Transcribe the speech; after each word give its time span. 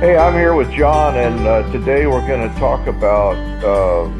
Hey, 0.00 0.16
I'm 0.16 0.34
here 0.34 0.54
with 0.54 0.70
John, 0.70 1.16
and 1.16 1.44
uh, 1.44 1.72
today 1.72 2.06
we're 2.06 2.24
going 2.24 2.48
to 2.48 2.58
talk 2.60 2.86
about 2.86 3.34
um, 3.64 4.16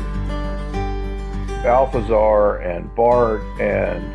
Balthasar 1.62 2.56
and 2.56 2.92
Barth 2.96 3.44
and 3.60 4.12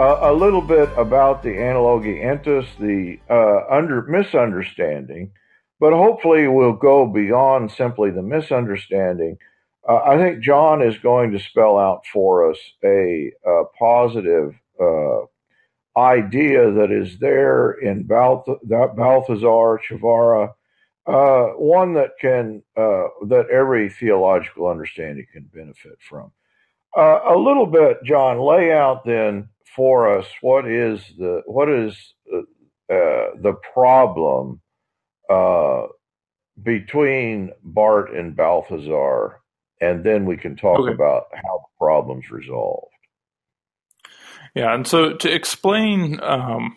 uh, 0.00 0.20
a 0.22 0.32
little 0.32 0.62
bit 0.62 0.88
about 0.96 1.42
the 1.42 1.50
analogia 1.50 2.24
entis, 2.24 2.66
the 2.80 3.18
uh, 3.28 3.66
under 3.70 4.00
misunderstanding, 4.06 5.32
but 5.78 5.92
hopefully 5.92 6.48
we'll 6.48 6.72
go 6.72 7.06
beyond 7.06 7.70
simply 7.72 8.10
the 8.10 8.22
misunderstanding. 8.22 9.36
Uh, 9.86 9.96
I 9.96 10.16
think 10.16 10.42
John 10.42 10.80
is 10.80 10.96
going 10.96 11.32
to 11.32 11.40
spell 11.40 11.76
out 11.76 12.06
for 12.10 12.50
us 12.50 12.58
a, 12.82 13.30
a 13.44 13.64
positive 13.78 14.54
uh, 14.80 15.26
idea 15.94 16.70
that 16.72 16.90
is 16.90 17.18
there 17.18 17.72
in 17.72 18.04
Balth- 18.04 18.48
Balthasar, 18.64 19.78
Przywara, 19.78 20.54
uh, 21.06 21.46
one 21.56 21.94
that 21.94 22.10
can 22.20 22.62
uh, 22.76 23.08
that 23.26 23.46
every 23.52 23.90
theological 23.90 24.68
understanding 24.68 25.26
can 25.32 25.48
benefit 25.52 25.98
from. 26.00 26.32
Uh, 26.96 27.20
a 27.30 27.36
little 27.36 27.66
bit, 27.66 27.98
John, 28.04 28.38
lay 28.38 28.72
out 28.72 29.04
then 29.04 29.48
for 29.74 30.18
us 30.18 30.26
what 30.42 30.68
is 30.68 31.00
the 31.18 31.42
what 31.46 31.68
is 31.68 31.96
uh, 32.32 32.38
uh, 32.92 33.30
the 33.40 33.54
problem 33.72 34.60
uh, 35.30 35.86
between 36.62 37.50
Barth 37.64 38.10
and 38.14 38.36
Balthasar, 38.36 39.40
and 39.80 40.04
then 40.04 40.26
we 40.26 40.36
can 40.36 40.56
talk 40.56 40.80
okay. 40.80 40.92
about 40.92 41.24
how 41.32 41.58
the 41.58 41.78
problem's 41.78 42.30
resolved. 42.30 42.92
Yeah, 44.54 44.74
and 44.74 44.86
so 44.86 45.14
to 45.14 45.32
explain 45.32 46.20
um, 46.22 46.76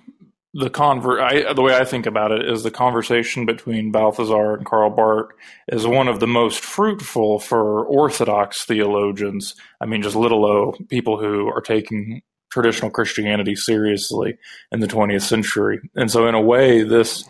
the 0.58 0.70
convert 0.70 1.20
I, 1.20 1.53
the 1.53 1.61
way 1.61 1.75
I 1.75 1.84
think 1.84 2.06
about 2.06 2.31
it 2.31 2.50
is 2.50 2.64
the 2.64 2.72
conversation 2.72 3.45
between 3.45 3.92
Balthasar 3.92 4.53
and 4.53 4.66
Karl 4.66 4.89
Barth 4.89 5.31
is 5.67 5.86
one 5.86 6.08
of 6.08 6.22
the 6.22 6.28
most 6.28 6.62
fruitful 6.62 7.39
for 7.39 7.86
Orthodox 7.86 8.64
theologians. 8.64 9.53
I 9.81 9.86
mean, 9.86 10.02
just 10.02 10.16
little 10.16 10.45
o 10.45 10.73
people 10.89 11.20
who 11.20 11.50
are 11.50 11.62
taking 11.62 12.22
traditional 12.52 12.89
Christianity 12.89 13.53
seriously 13.53 14.38
in 14.72 14.80
the 14.80 14.88
20th 14.88 15.23
century. 15.23 15.81
And 15.94 16.09
so, 16.09 16.25
in 16.25 16.36
a 16.36 16.42
way, 16.42 16.84
this 16.84 17.28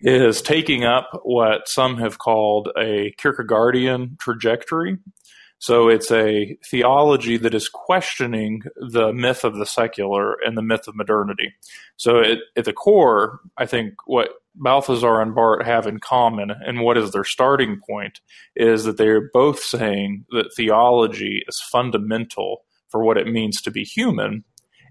is 0.00 0.40
taking 0.40 0.84
up 0.84 1.10
what 1.24 1.68
some 1.68 1.96
have 1.96 2.18
called 2.18 2.68
a 2.78 3.12
Kierkegaardian 3.18 4.20
trajectory. 4.20 4.98
So 5.58 5.88
it's 5.88 6.10
a 6.10 6.56
theology 6.70 7.36
that 7.38 7.54
is 7.54 7.68
questioning 7.68 8.62
the 8.76 9.12
myth 9.12 9.44
of 9.44 9.56
the 9.56 9.66
secular 9.66 10.34
and 10.44 10.56
the 10.56 10.62
myth 10.62 10.86
of 10.86 10.94
modernity. 10.94 11.52
So 11.96 12.18
it, 12.18 12.38
at 12.56 12.64
the 12.64 12.72
core, 12.72 13.40
I 13.56 13.66
think 13.66 13.94
what 14.06 14.30
Balthasar 14.54 15.20
and 15.20 15.34
Barth 15.34 15.64
have 15.66 15.86
in 15.86 15.98
common 15.98 16.50
and 16.50 16.80
what 16.80 16.96
is 16.96 17.10
their 17.10 17.24
starting 17.24 17.80
point 17.88 18.20
is 18.56 18.84
that 18.84 18.96
they're 18.96 19.30
both 19.32 19.60
saying 19.60 20.24
that 20.30 20.52
theology 20.56 21.42
is 21.46 21.60
fundamental 21.72 22.64
for 22.88 23.04
what 23.04 23.18
it 23.18 23.26
means 23.26 23.60
to 23.62 23.70
be 23.70 23.84
human 23.84 24.44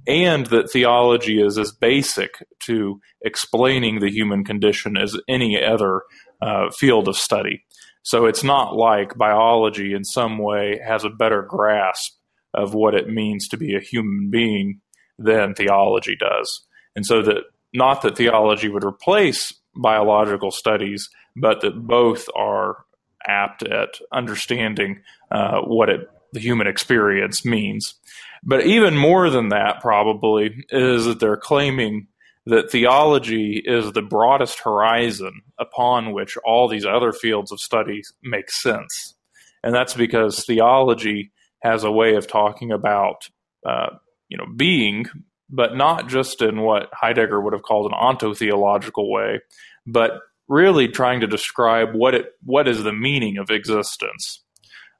and 0.08 0.46
that 0.48 0.72
theology 0.72 1.42
is 1.42 1.58
as 1.58 1.72
basic 1.72 2.44
to 2.60 3.00
explaining 3.22 4.00
the 4.00 4.10
human 4.10 4.44
condition 4.44 4.96
as 4.96 5.18
any 5.28 5.62
other 5.62 6.02
uh, 6.42 6.70
field 6.72 7.08
of 7.08 7.18
study. 7.18 7.64
So 8.08 8.26
it's 8.26 8.42
not 8.42 8.74
like 8.74 9.18
biology 9.18 9.94
in 9.94 10.06
some 10.06 10.38
way 10.38 10.80
has 10.82 11.04
a 11.04 11.10
better 11.10 11.42
grasp 11.42 12.14
of 12.54 12.74
what 12.74 12.96
it 12.96 13.10
means 13.10 13.50
to 13.50 13.58
be 13.58 13.76
a 13.76 13.82
human 13.82 14.30
being 14.30 14.80
than 15.20 15.54
theology 15.54 16.16
does. 16.16 16.66
And 16.96 17.06
so 17.06 17.22
that 17.24 17.44
not 17.74 18.04
that 18.04 18.16
theology 18.16 18.70
would 18.70 18.86
replace 18.86 19.52
biological 19.76 20.52
studies, 20.52 21.10
but 21.36 21.60
that 21.60 21.86
both 21.86 22.30
are 22.34 22.86
apt 23.28 23.64
at 23.64 24.00
understanding 24.14 25.02
uh, 25.30 25.60
what 25.64 25.90
it, 25.90 26.10
the 26.32 26.40
human 26.40 26.66
experience 26.66 27.44
means. 27.44 27.96
But 28.42 28.66
even 28.66 28.96
more 28.96 29.30
than 29.30 29.50
that, 29.50 29.82
probably, 29.82 30.64
is 30.70 31.04
that 31.04 31.20
they're 31.20 31.36
claiming 31.36 32.08
that 32.48 32.72
theology 32.72 33.62
is 33.64 33.92
the 33.92 34.02
broadest 34.02 34.60
horizon 34.60 35.42
upon 35.60 36.14
which 36.14 36.38
all 36.46 36.70
these 36.70 36.86
other 36.86 37.12
fields 37.12 37.52
of 37.52 37.60
study 37.60 38.02
make 38.24 38.50
sense. 38.50 39.16
And 39.64 39.76
that's 39.76 39.94
because 39.94 40.46
theology 40.46 41.32
has 41.62 41.84
a 41.84 41.92
way 41.92 42.16
of 42.16 42.26
talking 42.26 42.72
about, 42.72 43.28
uh, 43.66 43.90
you 44.30 44.38
know, 44.38 44.46
being, 44.56 45.08
but 45.50 45.76
not 45.76 46.08
just 46.08 46.42
in 46.42 46.62
what 46.62 46.90
Heidegger 46.94 47.42
would 47.42 47.52
have 47.52 47.64
called 47.64 47.92
an 47.92 47.98
ontotheological 47.98 49.12
way, 49.12 49.42
but 49.86 50.22
really 50.48 50.88
trying 50.88 51.20
to 51.20 51.28
describe 51.28 51.90
what 51.94 52.16
it 52.16 52.28
what 52.46 52.68
is 52.68 52.84
the 52.84 52.94
meaning 52.94 53.38
of 53.38 53.50
existence. 53.50 54.42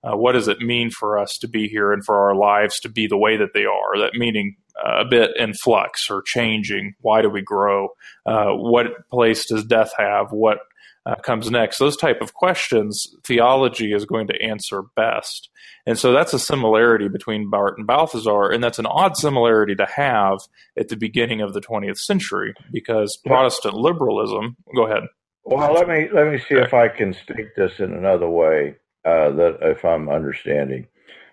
Uh, 0.04 0.18
what 0.18 0.34
does 0.34 0.50
it 0.50 0.60
mean 0.60 0.92
for 0.92 1.18
us 1.18 1.38
to 1.40 1.48
be 1.48 1.68
here 1.70 1.94
and 1.94 2.04
for 2.04 2.28
our 2.28 2.36
lives 2.36 2.80
to 2.82 2.90
be 2.90 3.08
the 3.08 3.18
way 3.18 3.38
that 3.38 3.54
they 3.54 3.66
are? 3.66 3.98
That 4.00 4.16
meaning 4.16 4.58
a 4.86 5.06
bit 5.06 5.32
in 5.38 5.54
flux 5.54 6.10
or 6.10 6.22
changing. 6.22 6.96
Why 7.02 7.22
do 7.22 7.30
we 7.30 7.42
grow? 7.42 7.90
Uh, 8.26 8.52
what 8.52 8.88
place 9.10 9.46
does 9.46 9.64
death 9.66 9.92
have? 9.98 10.32
What 10.32 10.60
uh, 11.06 11.16
comes 11.16 11.50
next? 11.50 11.78
Those 11.78 11.98
type 11.98 12.22
of 12.22 12.34
questions, 12.34 13.08
theology 13.26 13.94
is 13.94 14.06
going 14.06 14.28
to 14.28 14.42
answer 14.42 14.84
best. 14.96 15.50
And 15.86 15.98
so 15.98 16.12
that's 16.12 16.34
a 16.34 16.40
similarity 16.40 17.08
between 17.08 17.50
Barth 17.50 17.76
and 17.78 17.88
Balthasar, 17.88 18.50
and 18.52 18.62
that's 18.62 18.80
an 18.80 18.86
odd 18.86 19.16
similarity 19.16 19.74
to 19.76 19.86
have 19.86 20.40
at 20.78 20.90
the 20.90 20.98
beginning 20.98 21.42
of 21.42 21.54
the 21.54 21.62
20th 21.62 22.00
century 22.00 22.54
because 22.72 23.18
Protestant 23.26 23.74
liberalism. 23.74 24.58
Go 24.76 24.86
ahead. 24.86 25.04
Well, 25.46 25.74
let 25.74 25.88
me 25.88 26.10
let 26.14 26.30
me 26.30 26.40
see 26.40 26.56
if 26.56 26.74
I 26.74 26.90
can 26.90 27.14
state 27.14 27.56
this 27.56 27.80
in 27.80 27.94
another 27.94 28.30
way 28.30 28.76
uh, 29.06 29.32
that 29.32 29.60
if 29.62 29.86
I'm 29.86 30.10
understanding. 30.10 30.88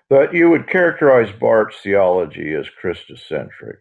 But 0.09 0.35
you 0.35 0.51
would 0.51 0.69
characterize 0.69 1.33
Barth's 1.33 1.81
theology 1.81 2.55
as 2.55 2.67
Christocentric. 2.83 3.79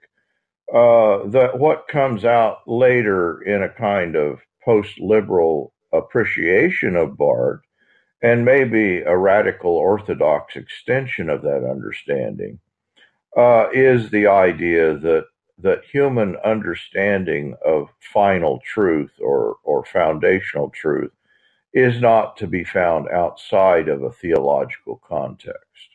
Uh, 0.74 1.28
that 1.28 1.60
what 1.60 1.88
comes 1.88 2.26
out 2.26 2.60
later 2.68 3.42
in 3.42 3.62
a 3.62 3.70
kind 3.70 4.16
of 4.16 4.40
post-liberal 4.64 5.74
appreciation 5.92 6.96
of 6.96 7.18
Barth, 7.18 7.62
and 8.22 8.46
maybe 8.46 9.02
a 9.02 9.18
radical 9.18 9.72
orthodox 9.72 10.56
extension 10.56 11.30
of 11.30 11.42
that 11.42 11.68
understanding, 11.70 12.60
uh, 13.38 13.68
is 13.74 14.10
the 14.10 14.28
idea 14.28 14.98
that 14.98 15.26
that 15.60 15.86
human 15.86 16.36
understanding 16.38 17.56
of 17.64 17.90
final 18.00 18.60
truth 18.66 19.12
or 19.20 19.58
or 19.64 19.86
foundational 19.86 20.70
truth 20.70 21.12
is 21.74 22.00
not 22.02 22.38
to 22.38 22.48
be 22.48 22.64
found 22.64 23.08
outside 23.10 23.88
of 23.90 24.02
a 24.04 24.12
theological 24.12 25.02
context. 25.08 25.93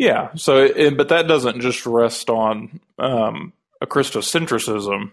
Yeah. 0.00 0.30
So, 0.34 0.90
but 0.92 1.10
that 1.10 1.28
doesn't 1.28 1.60
just 1.60 1.84
rest 1.84 2.30
on 2.30 2.80
um, 2.98 3.52
a 3.82 3.86
Christocentrism. 3.86 5.10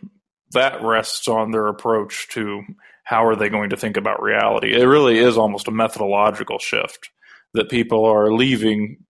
That 0.51 0.81
rests 0.81 1.27
on 1.27 1.51
their 1.51 1.67
approach 1.67 2.29
to 2.29 2.63
how 3.03 3.25
are 3.25 3.35
they 3.35 3.49
going 3.49 3.71
to 3.71 3.77
think 3.77 3.97
about 3.97 4.23
reality. 4.23 4.73
It 4.73 4.85
really 4.85 5.17
is 5.17 5.37
almost 5.37 5.67
a 5.67 5.71
methodological 5.71 6.57
shift 6.59 7.09
that 7.53 7.67
people 7.69 8.05
are 8.05 8.31
leaving 8.31 9.03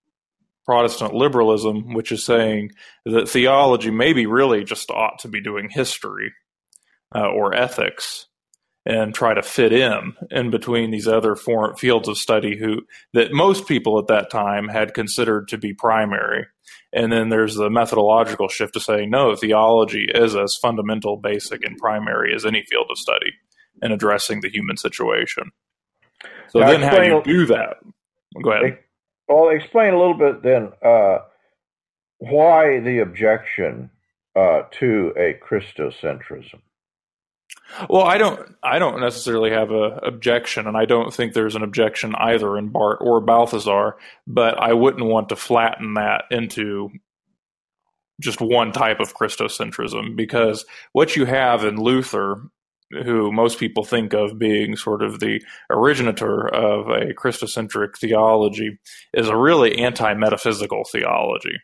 Protestant 0.66 1.14
liberalism, 1.14 1.94
which 1.94 2.12
is 2.12 2.26
saying 2.26 2.72
that 3.06 3.30
theology 3.30 3.92
maybe 3.92 4.26
really 4.26 4.64
just 4.64 4.90
ought 4.90 5.20
to 5.20 5.28
be 5.28 5.42
doing 5.42 5.70
history 5.70 6.34
uh, 7.14 7.28
or 7.28 7.54
ethics 7.54 8.27
and 8.88 9.14
try 9.14 9.34
to 9.34 9.44
fit 9.44 9.74
in 9.74 10.14
in 10.32 10.50
between 10.50 10.92
these 10.92 11.10
other 11.10 11.36
fields 11.36 12.08
of 12.08 12.18
study 12.18 12.58
who 12.58 12.82
that 13.12 13.34
most 13.34 13.68
people 13.68 14.00
at 14.00 14.08
that 14.08 14.30
time 14.32 14.70
had 14.70 14.94
considered 14.94 15.50
to 15.50 15.58
be 15.58 15.74
primary. 15.74 16.46
And 16.94 17.12
then 17.12 17.28
there's 17.28 17.56
the 17.56 17.70
methodological 17.70 18.48
shift 18.48 18.76
to 18.76 18.80
saying 18.80 19.10
no 19.10 19.36
theology 19.36 20.08
is 20.16 20.38
as 20.38 20.56
fundamental 20.56 21.18
basic 21.18 21.66
and 21.66 21.78
primary 21.78 22.34
as 22.34 22.46
any 22.46 22.64
field 22.64 22.88
of 22.90 22.98
study 22.98 23.34
in 23.82 23.92
addressing 23.92 24.40
the 24.40 24.50
human 24.50 24.78
situation. 24.78 25.52
So 26.48 26.60
now 26.60 26.72
then 26.72 26.82
how 26.82 26.98
do 26.98 27.08
you 27.08 27.22
do 27.24 27.46
that? 27.48 27.80
Go 28.42 28.52
ahead. 28.54 28.80
Well 29.28 29.50
explain 29.50 29.96
a 29.96 30.00
little 30.00 30.18
bit 30.18 30.44
then 30.44 30.72
uh, 30.82 31.18
why 32.20 32.80
the 32.80 33.00
objection 33.00 33.90
uh, 34.34 34.62
to 34.80 35.14
a 35.18 35.38
christocentrism 35.46 36.62
well, 37.90 38.04
I 38.04 38.18
don't. 38.18 38.56
I 38.64 38.80
don't 38.80 39.00
necessarily 39.00 39.52
have 39.52 39.72
a 39.72 40.00
objection, 40.04 40.68
and 40.68 40.78
I 40.78 40.86
don't 40.86 41.14
think 41.14 41.34
there's 41.34 41.56
an 41.56 41.64
objection 41.64 42.16
either 42.16 42.58
in 42.58 42.70
Barth 42.70 43.00
or 43.02 43.22
Balthazar. 43.22 43.98
But 44.26 44.60
I 44.60 44.74
wouldn't 44.74 45.06
want 45.06 45.30
to 45.30 45.36
flatten 45.36 45.96
that 45.96 46.26
into 46.32 46.90
just 48.20 48.42
one 48.42 48.72
type 48.72 49.00
of 49.00 49.16
Christocentrism 49.16 50.16
because 50.16 50.66
what 50.92 51.16
you 51.16 51.26
have 51.26 51.64
in 51.64 51.78
Luther, 51.78 52.42
who 53.04 53.32
most 53.32 53.60
people 53.60 53.84
think 53.84 54.14
of 54.14 54.40
being 54.40 54.76
sort 54.76 55.04
of 55.04 55.20
the 55.20 55.42
originator 55.70 56.48
of 56.48 56.88
a 56.88 57.14
Christocentric 57.14 57.98
theology, 57.98 58.80
is 59.14 59.30
a 59.30 59.38
really 59.38 59.78
anti-metaphysical 59.78 60.84
theology. 60.92 61.58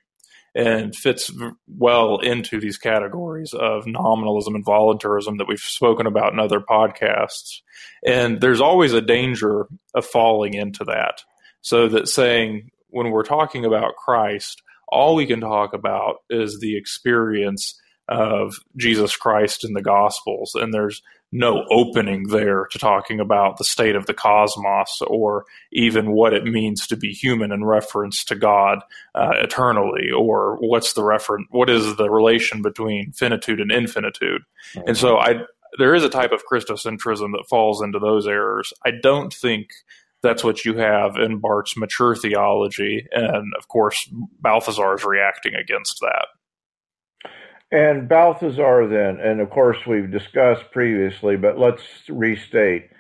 And 0.56 0.96
fits 0.96 1.32
well 1.68 2.20
into 2.20 2.60
these 2.60 2.78
categories 2.78 3.54
of 3.54 3.88
nominalism 3.88 4.56
and 4.56 4.64
voluntarism 4.64 5.38
that 5.38 5.48
we've 5.48 5.60
spoken 5.60 6.06
about 6.06 6.34
in 6.34 6.40
other 6.40 6.60
podcasts. 6.60 7.62
And 8.06 8.40
there's 8.40 8.62
always 8.62 8.94
a 8.94 9.02
danger 9.02 9.68
of 9.96 10.06
falling 10.06 10.54
into 10.54 10.84
that. 10.86 11.24
So 11.62 11.88
that 11.88 12.08
saying, 12.08 12.70
when 12.90 13.10
we're 13.10 13.24
talking 13.24 13.66
about 13.66 13.96
Christ, 13.96 14.62
all 14.88 15.16
we 15.16 15.26
can 15.26 15.42
talk 15.42 15.74
about 15.74 16.18
is 16.30 16.60
the 16.60 16.78
experience 16.78 17.80
of 18.08 18.54
Jesus 18.78 19.16
Christ 19.16 19.64
in 19.64 19.74
the 19.74 19.82
Gospels. 19.82 20.52
And 20.54 20.74
there's 20.74 21.02
no 21.34 21.66
opening 21.72 22.28
there 22.28 22.68
to 22.72 22.78
talking 22.78 23.20
about 23.20 23.58
the 23.58 23.64
state 23.64 23.96
of 23.96 24.06
the 24.06 24.14
cosmos 24.14 25.02
or 25.08 25.46
even 25.72 26.12
what 26.12 26.32
it 26.32 26.44
means 26.44 26.86
to 26.86 26.96
be 26.96 27.12
human 27.12 27.52
in 27.52 27.66
reference 27.66 28.24
to 28.26 28.36
God 28.36 28.80
uh, 29.16 29.32
eternally, 29.38 30.12
or 30.16 30.58
what's 30.60 30.94
the 30.94 31.04
reference, 31.04 31.48
what 31.50 31.70
is 31.70 31.96
the 31.96 32.10
relation 32.10 32.62
between 32.62 33.12
finitude 33.14 33.60
and 33.60 33.72
infinitude. 33.72 34.44
Mm-hmm. 34.76 34.90
And 34.90 34.98
so 34.98 35.18
I, 35.18 35.42
there 35.80 35.96
is 35.96 36.04
a 36.04 36.10
type 36.10 36.32
of 36.32 36.44
Christocentrism 36.46 37.32
that 37.32 37.48
falls 37.50 37.82
into 37.82 37.98
those 37.98 38.28
errors. 38.28 38.72
I 38.86 38.92
don't 39.02 39.34
think 39.34 39.70
that's 40.22 40.44
what 40.44 40.64
you 40.64 40.78
have 40.78 41.16
in 41.18 41.40
Barth's 41.40 41.76
mature 41.76 42.16
theology. 42.16 43.08
And 43.12 43.54
of 43.58 43.68
course, 43.68 44.08
Balthasar 44.40 44.94
is 44.96 45.04
reacting 45.04 45.56
against 45.56 45.98
that. 46.02 46.28
And 47.74 48.08
Balthasar, 48.08 48.88
then, 48.88 49.20
and 49.20 49.42
of 49.42 49.50
course, 49.50 49.80
we've 49.88 50.12
discussed 50.12 50.72
previously, 50.72 51.38
but 51.38 51.58
let's 51.58 51.82
restate 52.08 52.92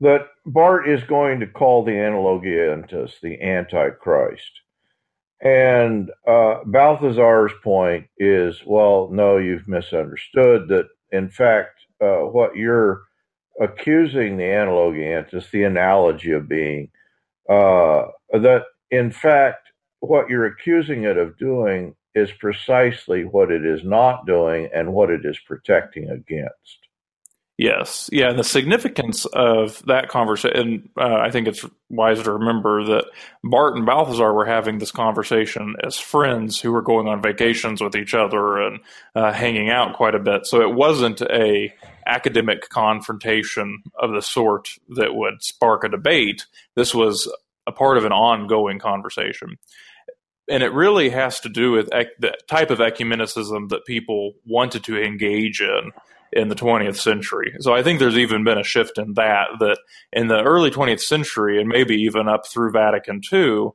that 0.00 0.28
Barth 0.46 0.88
is 0.88 1.04
going 1.04 1.40
to 1.40 1.46
call 1.46 1.84
the 1.84 1.92
Analogia 1.92 2.74
Entis 2.74 3.20
the 3.20 3.38
Antichrist. 3.42 4.50
And 5.42 6.10
uh, 6.26 6.60
Balthasar's 6.64 7.52
point 7.62 8.06
is 8.16 8.62
well, 8.64 9.10
no, 9.12 9.36
you've 9.36 9.68
misunderstood 9.68 10.68
that, 10.68 10.88
in 11.12 11.28
fact, 11.28 11.80
uh, 12.00 12.20
what 12.20 12.56
you're 12.56 13.02
accusing 13.60 14.38
the 14.38 14.44
Analogia 14.44 15.22
Entis, 15.22 15.50
the 15.50 15.64
analogy 15.64 16.30
of 16.30 16.48
being, 16.48 16.88
uh, 17.46 18.04
that 18.32 18.62
in 18.90 19.10
fact, 19.10 19.68
what 20.00 20.30
you're 20.30 20.46
accusing 20.46 21.04
it 21.04 21.18
of 21.18 21.36
doing 21.36 21.94
is 22.14 22.30
precisely 22.32 23.24
what 23.24 23.50
it 23.50 23.64
is 23.64 23.84
not 23.84 24.26
doing 24.26 24.68
and 24.74 24.92
what 24.92 25.10
it 25.10 25.24
is 25.24 25.38
protecting 25.38 26.08
against. 26.10 26.84
Yes, 27.56 28.10
yeah, 28.10 28.30
and 28.30 28.38
the 28.38 28.42
significance 28.42 29.26
of 29.26 29.80
that 29.86 30.08
conversation. 30.08 30.88
Uh, 30.98 31.14
I 31.14 31.30
think 31.30 31.46
it's 31.46 31.64
wise 31.88 32.20
to 32.24 32.32
remember 32.32 32.84
that 32.86 33.04
Barth 33.44 33.76
and 33.76 33.86
Balthasar 33.86 34.32
were 34.32 34.44
having 34.44 34.78
this 34.78 34.90
conversation 34.90 35.76
as 35.84 35.96
friends 35.96 36.60
who 36.60 36.72
were 36.72 36.82
going 36.82 37.06
on 37.06 37.22
vacations 37.22 37.80
with 37.80 37.94
each 37.94 38.12
other 38.12 38.60
and 38.60 38.80
uh, 39.14 39.32
hanging 39.32 39.70
out 39.70 39.94
quite 39.94 40.16
a 40.16 40.18
bit. 40.18 40.46
So 40.46 40.62
it 40.62 40.74
wasn't 40.74 41.22
a 41.22 41.72
academic 42.06 42.68
confrontation 42.70 43.84
of 44.00 44.12
the 44.12 44.22
sort 44.22 44.70
that 44.96 45.14
would 45.14 45.40
spark 45.40 45.84
a 45.84 45.88
debate. 45.88 46.46
This 46.74 46.92
was 46.92 47.32
a 47.68 47.72
part 47.72 47.98
of 47.98 48.04
an 48.04 48.12
ongoing 48.12 48.80
conversation 48.80 49.58
and 50.48 50.62
it 50.62 50.72
really 50.72 51.10
has 51.10 51.40
to 51.40 51.48
do 51.48 51.72
with 51.72 51.92
ec- 51.92 52.18
the 52.18 52.34
type 52.48 52.70
of 52.70 52.78
ecumenicism 52.78 53.68
that 53.70 53.84
people 53.86 54.34
wanted 54.44 54.84
to 54.84 55.02
engage 55.02 55.60
in 55.60 55.92
in 56.32 56.48
the 56.48 56.54
20th 56.54 56.96
century. 56.96 57.54
So 57.60 57.74
I 57.74 57.82
think 57.82 57.98
there's 57.98 58.18
even 58.18 58.44
been 58.44 58.58
a 58.58 58.64
shift 58.64 58.98
in 58.98 59.14
that, 59.14 59.46
that 59.60 59.78
in 60.12 60.28
the 60.28 60.42
early 60.42 60.70
20th 60.70 61.00
century, 61.00 61.60
and 61.60 61.68
maybe 61.68 61.94
even 61.94 62.28
up 62.28 62.42
through 62.46 62.72
Vatican 62.72 63.20
II, 63.32 63.68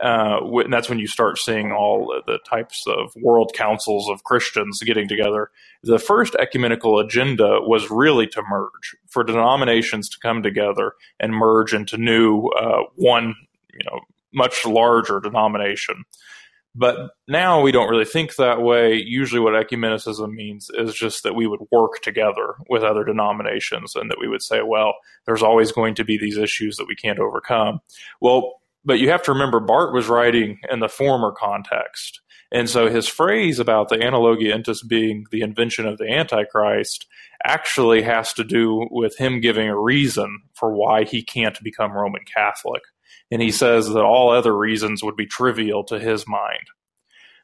uh, 0.00 0.38
and 0.42 0.72
that's 0.72 0.88
when 0.88 0.98
you 0.98 1.06
start 1.06 1.38
seeing 1.38 1.70
all 1.70 2.20
the 2.26 2.38
types 2.48 2.84
of 2.86 3.12
world 3.16 3.52
councils 3.54 4.08
of 4.08 4.24
Christians 4.24 4.80
getting 4.84 5.08
together. 5.08 5.50
The 5.82 5.98
first 5.98 6.34
ecumenical 6.34 6.98
agenda 6.98 7.60
was 7.60 7.90
really 7.90 8.26
to 8.28 8.42
merge, 8.48 8.96
for 9.08 9.22
denominations 9.22 10.08
to 10.10 10.18
come 10.20 10.42
together 10.42 10.94
and 11.20 11.32
merge 11.32 11.72
into 11.72 11.96
new 11.96 12.48
uh, 12.48 12.82
one, 12.96 13.34
you 13.72 13.84
know, 13.90 14.00
much 14.34 14.64
larger 14.66 15.20
denomination. 15.20 16.04
But 16.76 17.10
now 17.28 17.60
we 17.60 17.70
don't 17.70 17.88
really 17.88 18.04
think 18.04 18.34
that 18.34 18.60
way. 18.60 18.94
Usually, 18.94 19.40
what 19.40 19.54
ecumenicism 19.54 20.32
means 20.32 20.70
is 20.74 20.92
just 20.92 21.22
that 21.22 21.36
we 21.36 21.46
would 21.46 21.60
work 21.70 22.02
together 22.02 22.56
with 22.68 22.82
other 22.82 23.04
denominations 23.04 23.94
and 23.94 24.10
that 24.10 24.18
we 24.20 24.26
would 24.26 24.42
say, 24.42 24.60
well, 24.66 24.94
there's 25.24 25.42
always 25.42 25.70
going 25.70 25.94
to 25.94 26.04
be 26.04 26.18
these 26.18 26.36
issues 26.36 26.76
that 26.76 26.88
we 26.88 26.96
can't 26.96 27.20
overcome. 27.20 27.78
Well, 28.20 28.54
but 28.84 28.98
you 28.98 29.10
have 29.10 29.22
to 29.22 29.32
remember, 29.32 29.60
Barth 29.60 29.94
was 29.94 30.08
writing 30.08 30.58
in 30.68 30.80
the 30.80 30.88
former 30.88 31.32
context. 31.32 32.20
And 32.52 32.68
so 32.68 32.88
his 32.88 33.08
phrase 33.08 33.58
about 33.58 33.88
the 33.88 33.96
analogia 33.96 34.54
entis 34.54 34.86
being 34.86 35.26
the 35.30 35.40
invention 35.40 35.86
of 35.86 35.98
the 35.98 36.08
Antichrist 36.08 37.06
actually 37.44 38.02
has 38.02 38.32
to 38.34 38.44
do 38.44 38.86
with 38.90 39.16
him 39.16 39.40
giving 39.40 39.68
a 39.68 39.78
reason 39.78 40.40
for 40.52 40.72
why 40.72 41.04
he 41.04 41.22
can't 41.22 41.60
become 41.62 41.92
Roman 41.92 42.24
Catholic 42.24 42.82
and 43.34 43.42
he 43.42 43.50
says 43.50 43.88
that 43.88 44.04
all 44.04 44.30
other 44.30 44.56
reasons 44.56 45.02
would 45.02 45.16
be 45.16 45.26
trivial 45.26 45.82
to 45.82 45.98
his 45.98 46.24
mind. 46.28 46.68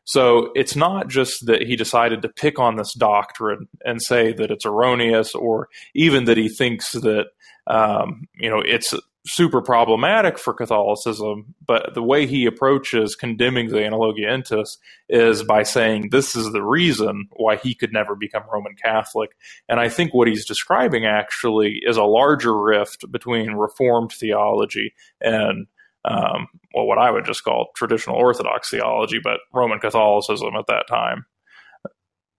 So 0.04 0.52
it's 0.54 0.76
not 0.76 1.08
just 1.08 1.46
that 1.46 1.62
he 1.62 1.75
decided 1.75 2.22
to 2.22 2.28
pick 2.28 2.60
on 2.60 2.76
this 2.76 2.94
doctrine 2.94 3.66
and 3.84 4.00
say 4.00 4.32
that 4.34 4.52
it's 4.52 4.64
erroneous, 4.64 5.34
or 5.34 5.69
even 5.94 6.26
that 6.26 6.37
he 6.37 6.48
thinks 6.48 6.92
that 6.92 7.26
um, 7.66 8.28
you 8.38 8.48
know 8.48 8.60
it's 8.60 8.94
super 9.26 9.60
problematic 9.60 10.38
for 10.38 10.54
Catholicism, 10.54 11.54
but 11.66 11.93
the 11.94 12.02
way 12.04 12.25
he 12.25 12.46
approaches 12.46 13.16
condemning 13.16 13.69
the 13.69 13.78
Analogia 13.78 14.28
Entis 14.28 14.78
is 15.08 15.43
by 15.43 15.64
saying 15.64 16.10
this 16.10 16.36
is 16.36 16.52
the 16.52 16.62
reason 16.62 17.26
why 17.32 17.56
he 17.56 17.75
could 17.75 17.93
never 17.93 18.14
become 18.14 18.44
Roman 18.50 18.76
Catholic. 18.76 19.31
And 19.69 19.81
I 19.81 19.88
think 19.88 20.14
what 20.14 20.28
he's 20.28 20.46
describing 20.46 21.04
actually 21.04 21.81
is 21.82 21.96
a 21.96 22.04
larger 22.04 22.56
rift 22.56 23.10
between 23.10 23.52
Reformed 23.52 24.12
theology 24.12 24.94
and 25.20 25.66
um, 26.05 26.49
well, 26.75 26.87
what 26.87 26.99
I 26.99 27.11
would 27.11 27.25
just 27.25 27.44
call 27.44 27.69
traditional 27.76 28.17
Orthodox 28.17 28.70
theology, 28.70 29.20
but 29.23 29.41
Roman 29.52 29.79
Catholicism 29.79 30.55
at 30.58 30.67
that 30.69 30.87
time. 30.88 31.26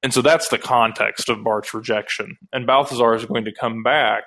And 0.04 0.13
so 0.13 0.22
that's 0.22 0.50
the 0.50 0.58
context 0.58 1.30
of 1.30 1.44
Barth's 1.44 1.74
rejection. 1.74 2.38
And 2.52 2.66
Balthasar 2.66 3.13
is 3.13 3.25
going 3.25 3.46
to 3.46 3.54
come 3.54 3.84
back 3.84 4.24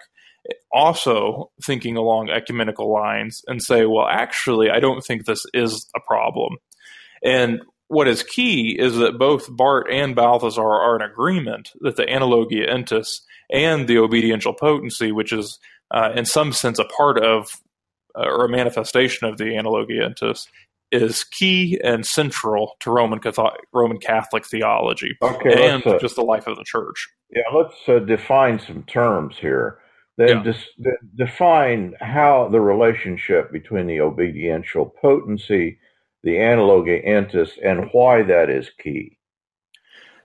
also 0.73 1.51
thinking 1.65 1.97
along 1.97 2.31
ecumenical 2.31 2.93
lines 2.93 3.43
and 3.47 3.63
say, 3.63 3.87
well, 3.87 4.07
actually, 4.07 4.71
I 4.71 4.79
don't 4.79 5.03
think 5.03 5.25
this 5.25 5.45
is 5.53 5.89
a 5.97 6.01
problem. 6.01 6.57
And 7.25 7.61
what 7.89 8.09
is 8.09 8.23
key 8.23 8.77
is 8.79 8.97
that 8.97 9.19
both 9.19 9.47
Barth 9.49 9.87
and 9.91 10.15
Balthasar 10.15 10.63
are 10.63 10.97
in 10.97 11.03
agreement 11.03 11.71
that 11.81 11.97
the 11.97 12.05
analogia 12.05 12.71
entis 12.71 13.21
and 13.51 13.89
the 13.89 13.99
obediential 13.99 14.55
potency, 14.55 15.13
which 15.13 15.33
is 15.33 15.59
uh, 15.91 16.11
in 16.15 16.25
some 16.25 16.53
sense 16.53 16.79
a 16.79 16.85
part 16.85 17.23
of 17.23 17.49
or 18.15 18.45
a 18.45 18.49
manifestation 18.49 19.29
of 19.29 19.39
the 19.39 19.45
analogia 19.45 20.09
entis, 20.09 20.47
is 20.93 21.25
key 21.25 21.81
and 21.83 22.07
central 22.07 22.77
to 22.81 22.91
Roman 22.91 23.19
Catholic, 23.19 23.55
Roman 23.73 23.99
Catholic 23.99 24.47
theology 24.47 25.17
okay, 25.23 25.69
and 25.71 25.87
uh, 25.87 25.99
just 25.99 26.17
the 26.17 26.23
life 26.23 26.47
of 26.47 26.57
the 26.57 26.65
church. 26.65 27.09
Yeah, 27.31 27.43
let's 27.55 27.77
uh, 27.89 27.99
define 27.99 28.61
some 28.61 28.85
terms 28.85 29.37
here 29.39 29.79
then 30.17 30.45
yeah. 30.79 30.93
define 31.17 31.95
how 32.01 32.49
the 32.51 32.61
relationship 32.61 33.51
between 33.51 33.87
the 33.87 34.01
obediential 34.01 34.95
potency, 35.01 35.79
the 36.23 36.37
analogia 36.37 37.07
entis, 37.07 37.51
and 37.65 37.89
why 37.93 38.23
that 38.23 38.49
is 38.49 38.71
key. 38.83 39.19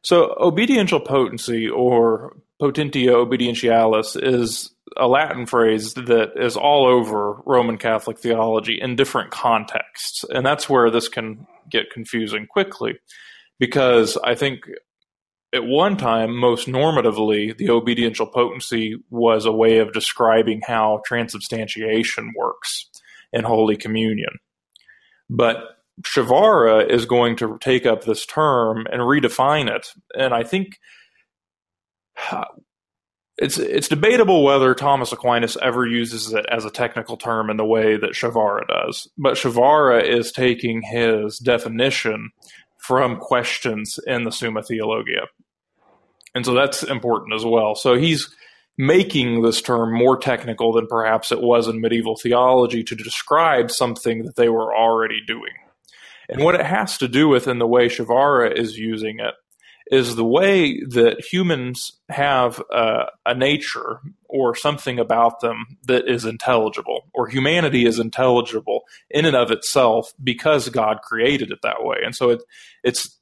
So, 0.04 0.36
obediential 0.40 1.00
potency 1.00 1.68
or 1.68 2.38
potentia 2.60 3.14
obedientialis 3.14 4.16
is 4.22 4.72
a 5.00 5.08
Latin 5.08 5.46
phrase 5.46 5.94
that 5.94 6.34
is 6.36 6.58
all 6.58 6.86
over 6.86 7.42
Roman 7.46 7.78
Catholic 7.78 8.20
theology 8.20 8.80
in 8.80 8.96
different 8.96 9.32
contexts. 9.32 10.26
And 10.30 10.46
that's 10.46 10.70
where 10.70 10.92
this 10.92 11.08
can 11.08 11.48
get 11.70 11.92
confusing 11.92 12.48
quickly 12.48 13.00
because 13.60 14.18
I 14.24 14.36
think 14.36 14.62
at 15.54 15.66
one 15.66 15.98
time, 15.98 16.36
most 16.36 16.68
normatively, 16.68 17.58
the 17.58 17.72
obediential 17.72 18.28
potency 18.28 18.98
was 19.10 19.46
a 19.46 19.52
way 19.52 19.80
of 19.80 19.94
describing 19.94 20.62
how 20.66 21.02
transubstantiation 21.06 22.34
works 22.38 22.90
in 23.34 23.44
Holy 23.44 23.76
Communion. 23.76 24.38
But 25.30 25.58
Przywara 26.02 26.90
is 26.90 27.06
going 27.06 27.36
to 27.38 27.58
take 27.60 27.86
up 27.86 28.04
this 28.04 28.26
term 28.26 28.86
and 28.92 29.02
redefine 29.02 29.70
it. 29.76 29.88
And 30.16 30.34
I 30.34 30.44
think 30.44 30.80
it's 33.42 33.58
it's 33.58 33.88
debatable 33.88 34.44
whether 34.44 34.76
Thomas 34.76 35.14
Aquinas 35.14 35.58
ever 35.62 35.88
uses 35.88 36.34
it 36.34 36.46
as 36.52 36.66
a 36.66 36.70
technical 36.70 37.16
term 37.16 37.50
in 37.50 37.58
the 37.58 37.66
way 37.66 37.96
that 37.96 38.12
Przywara 38.12 38.68
does. 38.68 39.08
But 39.18 39.36
Przywara 39.36 40.04
is 40.04 40.32
taking 40.32 40.82
his 40.82 41.40
definition 41.40 42.32
from 42.86 43.18
questions 43.18 43.98
in 44.06 44.26
the 44.26 44.32
Summa 44.32 44.62
Theologia. 44.62 45.28
And 46.36 46.46
so 46.46 46.54
that's 46.54 46.84
important 46.84 47.34
as 47.34 47.46
well. 47.46 47.76
So 47.76 47.96
he's 47.96 48.30
making 48.78 49.42
this 49.42 49.62
term 49.62 49.94
more 49.94 50.18
technical 50.18 50.74
than 50.74 50.88
perhaps 50.88 51.32
it 51.32 51.42
was 51.42 51.68
in 51.68 51.82
medieval 51.82 52.16
theology 52.16 52.84
to 52.84 52.96
describe 52.96 53.72
something 53.72 54.24
that 54.24 54.36
they 54.36 54.50
were 54.50 54.76
already 54.76 55.20
doing. 55.26 55.54
And 56.30 56.44
what 56.44 56.56
it 56.56 56.66
has 56.66 56.98
to 57.00 57.08
do 57.08 57.28
with, 57.28 57.48
in 57.48 57.60
the 57.60 57.68
way 57.68 57.88
Przywara 57.88 58.56
is 58.58 58.78
using 58.78 59.20
it, 59.20 59.34
is 59.90 60.16
the 60.16 60.26
way 60.26 60.82
that 60.82 61.26
humans 61.32 62.00
have 62.10 62.62
uh, 62.72 63.06
a 63.26 63.34
nature 63.34 64.00
or 64.26 64.56
something 64.56 65.00
about 65.00 65.40
them 65.40 65.78
that 65.88 66.08
is 66.08 66.26
intelligible, 66.26 67.10
or 67.14 67.28
humanity 67.28 67.86
is 67.86 67.98
intelligible 67.98 68.84
in 69.10 69.26
and 69.26 69.36
of 69.36 69.50
itself 69.52 70.14
because 70.24 70.70
God 70.70 71.02
created 71.02 71.52
it 71.52 71.60
that 71.64 71.84
way. 71.84 71.98
And 72.04 72.16
so 72.16 72.30
it, 72.30 72.44
it's 72.84 73.18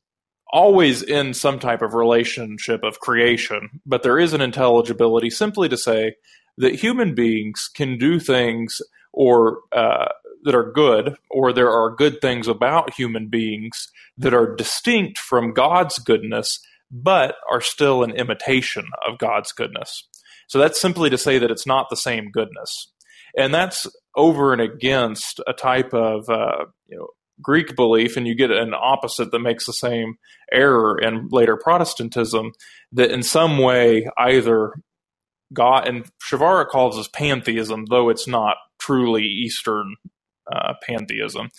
always 0.51 1.01
in 1.01 1.33
some 1.33 1.59
type 1.59 1.81
of 1.81 1.93
relationship 1.93 2.83
of 2.83 2.99
creation, 2.99 3.81
but 3.85 4.03
there 4.03 4.19
is 4.19 4.33
an 4.33 4.41
intelligibility 4.41 5.29
simply 5.29 5.69
to 5.69 5.77
say 5.77 6.15
that 6.57 6.75
human 6.75 7.15
beings 7.15 7.69
can 7.73 7.97
do 7.97 8.19
things 8.19 8.81
or 9.17 9.61
uh, 9.71 10.09
that 10.43 10.53
are 10.53 10.71
good, 10.71 11.15
or 11.31 11.51
there 11.51 11.71
are 11.71 11.95
good 11.95 12.21
things 12.21 12.47
about 12.47 12.93
human 12.93 13.29
beings 13.29 13.87
that 14.15 14.31
are 14.31 14.55
distinct 14.55 15.17
from 15.17 15.53
God's 15.53 15.97
goodness, 15.97 16.59
but 16.91 17.35
are 17.51 17.59
still 17.59 18.03
an 18.03 18.11
imitation 18.11 18.85
of 19.07 19.17
God's 19.17 19.51
goodness. 19.51 20.07
So 20.47 20.59
that's 20.59 20.79
simply 20.79 21.09
to 21.09 21.17
say 21.17 21.39
that 21.39 21.49
it's 21.49 21.65
not 21.65 21.89
the 21.89 21.97
same 21.97 22.29
goodness. 22.29 22.91
And 23.35 23.51
that's 23.51 23.87
over 24.15 24.53
and 24.53 24.61
against 24.61 25.41
a 25.47 25.53
type 25.53 25.95
of 25.95 26.29
uh, 26.29 26.65
you 26.87 26.97
know, 26.97 27.07
Greek 27.41 27.75
belief, 27.75 28.17
and 28.17 28.27
you 28.27 28.35
get 28.35 28.51
an 28.51 28.75
opposite 28.75 29.31
that 29.31 29.39
makes 29.39 29.65
the 29.65 29.73
same 29.73 30.15
error 30.51 30.95
in 30.99 31.27
later 31.31 31.57
Protestantism, 31.57 32.51
that 32.91 33.09
in 33.09 33.23
some 33.23 33.57
way 33.57 34.07
either 34.15 34.73
God, 35.53 35.87
and 35.87 36.05
Przywara 36.21 36.67
calls 36.67 36.97
this 36.97 37.07
pantheism, 37.07 37.85
though 37.89 38.09
it's 38.09 38.27
not 38.27 38.57
truly 38.79 39.23
Eastern 39.23 39.95
uh, 40.51 40.73
pantheism, 40.87 41.49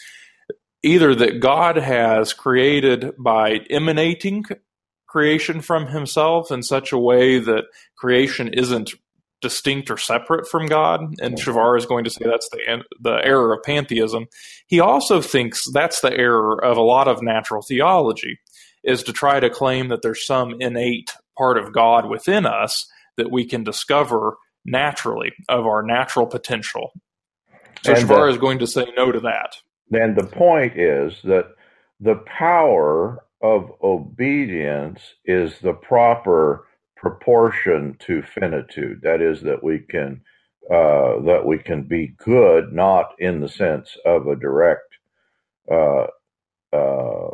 either 0.83 1.15
that 1.15 1.41
God 1.41 1.77
has 1.77 2.33
created 2.33 3.13
by 3.19 3.61
emanating 3.71 4.45
creation 5.07 5.61
from 5.61 5.87
himself 5.87 6.51
in 6.51 6.63
such 6.63 6.93
a 6.93 6.99
way 6.99 7.39
that 7.39 7.65
creation 7.97 8.49
isn't 8.53 8.93
distinct 9.41 9.91
or 9.91 9.97
separate 9.97 10.49
from 10.49 10.67
God, 10.67 11.01
and 11.21 11.37
Przywara 11.37 11.79
is 11.79 11.87
going 11.87 12.05
to 12.05 12.11
say 12.11 12.25
that's 12.25 12.49
the 12.51 12.85
the 13.01 13.21
error 13.25 13.55
of 13.55 13.63
pantheism. 13.63 14.27
He 14.67 14.81
also 14.81 15.21
thinks 15.21 15.63
that's 15.73 16.01
the 16.01 16.13
error 16.13 16.63
of 16.63 16.77
a 16.77 16.83
lot 16.83 17.09
of 17.09 17.23
natural 17.23 17.63
theology, 17.63 18.39
is 18.83 19.03
to 19.05 19.13
try 19.13 19.41
to 19.41 19.51
claim 19.51 19.89
that 19.89 20.03
there's 20.03 20.27
some 20.27 20.57
innate 20.61 21.13
part 21.37 21.57
of 21.57 21.73
God 21.73 22.09
within 22.11 22.47
us 22.47 22.87
that 23.17 23.31
we 23.31 23.45
can 23.45 23.63
discover 23.65 24.37
naturally 24.65 25.33
of 25.49 25.67
our 25.67 25.83
natural 25.83 26.27
potential. 26.27 26.93
So 27.83 27.93
and 27.93 28.09
Przywara 28.09 28.27
the, 28.27 28.31
is 28.31 28.39
going 28.39 28.59
to 28.59 28.67
say 28.67 28.87
no 28.97 29.13
to 29.13 29.21
that. 29.21 29.57
Then 29.91 30.15
the 30.15 30.27
point 30.27 30.79
is 30.79 31.15
that 31.25 31.55
the 32.01 32.17
power 32.27 33.25
of 33.41 33.73
obedience 33.83 35.01
is 35.25 35.59
the 35.61 35.73
proper 35.73 36.67
proportion 36.97 37.97
to 38.01 38.23
finitude. 38.23 39.01
That 39.03 39.21
is, 39.21 39.43
that 39.43 39.63
we 39.63 39.79
can 39.79 40.21
uh, 40.71 41.23
that 41.23 41.45
we 41.47 41.59
can 41.59 41.85
be 41.85 42.09
good, 42.19 42.73
not 42.75 43.15
in 43.19 43.41
the 43.41 43.49
sense 43.49 43.97
of 44.05 44.27
a 44.27 44.37
direct 44.37 44.99
uh, 45.71 46.09
uh, 46.73 47.31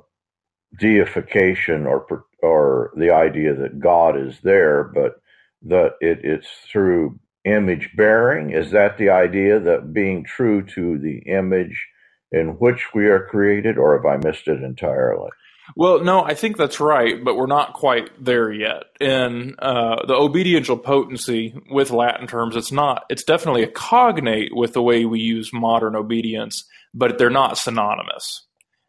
deification 0.79 1.87
or 1.87 2.25
or 2.43 2.93
the 2.97 3.11
idea 3.11 3.55
that 3.55 3.81
God 3.81 4.17
is 4.17 4.39
there, 4.43 4.85
but 4.85 5.21
that 5.63 5.95
it, 6.01 6.21
it's 6.23 6.49
through 6.71 7.19
image 7.45 7.91
bearing. 7.97 8.51
Is 8.51 8.71
that 8.71 8.99
the 8.99 9.11
idea 9.11 9.61
that 9.61 9.93
being 9.93 10.25
true 10.25 10.63
to 10.75 10.99
the 10.99 11.19
image 11.31 11.89
in 12.33 12.57
which 12.59 12.95
we 12.95 13.07
are 13.07 13.27
created, 13.27 13.79
or 13.79 13.97
have 13.97 14.07
I 14.07 14.17
missed 14.17 14.49
it 14.49 14.63
entirely? 14.63 15.31
Well, 15.77 16.05
no, 16.05 16.23
I 16.23 16.35
think 16.35 16.57
that's 16.57 16.79
right, 16.79 17.25
but 17.25 17.37
we're 17.37 17.47
not 17.47 17.73
quite 17.73 18.11
there 18.23 18.53
yet. 18.53 18.85
In 19.01 19.55
uh, 19.59 20.05
the 20.07 20.15
obediential 20.15 20.77
potency 20.77 21.55
with 21.71 21.91
Latin 21.91 22.27
terms, 22.27 22.55
it's 22.55 22.73
not. 22.73 23.05
It's 23.09 23.25
definitely 23.25 23.63
a 23.63 23.71
cognate 23.71 24.55
with 24.55 24.75
the 24.75 24.83
way 24.83 25.05
we 25.05 25.21
use 25.21 25.53
modern 25.53 25.97
obedience, 25.97 26.65
but 26.93 27.17
they're 27.17 27.31
not 27.31 27.57
synonymous. 27.57 28.47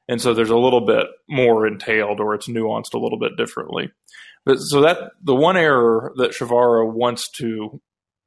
And 0.09 0.21
so 0.21 0.33
there's 0.33 0.50
a 0.50 0.57
little 0.57 0.85
bit 0.85 1.07
more 1.29 1.65
entailed, 1.65 2.19
or 2.19 2.35
it's 2.35 2.50
nuanced 2.50 2.93
a 2.93 3.00
little 3.00 3.19
bit 3.19 3.38
differently. 3.38 3.91
But 4.45 4.57
so 4.57 4.81
that 4.81 5.12
the 5.24 5.33
one 5.33 5.57
error 5.57 6.13
that 6.17 6.31
Przywara 6.31 6.91
wants 6.91 7.31
to 7.38 7.81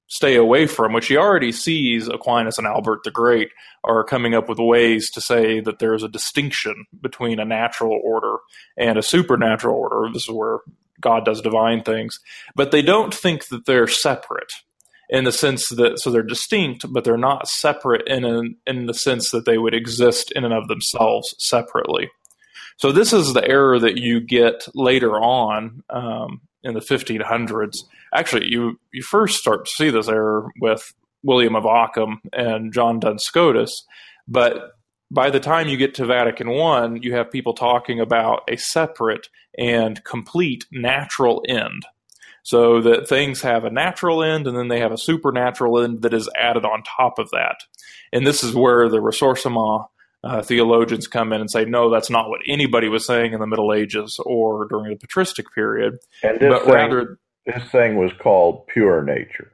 stay 0.09 0.37
away 0.37 0.67
from, 0.67 0.93
which 0.93 1.07
he 1.07 1.17
already 1.17 1.53
sees 1.53 2.09
Aquinas 2.09 2.59
and 2.59 2.67
Albert 2.67 3.01
the 3.05 3.11
Great 3.11 3.51
are 3.85 4.03
coming 4.05 4.35
up 4.35 4.49
with 4.49 4.59
ways 4.59 5.11
to 5.11 5.21
say 5.21 5.61
that 5.61 5.79
there 5.79 5.95
is 5.95 6.03
a 6.03 6.09
distinction 6.09 6.87
between 7.01 7.39
a 7.39 7.45
natural 7.45 8.01
order 8.03 8.39
and 8.77 8.99
a 8.99 9.03
supernatural 9.03 9.77
order. 9.77 10.11
This 10.13 10.25
is 10.29 10.35
where 10.35 10.59
God 11.01 11.25
does 11.25 11.41
divine 11.41 11.83
things. 11.83 12.19
But 12.57 12.71
they 12.71 12.83
don't 12.83 13.15
think 13.15 13.49
that 13.49 13.67
they're 13.67 13.87
separate 13.87 14.53
in 15.11 15.25
the 15.25 15.33
sense 15.33 15.69
that, 15.69 15.99
so 16.01 16.11
they're 16.11 16.23
distinct, 16.23 16.85
but 16.91 17.05
they're 17.05 17.17
not 17.17 17.49
separate 17.49 18.07
in, 18.09 18.25
an, 18.25 18.57
in 18.67 18.87
the 18.87 18.95
sense 18.95 19.31
that 19.31 19.45
they 19.45 19.57
would 19.57 19.75
exist 19.75 20.33
in 20.33 20.45
and 20.45 20.53
of 20.53 20.69
themselves 20.69 21.35
separately. 21.39 22.11
So 22.77 22.93
this 22.93 23.13
is 23.13 23.33
the 23.33 23.47
error 23.47 23.79
that 23.79 23.97
you 23.97 24.21
get 24.21 24.69
later 24.75 25.13
on 25.13 25.83
um, 25.91 26.41
in 26.63 26.75
the 26.75 26.81
1500s. 26.81 27.75
Actually, 28.15 28.49
you 28.49 28.79
you 28.93 29.03
first 29.03 29.39
start 29.39 29.65
to 29.65 29.71
see 29.71 29.91
this 29.91 30.09
error 30.09 30.49
with 30.61 30.93
William 31.23 31.57
of 31.57 31.67
Ockham 31.67 32.21
and 32.33 32.73
John 32.73 33.01
Duns 33.01 33.25
Scotus, 33.25 33.85
but 34.27 34.73
by 35.11 35.31
the 35.31 35.41
time 35.41 35.69
you 35.69 35.77
get 35.77 35.95
to 35.95 36.07
Vatican 36.07 36.49
I, 36.49 36.99
you 37.01 37.15
have 37.15 37.31
people 37.31 37.55
talking 37.55 38.01
about 38.01 38.43
a 38.49 38.57
separate 38.57 39.29
and 39.57 40.03
complete 40.05 40.67
natural 40.71 41.43
end. 41.49 41.85
So 42.43 42.81
that 42.83 43.09
things 43.09 43.43
have 43.43 43.65
a 43.65 43.71
natural 43.71 44.23
end 44.23 44.47
and 44.47 44.57
then 44.57 44.69
they 44.69 44.81
have 44.81 44.93
a 44.93 44.99
supernatural 44.99 45.83
end 45.83 46.03
that 46.03 46.15
is 46.15 46.31
added 46.35 46.65
on 46.65 46.83
top 46.83 47.19
of 47.19 47.31
that. 47.31 47.57
And 48.13 48.27
this 48.27 48.43
is 48.43 48.55
where 48.55 48.89
the 48.89 48.99
ressourcement 48.99 49.89
uh, 50.25 50.43
theologians 50.43 51.07
come 51.07 51.33
in 51.33 51.41
and 51.41 51.51
say, 51.51 51.65
no, 51.65 51.91
that's 51.91 52.11
not 52.11 52.29
what 52.29 52.41
anybody 52.47 52.89
was 52.89 53.07
saying 53.07 53.33
in 53.33 53.41
the 53.41 53.47
Middle 53.47 53.73
Ages 53.73 54.19
or 54.25 54.67
during 54.69 54.91
the 54.91 54.97
patristic 54.97 55.47
period. 55.55 55.99
And 56.23 56.41
this, 56.41 56.51
but 56.51 56.65
thing, 56.65 56.75
rather, 56.75 57.19
this 57.47 57.65
thing 57.71 57.97
was 57.97 58.13
called 58.21 58.67
pure 58.67 59.03
nature. 59.03 59.53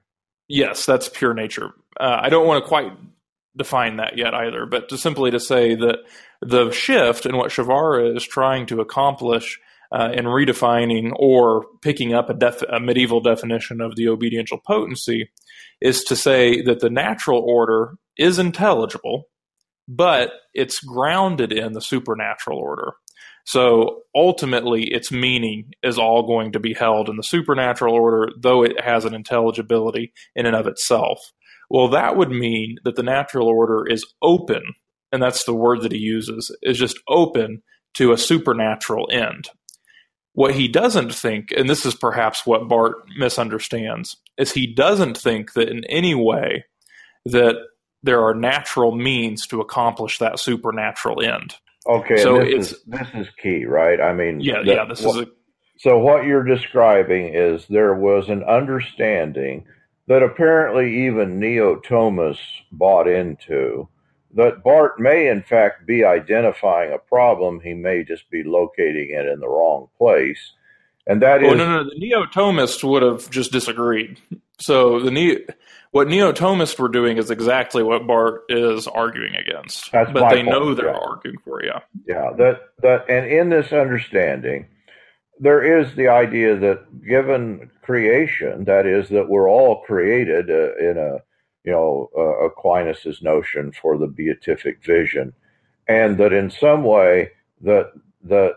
Yes, 0.48 0.86
that's 0.86 1.08
pure 1.08 1.34
nature. 1.34 1.70
Uh, 1.98 2.18
I 2.22 2.28
don't 2.28 2.46
want 2.46 2.64
to 2.64 2.68
quite 2.68 2.92
define 3.56 3.96
that 3.96 4.16
yet 4.18 4.34
either, 4.34 4.66
but 4.66 4.88
to 4.88 4.98
simply 4.98 5.30
to 5.30 5.40
say 5.40 5.74
that 5.74 5.98
the 6.40 6.70
shift 6.70 7.26
in 7.26 7.36
what 7.36 7.50
Przywara 7.50 8.16
is 8.16 8.24
trying 8.24 8.66
to 8.66 8.80
accomplish 8.80 9.60
uh, 9.92 10.10
in 10.12 10.24
redefining 10.24 11.12
or 11.16 11.66
picking 11.82 12.14
up 12.14 12.28
a, 12.28 12.34
def- 12.34 12.62
a 12.62 12.80
medieval 12.80 13.20
definition 13.20 13.80
of 13.80 13.94
the 13.96 14.08
obediential 14.08 14.58
potency 14.66 15.30
is 15.80 16.02
to 16.04 16.16
say 16.16 16.62
that 16.62 16.80
the 16.80 16.90
natural 16.90 17.40
order 17.40 17.96
is 18.16 18.38
intelligible 18.38 19.28
but 19.88 20.30
it's 20.54 20.80
grounded 20.80 21.52
in 21.52 21.72
the 21.72 21.80
supernatural 21.80 22.58
order. 22.58 22.92
So 23.46 24.02
ultimately, 24.14 24.84
its 24.84 25.12
meaning 25.12 25.72
is 25.82 25.98
all 25.98 26.26
going 26.26 26.52
to 26.52 26.60
be 26.60 26.72
held 26.72 27.10
in 27.10 27.16
the 27.16 27.22
supernatural 27.22 27.94
order, 27.94 28.32
though 28.40 28.62
it 28.62 28.80
has 28.80 29.04
an 29.04 29.14
intelligibility 29.14 30.12
in 30.34 30.46
and 30.46 30.56
of 30.56 30.66
itself. 30.66 31.20
Well, 31.68 31.88
that 31.88 32.16
would 32.16 32.30
mean 32.30 32.76
that 32.84 32.96
the 32.96 33.02
natural 33.02 33.46
order 33.46 33.86
is 33.86 34.06
open, 34.22 34.62
and 35.12 35.22
that's 35.22 35.44
the 35.44 35.54
word 35.54 35.82
that 35.82 35.92
he 35.92 35.98
uses, 35.98 36.54
is 36.62 36.78
just 36.78 36.98
open 37.08 37.62
to 37.94 38.12
a 38.12 38.18
supernatural 38.18 39.08
end. 39.12 39.48
What 40.32 40.54
he 40.54 40.66
doesn't 40.66 41.14
think, 41.14 41.48
and 41.56 41.68
this 41.68 41.86
is 41.86 41.94
perhaps 41.94 42.44
what 42.44 42.68
Barth 42.68 42.94
misunderstands, 43.16 44.16
is 44.36 44.52
he 44.52 44.72
doesn't 44.72 45.16
think 45.16 45.52
that 45.52 45.68
in 45.68 45.84
any 45.84 46.14
way 46.14 46.64
that 47.26 47.56
there 48.04 48.24
are 48.24 48.34
natural 48.34 48.94
means 48.94 49.46
to 49.48 49.60
accomplish 49.60 50.18
that 50.18 50.38
supernatural 50.38 51.22
end. 51.22 51.56
Okay, 51.86 52.18
so 52.18 52.38
this 52.38 52.72
is 52.72 52.82
this 52.86 53.08
is 53.14 53.28
key, 53.42 53.64
right? 53.64 54.00
I 54.00 54.12
mean, 54.12 54.40
yeah, 54.40 54.58
that, 54.58 54.66
yeah. 54.66 54.84
This 54.84 55.02
what, 55.02 55.16
is 55.16 55.22
a, 55.22 55.30
so 55.78 55.98
what 55.98 56.24
you're 56.24 56.44
describing 56.44 57.34
is 57.34 57.66
there 57.68 57.94
was 57.94 58.28
an 58.28 58.44
understanding 58.44 59.66
that 60.06 60.22
apparently 60.22 61.06
even 61.06 61.40
Neo 61.40 61.76
Thomas 61.76 62.38
bought 62.70 63.08
into 63.08 63.88
that 64.34 64.62
Barth 64.62 64.98
may 64.98 65.28
in 65.28 65.42
fact 65.42 65.86
be 65.86 66.04
identifying 66.04 66.92
a 66.92 66.98
problem. 66.98 67.60
He 67.60 67.74
may 67.74 68.04
just 68.04 68.28
be 68.30 68.42
locating 68.44 69.10
it 69.10 69.26
in 69.26 69.40
the 69.40 69.48
wrong 69.48 69.88
place. 69.96 70.52
And 71.06 71.22
that 71.22 71.42
oh, 71.44 71.52
is 71.52 71.58
no, 71.58 71.82
no, 71.82 71.84
the 71.84 71.98
Neo 71.98 72.24
Thomists 72.24 72.82
would 72.82 73.02
have 73.02 73.30
just 73.30 73.52
disagreed. 73.52 74.18
So 74.58 75.00
the 75.00 75.10
Neo, 75.10 75.38
what 75.94 76.08
Neo 76.08 76.32
Thomists 76.32 76.76
were 76.76 76.88
doing 76.88 77.18
is 77.18 77.30
exactly 77.30 77.84
what 77.84 78.04
Barth 78.04 78.40
is 78.48 78.88
arguing 78.88 79.36
against. 79.36 79.92
That's 79.92 80.10
but 80.10 80.28
they 80.28 80.42
point, 80.42 80.48
know 80.48 80.74
they're 80.74 80.86
yeah. 80.86 80.98
arguing 80.98 81.38
for, 81.44 81.64
yeah. 81.64 81.78
Yeah, 82.04 82.32
that 82.36 82.62
that 82.82 83.08
and 83.08 83.24
in 83.30 83.48
this 83.50 83.72
understanding, 83.72 84.66
there 85.38 85.78
is 85.78 85.94
the 85.94 86.08
idea 86.08 86.56
that 86.58 87.06
given 87.06 87.70
creation, 87.82 88.64
that 88.64 88.86
is 88.86 89.08
that 89.10 89.28
we're 89.28 89.48
all 89.48 89.82
created 89.82 90.50
uh, 90.50 90.74
in 90.78 90.98
a 90.98 91.22
you 91.62 91.70
know 91.70 92.10
uh, 92.18 92.48
Aquinas's 92.48 93.22
notion 93.22 93.70
for 93.70 93.96
the 93.96 94.08
beatific 94.08 94.84
vision, 94.84 95.32
and 95.86 96.18
that 96.18 96.32
in 96.32 96.50
some 96.50 96.82
way 96.82 97.30
that 97.60 97.92
that 98.24 98.54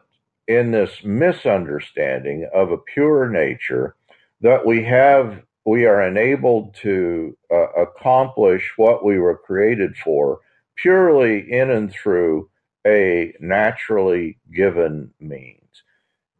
in 0.47 0.71
this 0.71 1.03
misunderstanding 1.03 2.49
of 2.51 2.71
a 2.71 2.79
pure 2.79 3.29
nature 3.29 3.95
that 4.41 4.65
we 4.65 4.83
have 4.85 5.43
we 5.67 5.85
are 5.85 6.01
enabled 6.01 6.73
to 6.75 7.37
uh, 7.51 7.67
accomplish 7.73 8.71
what 8.77 9.03
we 9.03 9.19
were 9.19 9.37
created 9.37 9.97
for 9.97 10.39
purely 10.77 11.51
in 11.51 11.69
and 11.69 11.91
through 11.91 12.49
a 12.85 13.33
naturally 13.41 14.39
given 14.55 15.11
means 15.19 15.83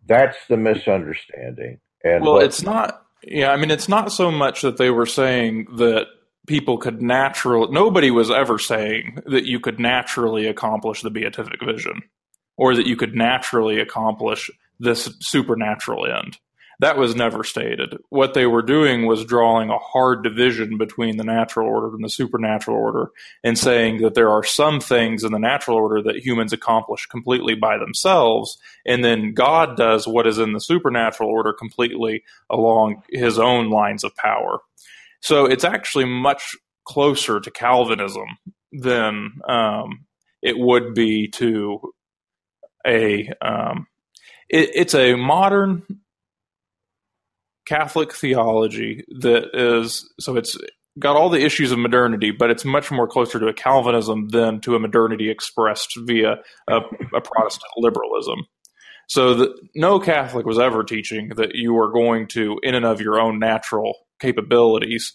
that's 0.06 0.38
the 0.48 0.56
misunderstanding 0.56 1.80
and 2.04 2.24
well 2.24 2.40
it's 2.40 2.64
not 2.64 3.06
yeah 3.24 3.52
i 3.52 3.58
mean 3.58 3.70
it's 3.70 3.90
not 3.90 4.12
so 4.12 4.32
much 4.32 4.62
that 4.62 4.78
they 4.78 4.90
were 4.90 5.06
saying 5.06 5.68
that 5.76 6.06
people 6.46 6.78
could 6.78 7.02
naturally 7.02 7.70
nobody 7.72 8.10
was 8.10 8.32
ever 8.32 8.58
saying 8.58 9.20
that 9.26 9.46
you 9.46 9.60
could 9.60 9.80
naturally 9.80 10.48
accomplish 10.48 11.02
the 11.02 11.10
beatific 11.10 11.60
vision 11.66 12.02
or 12.58 12.76
that 12.76 12.88
you 12.88 12.96
could 12.96 13.16
naturally 13.16 13.80
accomplish 13.80 14.50
this 14.80 15.16
supernatural 15.20 16.06
end. 16.06 16.38
That 16.80 16.98
was 16.98 17.16
never 17.16 17.44
stated. 17.44 17.96
What 18.10 18.36
they 18.36 18.46
were 18.46 18.62
doing 18.62 19.08
was 19.08 19.26
drawing 19.26 19.72
a 19.72 19.80
hard 19.80 20.24
division 20.24 20.78
between 20.78 21.18
the 21.18 21.24
natural 21.24 21.68
order 21.68 21.88
and 21.96 22.04
the 22.04 22.10
supernatural 22.10 22.78
order 22.78 23.10
and 23.44 23.58
saying 23.58 24.02
that 24.02 24.14
there 24.14 24.30
are 24.30 24.44
some 24.44 24.80
things 24.80 25.24
in 25.24 25.32
the 25.32 25.40
natural 25.40 25.78
order 25.78 26.04
that 26.04 26.24
humans 26.24 26.54
accomplish 26.54 27.08
completely 27.08 27.56
by 27.56 27.80
themselves, 27.80 28.60
and 28.86 29.04
then 29.04 29.34
God 29.34 29.76
does 29.76 30.08
what 30.08 30.28
is 30.28 30.38
in 30.38 30.54
the 30.54 30.62
supernatural 30.62 31.30
order 31.30 31.52
completely 31.52 32.24
along 32.50 33.02
his 33.10 33.40
own 33.40 33.72
lines 33.72 34.04
of 34.04 34.16
power. 34.16 34.60
So 35.20 35.46
it's 35.46 35.64
actually 35.64 36.06
much 36.06 36.56
closer 36.86 37.40
to 37.40 37.52
Calvinism 37.52 38.28
than 38.72 39.32
um, 39.50 40.06
it 40.44 40.58
would 40.60 40.94
be 40.94 41.28
to 41.30 41.94
a 42.86 43.30
um, 43.42 43.88
it, 44.48 44.70
it's 44.76 44.94
a 44.94 45.16
modern 45.16 45.84
Catholic 47.68 48.14
theology 48.14 49.04
that 49.20 49.50
is 49.54 50.10
so 50.20 50.38
it's 50.38 50.58
got 51.00 51.16
all 51.16 51.30
the 51.30 51.46
issues 51.46 51.72
of 51.72 51.80
modernity, 51.80 52.32
but 52.32 52.50
it's 52.50 52.66
much 52.66 52.90
more 52.92 53.08
closer 53.08 53.40
to 53.40 53.48
a 53.48 53.54
Calvinism 53.54 54.30
than 54.30 54.62
to 54.62 54.76
a 54.76 54.80
modernity 54.80 55.30
expressed 55.30 55.94
via 56.06 56.38
a, 56.68 56.78
a 57.16 57.22
Protestant 57.22 57.72
liberalism. 57.78 58.40
So 59.10 59.34
the, 59.34 59.56
no 59.76 60.00
Catholic 60.00 60.46
was 60.46 60.60
ever 60.60 60.84
teaching 60.84 61.30
that 61.36 61.56
you 61.56 61.78
are 61.78 61.92
going 61.92 62.28
to, 62.30 62.60
in 62.64 62.76
and 62.76 62.86
of 62.86 63.00
your 63.00 63.20
own 63.20 63.40
natural 63.40 63.94
capabilities, 64.20 65.14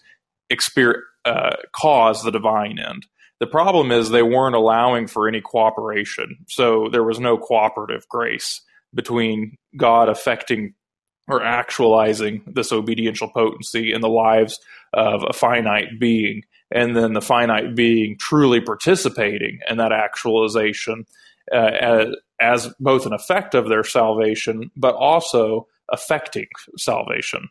uh, 1.24 1.56
cause 1.74 2.22
the 2.22 2.30
divine 2.30 2.78
end. 2.78 3.06
The 3.40 3.46
problem 3.46 3.90
is 3.90 4.10
they 4.10 4.22
weren't 4.22 4.54
allowing 4.54 5.08
for 5.08 5.26
any 5.26 5.40
cooperation. 5.40 6.36
So 6.48 6.88
there 6.92 7.02
was 7.02 7.18
no 7.18 7.38
cooperative 7.38 8.06
grace 8.08 8.62
between 8.94 9.56
God 9.76 10.08
affecting 10.08 10.74
or 11.32 11.42
actualizing 11.42 12.42
this 12.46 12.72
obediential 12.72 13.30
potency 13.30 13.92
in 13.92 14.02
the 14.02 14.08
lives 14.08 14.58
of 14.92 15.24
a 15.26 15.32
finite 15.32 15.98
being, 15.98 16.42
and 16.70 16.94
then 16.94 17.14
the 17.14 17.22
finite 17.22 17.74
being 17.74 18.16
truly 18.18 18.60
participating 18.60 19.58
in 19.68 19.78
that 19.78 19.92
actualization 19.92 21.06
uh, 21.50 21.56
as, 21.80 22.06
as 22.40 22.74
both 22.78 23.06
an 23.06 23.14
effect 23.14 23.54
of 23.54 23.68
their 23.68 23.82
salvation, 23.82 24.70
but 24.76 24.94
also 24.94 25.66
affecting 25.90 26.46
salvation. 26.76 27.48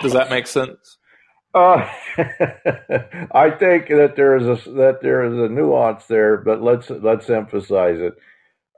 Does 0.00 0.12
that 0.12 0.30
make 0.30 0.46
sense? 0.46 0.98
Uh, 1.54 1.86
I 2.16 3.50
think 3.50 3.88
that 3.88 4.14
there 4.16 4.38
is 4.38 4.46
a 4.46 4.70
that 4.70 5.00
there 5.02 5.22
is 5.22 5.34
a 5.34 5.52
nuance 5.52 6.06
there, 6.06 6.38
but 6.38 6.62
let's 6.62 6.88
let's 6.88 7.28
emphasize 7.28 7.98
it. 8.00 8.14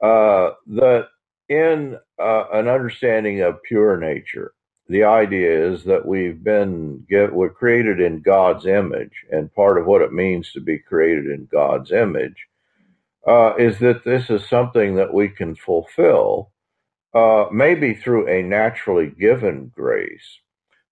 Uh, 0.02 0.54
that 0.66 1.06
in 1.48 1.98
uh, 2.18 2.44
an 2.52 2.68
understanding 2.68 3.40
of 3.42 3.62
pure 3.62 3.96
nature, 3.96 4.52
the 4.88 5.04
idea 5.04 5.72
is 5.72 5.84
that 5.84 6.06
we've 6.06 6.42
been 6.42 7.06
get 7.08 7.34
we're 7.34 7.50
created 7.50 8.00
in 8.00 8.20
God's 8.20 8.66
image, 8.66 9.24
and 9.30 9.54
part 9.54 9.78
of 9.78 9.86
what 9.86 10.02
it 10.02 10.12
means 10.12 10.52
to 10.52 10.60
be 10.60 10.78
created 10.78 11.26
in 11.26 11.48
God's 11.50 11.90
image 11.92 12.46
uh, 13.26 13.54
is 13.56 13.78
that 13.78 14.04
this 14.04 14.28
is 14.30 14.48
something 14.48 14.96
that 14.96 15.14
we 15.14 15.28
can 15.28 15.54
fulfill, 15.54 16.50
uh, 17.14 17.46
maybe 17.50 17.94
through 17.94 18.28
a 18.28 18.42
naturally 18.42 19.06
given 19.08 19.72
grace 19.74 20.40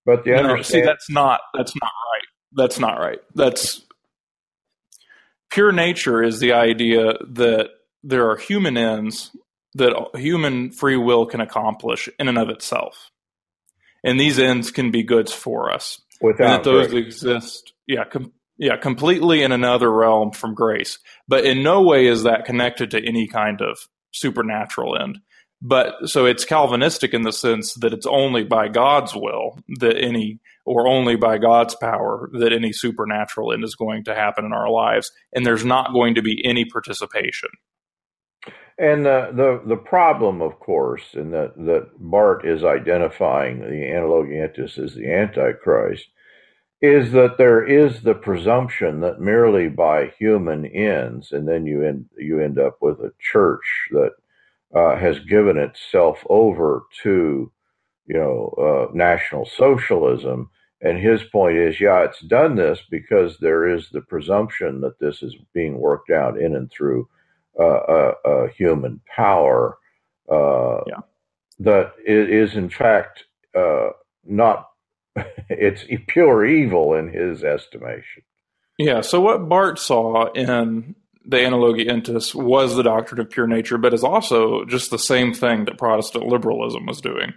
but 0.05 0.25
the 0.25 0.33
no, 0.33 0.63
see, 0.63 0.83
that's 0.83 1.09
not 1.09 1.41
that's 1.55 1.75
not 1.81 1.91
right. 2.13 2.27
That's 2.53 2.79
not 2.79 2.99
right. 2.99 3.21
That's 3.35 3.83
pure 5.51 5.73
nature 5.73 6.23
is 6.23 6.41
the 6.41 6.53
idea 6.53 7.15
that 7.31 7.69
there 8.03 8.29
are 8.31 8.37
human 8.37 8.77
ends 8.77 9.31
that 9.75 10.11
human 10.15 10.71
free 10.71 10.97
will 10.97 11.27
can 11.27 11.41
accomplish 11.41 12.09
in 12.19 12.29
and 12.29 12.39
of 12.39 12.49
itself, 12.49 13.11
and 14.05 14.19
these 14.19 14.39
ends 14.39 14.71
can 14.71 14.91
be 14.91 15.03
goods 15.03 15.33
for 15.33 15.73
us. 15.73 16.01
Without 16.21 16.45
and 16.45 16.65
that 16.65 16.65
those 16.65 16.89
grace. 16.89 17.07
exist, 17.07 17.73
yeah, 17.87 18.05
com- 18.05 18.33
yeah, 18.59 18.77
completely 18.77 19.43
in 19.43 19.53
another 19.53 19.91
realm 19.91 20.31
from 20.31 20.55
grace. 20.55 20.99
But 21.27 21.45
in 21.45 21.63
no 21.63 21.83
way 21.83 22.07
is 22.07 22.23
that 22.23 22.45
connected 22.45 22.93
to 22.93 23.05
any 23.05 23.27
kind 23.27 23.61
of 23.61 23.79
supernatural 24.13 24.97
end. 24.97 25.19
But 25.61 25.95
so 26.09 26.27
it's 26.27 26.45
Calvinistic 26.45 27.15
in 27.15 27.23
the 27.23 27.33
sense 27.33 27.75
that 27.75 27.93
it's 27.93 28.07
only 28.07 28.43
by 28.43 28.67
God's 28.67 29.15
will 29.15 29.61
that 29.79 29.97
any, 29.97 30.41
or 30.67 30.89
only 30.89 31.15
by 31.15 31.39
God's 31.39 31.77
power 31.77 32.29
that 32.33 32.53
any 32.53 32.73
supernatural 32.73 33.53
end 33.53 33.63
is 33.63 33.77
going 33.77 34.05
to 34.05 34.15
happen 34.15 34.45
in 34.45 34.53
our 34.53 34.69
lives, 34.69 35.13
and 35.33 35.47
there's 35.47 35.65
not 35.65 35.93
going 35.93 36.17
to 36.17 36.23
be 36.23 36.45
any 36.45 36.65
participation. 36.65 37.49
And 38.83 39.07
the 39.07 39.31
the, 39.33 39.63
the 39.65 39.77
problem, 39.77 40.43
of 40.43 40.59
course, 40.59 41.15
and 41.15 41.33
that 41.33 41.55
that 41.57 41.91
Barth 42.01 42.45
is 42.45 42.65
identifying 42.65 43.61
the 43.61 43.67
analogia 43.67 44.49
entis 44.49 44.77
as 44.77 44.95
the 44.97 45.09
Antichrist, 45.09 46.09
is 46.81 47.13
that 47.13 47.39
there 47.39 47.65
is 47.65 48.03
the 48.03 48.15
presumption 48.15 48.99
that 49.03 49.21
merely 49.21 49.69
by 49.69 50.09
human 50.19 50.67
ends, 50.67 51.31
and 51.31 51.47
then 51.47 51.65
you 51.65 51.85
end 51.85 52.07
you 52.19 52.41
end 52.41 52.59
up 52.59 52.79
with 52.81 52.99
a 52.99 53.13
church 53.21 53.87
that 53.93 54.15
uh, 54.75 54.97
has 54.97 55.21
given 55.21 55.59
itself 55.59 56.27
over 56.29 56.83
to, 57.05 57.53
you 58.07 58.15
know, 58.17 58.53
uh, 58.59 58.93
National 58.93 59.47
Socialism. 59.47 60.51
And 60.81 60.99
his 60.99 61.23
point 61.23 61.57
is, 61.57 61.81
yeah, 61.81 62.03
it's 62.03 62.21
done 62.23 62.57
this 62.57 62.81
because 62.91 63.39
there 63.39 63.65
is 63.69 63.91
the 63.91 64.01
presumption 64.01 64.81
that 64.81 64.99
this 64.99 65.23
is 65.23 65.37
being 65.55 65.79
worked 65.79 66.11
out 66.11 66.37
in 66.37 66.57
and 66.57 66.69
through 66.69 67.09
human 68.57 69.01
power. 69.07 69.77
Uh, 70.31 70.81
yeah. 70.87 71.01
That 71.59 71.93
is, 72.05 72.55
in 72.55 72.71
fact, 72.71 73.25
uh, 73.55 73.91
not, 74.25 74.69
it's 75.49 75.85
pure 76.09 76.45
evil 76.45 76.95
in 76.95 77.09
his 77.09 77.45
estimation. 77.45 78.23
Yeah. 78.79 79.01
So 79.03 79.21
what 79.21 79.49
Barth 79.49 79.79
saw 79.79 80.33
in 80.33 80.95
the 81.25 81.37
Analogia 81.37 81.89
Entis 81.89 82.35
was 82.35 82.75
the 82.75 82.83
doctrine 82.83 83.21
of 83.21 83.31
pure 83.31 83.47
nature, 83.47 83.79
but 83.79 83.95
is 83.95 84.03
also 84.03 84.65
just 84.65 84.91
the 84.91 84.99
same 84.99 85.33
thing 85.33 85.67
that 85.67 85.79
Protestant 85.79 86.27
liberalism 86.27 86.87
was 86.87 87.01
doing. 87.01 87.33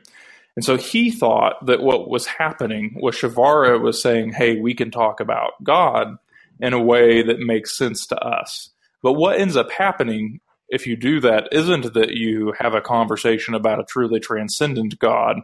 And 0.56 0.64
so 0.64 0.78
he 0.78 1.12
thought 1.12 1.66
that 1.66 1.84
what 1.84 2.10
was 2.10 2.26
happening 2.26 2.98
was 3.00 3.16
Przywara 3.18 3.80
was 3.80 4.02
saying, 4.02 4.34
hey, 4.34 4.60
we 4.60 4.74
can 4.74 4.90
talk 4.90 5.20
about 5.20 5.62
God 5.64 6.18
in 6.60 6.74
a 6.74 6.82
way 6.82 7.22
that 7.22 7.40
makes 7.40 7.78
sense 7.78 8.08
to 8.08 8.16
us. 8.16 8.70
But 9.06 9.14
what 9.14 9.40
ends 9.40 9.56
up 9.56 9.70
happening 9.70 10.40
if 10.68 10.88
you 10.88 10.96
do 10.96 11.20
that 11.20 11.50
isn't 11.52 11.94
that 11.94 12.14
you 12.14 12.56
have 12.58 12.74
a 12.74 12.82
conversation 12.82 13.54
about 13.54 13.80
a 13.80 13.84
truly 13.84 14.20
transcendent 14.20 14.98
God, 14.98 15.42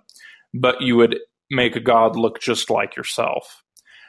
but 0.51 0.81
you 0.81 0.95
would 0.95 1.19
make 1.51 1.75
a 1.75 1.79
God 1.79 2.15
look 2.15 2.41
just 2.41 2.71
like 2.71 2.95
yourself. 2.95 3.61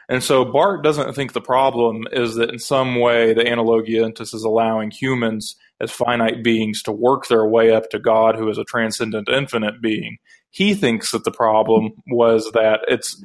And 0.09 0.23
so 0.23 0.43
Barth 0.43 0.81
doesn't 0.81 1.13
think 1.13 1.33
the 1.33 1.39
problem 1.39 2.07
is 2.11 2.33
that 2.33 2.49
in 2.49 2.57
some 2.57 2.99
way 2.99 3.35
the 3.35 3.43
analogia 3.43 4.11
entis 4.11 4.33
is 4.33 4.43
allowing 4.43 4.89
humans 4.89 5.55
as 5.79 5.91
finite 5.91 6.43
beings 6.43 6.81
to 6.81 6.91
work 6.91 7.27
their 7.27 7.45
way 7.45 7.71
up 7.71 7.91
to 7.91 7.99
God, 7.99 8.35
who 8.35 8.49
is 8.49 8.57
a 8.57 8.63
transcendent 8.63 9.29
infinite 9.29 9.83
being. 9.83 10.17
He 10.49 10.73
thinks 10.73 11.11
that 11.11 11.25
the 11.25 11.31
problem 11.31 11.91
was 12.07 12.49
that 12.53 12.79
it's 12.87 13.23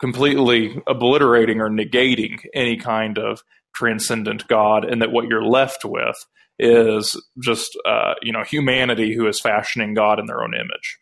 completely 0.00 0.82
obliterating 0.88 1.60
or 1.60 1.70
negating 1.70 2.40
any 2.54 2.76
kind 2.76 3.18
of 3.18 3.44
transcendent 3.74 4.48
God, 4.48 4.84
and 4.84 5.00
that 5.02 5.12
what 5.12 5.28
you're 5.28 5.44
left 5.44 5.84
with 5.84 6.16
is 6.58 7.20
just 7.42 7.78
uh, 7.86 8.14
you 8.22 8.32
know 8.32 8.42
humanity 8.42 9.14
who 9.14 9.26
is 9.26 9.40
fashioning 9.40 9.94
God 9.94 10.18
in 10.18 10.26
their 10.26 10.42
own 10.42 10.54
image. 10.54 10.98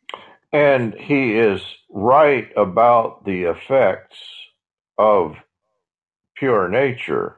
And 0.53 0.95
he 0.95 1.37
is 1.37 1.61
right 1.91 2.49
about 2.57 3.25
the 3.25 3.45
effects 3.45 4.17
of 4.99 5.37
pure 6.37 6.69
nature, 6.69 7.37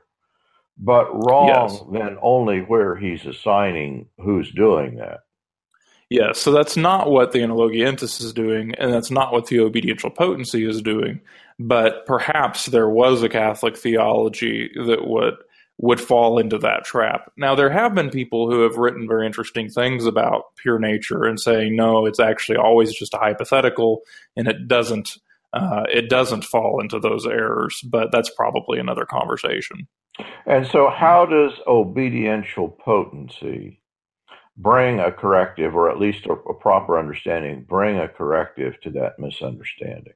but 0.77 1.07
wrong 1.13 1.49
yes. 1.49 1.83
then 1.93 2.19
only 2.21 2.61
where 2.61 2.97
he's 2.97 3.25
assigning 3.25 4.09
who's 4.19 4.53
doing 4.53 4.97
that. 4.97 5.21
Yes, 6.11 6.39
so 6.39 6.53
that's 6.53 6.77
not 6.77 7.11
what 7.11 7.33
the 7.33 7.41
analogia 7.41 7.87
entis 7.87 8.23
is 8.23 8.33
doing, 8.33 8.75
and 8.77 8.93
that's 8.93 9.11
not 9.11 9.33
what 9.33 9.47
the 9.47 9.61
obediential 9.61 10.11
potency 10.11 10.65
is 10.67 10.81
doing. 10.81 11.21
But 11.59 12.07
perhaps 12.07 12.67
there 12.67 12.89
was 12.89 13.23
a 13.23 13.29
Catholic 13.29 13.77
theology 13.77 14.71
that 14.87 15.07
would 15.07 15.35
would 15.81 16.01
fall 16.01 16.39
into 16.39 16.59
that 16.59 16.85
trap. 16.85 17.31
Now, 17.37 17.55
there 17.55 17.71
have 17.71 17.95
been 17.95 18.11
people 18.11 18.51
who 18.51 18.63
have 18.63 18.79
written 18.79 19.07
very 19.07 19.27
interesting 19.27 19.69
things 19.69 20.07
about 20.07 20.57
pure 20.57 20.79
nature 20.79 21.25
and 21.25 21.39
saying, 21.39 21.77
no, 21.77 22.05
it's 22.05 22.19
actually 22.19 22.59
always 22.59 22.93
just 22.93 23.15
a 23.15 23.19
hypothetical 23.19 24.01
and 24.37 24.49
it 24.49 24.67
doesn't. 24.67 25.19
Uh, 25.55 25.85
it 25.91 26.11
doesn't 26.11 26.45
fall 26.45 26.79
into 26.79 27.01
those 27.01 27.27
errors, 27.27 27.81
but 27.83 28.13
that's 28.13 28.29
probably 28.29 28.79
another 28.79 29.07
conversation. 29.07 29.89
And 30.45 30.67
so, 30.67 30.91
how 30.91 31.25
does 31.25 31.53
obediential 31.67 32.69
potency 32.69 33.78
bring 34.59 34.99
a 34.99 35.13
corrective, 35.13 35.75
or 35.75 35.91
at 35.91 35.99
least 35.99 36.27
a, 36.27 36.33
a 36.33 36.55
proper 36.55 36.99
understanding, 36.99 37.65
bring 37.67 37.99
a 37.99 38.09
corrective 38.09 38.79
to 38.83 38.91
that 38.91 39.19
misunderstanding? 39.19 40.15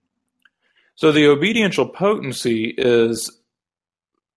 So, 0.96 1.12
the 1.12 1.28
obediential 1.28 1.88
potency 1.88 2.74
is 2.76 3.30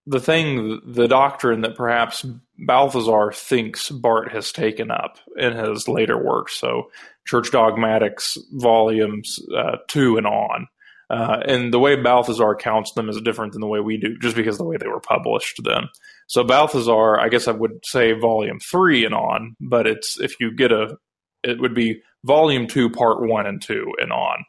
the 0.07 0.19
thing, 0.19 0.79
the 0.85 1.07
doctrine 1.07 1.61
that 1.61 1.75
perhaps 1.75 2.25
Balthasar 2.57 3.31
thinks 3.33 3.89
Barth 3.89 4.31
has 4.31 4.51
taken 4.51 4.91
up 4.91 5.17
in 5.35 5.53
his 5.53 5.87
later 5.87 6.23
works. 6.23 6.57
So, 6.57 6.91
Church 7.25 7.51
Dogmatics, 7.51 8.37
volumes 8.53 9.39
uh, 9.57 9.77
two 9.87 10.17
and 10.17 10.27
on. 10.27 10.67
Uh, 11.09 11.39
and 11.45 11.73
the 11.73 11.79
way 11.79 11.95
Balthasar 11.95 12.55
counts 12.55 12.93
them 12.93 13.09
is 13.09 13.21
different 13.21 13.53
than 13.53 13.61
the 13.61 13.67
way 13.67 13.79
we 13.79 13.97
do, 13.97 14.17
just 14.19 14.35
because 14.35 14.57
the 14.57 14.63
way 14.63 14.77
they 14.77 14.87
were 14.87 14.99
published 14.99 15.59
then. 15.63 15.83
So 16.27 16.43
Balthasar, 16.43 17.19
I 17.19 17.29
guess 17.29 17.47
I 17.47 17.51
would 17.51 17.85
say 17.85 18.13
volume 18.13 18.59
three 18.59 19.05
and 19.05 19.13
on, 19.13 19.55
but 19.59 19.87
it's 19.87 20.19
if 20.19 20.39
you 20.39 20.55
get 20.55 20.71
a, 20.71 20.97
it 21.43 21.59
would 21.59 21.75
be 21.75 22.01
volume 22.23 22.67
two, 22.67 22.89
part 22.89 23.21
one 23.21 23.45
and 23.45 23.61
two 23.61 23.93
and 23.99 24.11
on. 24.11 24.43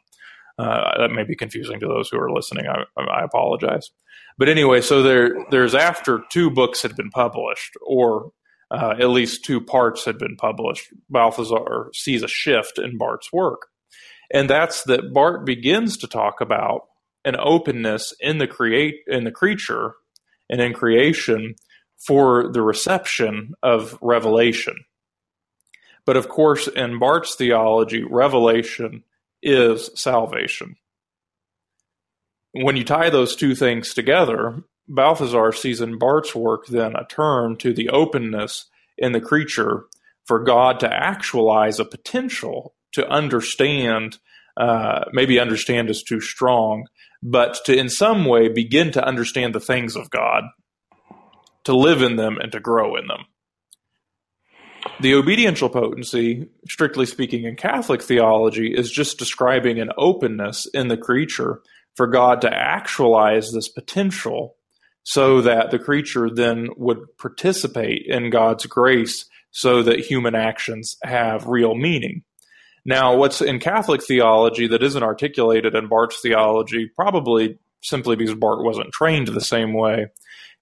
Uh, 0.57 0.97
that 0.99 1.11
may 1.11 1.23
be 1.23 1.35
confusing 1.35 1.79
to 1.79 1.87
those 1.87 2.09
who 2.09 2.19
are 2.19 2.31
listening. 2.31 2.65
I, 2.67 3.01
I 3.01 3.23
apologize. 3.23 3.91
But 4.39 4.49
anyway, 4.49 4.81
so 4.81 5.03
there 5.03 5.35
there's 5.51 5.75
after 5.75 6.21
two 6.31 6.49
books 6.49 6.81
had 6.81 6.95
been 6.95 7.11
published, 7.11 7.73
or 7.85 8.31
uh, 8.71 8.95
at 8.99 9.09
least 9.09 9.45
two 9.45 9.61
parts 9.61 10.03
had 10.05 10.17
been 10.17 10.35
published, 10.35 10.87
Balthasar 11.09 11.89
sees 11.93 12.23
a 12.23 12.27
shift 12.27 12.79
in 12.79 12.97
Barth's 12.97 13.31
work. 13.31 13.67
And 14.33 14.49
that's 14.49 14.83
that 14.83 15.13
Barth 15.13 15.45
begins 15.45 15.97
to 15.97 16.07
talk 16.07 16.41
about 16.41 16.81
an 17.23 17.35
openness 17.39 18.13
in 18.19 18.39
the 18.39 18.47
create 18.47 18.95
in 19.07 19.23
the 19.23 19.31
creature 19.31 19.93
and 20.49 20.61
in 20.61 20.73
creation 20.73 21.55
for 21.97 22.49
the 22.51 22.61
reception 22.61 23.53
of 23.63 23.97
revelation. 24.01 24.75
But 26.05 26.17
of 26.17 26.29
course, 26.29 26.67
in 26.67 26.99
Barth's 26.99 27.35
theology, 27.35 28.03
revelation 28.03 29.03
is 29.41 29.89
salvation 29.95 30.77
when 32.63 32.75
you 32.75 32.83
tie 32.83 33.09
those 33.09 33.35
two 33.35 33.55
things 33.55 33.93
together, 33.93 34.63
Balthasar 34.87 35.51
sees 35.51 35.81
in 35.81 35.97
Barth's 35.97 36.33
work 36.33 36.65
then 36.67 36.95
a 36.95 37.05
turn 37.05 37.57
to 37.57 37.73
the 37.73 37.89
openness 37.89 38.65
in 38.97 39.11
the 39.11 39.21
creature 39.21 39.85
for 40.25 40.43
God 40.43 40.79
to 40.79 40.91
actualize 40.91 41.79
a 41.79 41.85
potential 41.85 42.73
to 42.93 43.07
understand. 43.07 44.17
Uh, 44.55 45.05
maybe 45.11 45.39
understand 45.39 45.89
is 45.89 46.01
too 46.01 46.19
strong, 46.19 46.87
but 47.21 47.59
to 47.65 47.77
in 47.77 47.89
some 47.89 48.25
way 48.25 48.47
begin 48.47 48.91
to 48.91 49.05
understand 49.05 49.53
the 49.53 49.59
things 49.59 49.95
of 49.95 50.09
God, 50.09 50.45
to 51.67 51.75
live 51.75 52.01
in 52.01 52.15
them 52.15 52.37
and 52.37 52.51
to 52.53 52.61
grow 52.61 52.95
in 52.95 53.07
them. 53.07 53.25
The 55.01 55.15
obediential 55.15 55.69
potency, 55.69 56.47
strictly 56.69 57.05
speaking 57.05 57.43
in 57.43 57.57
Catholic 57.57 58.01
theology, 58.01 58.73
is 58.73 58.89
just 58.89 59.19
describing 59.19 59.77
an 59.77 59.91
openness 59.97 60.65
in 60.73 60.87
the 60.87 60.95
creature 60.95 61.61
for 61.95 62.07
God 62.07 62.39
to 62.41 62.49
actualize 62.53 63.51
this 63.51 63.67
potential 63.67 64.55
so 65.03 65.41
that 65.41 65.71
the 65.71 65.79
creature 65.79 66.29
then 66.29 66.69
would 66.77 66.99
participate 67.17 68.05
in 68.07 68.29
God's 68.29 68.65
grace 68.65 69.25
so 69.51 69.83
that 69.83 69.99
human 69.99 70.35
actions 70.35 70.95
have 71.03 71.47
real 71.47 71.75
meaning. 71.75 72.23
Now, 72.85 73.17
what's 73.17 73.41
in 73.41 73.59
Catholic 73.59 74.01
theology 74.01 74.67
that 74.67 74.83
isn't 74.83 75.03
articulated 75.03 75.75
in 75.75 75.89
Barth's 75.89 76.21
theology, 76.21 76.89
probably 76.95 77.59
simply 77.81 78.15
because 78.15 78.35
Barth 78.35 78.63
wasn't 78.63 78.91
trained 78.91 79.27
the 79.27 79.41
same 79.41 79.73
way, 79.73 80.07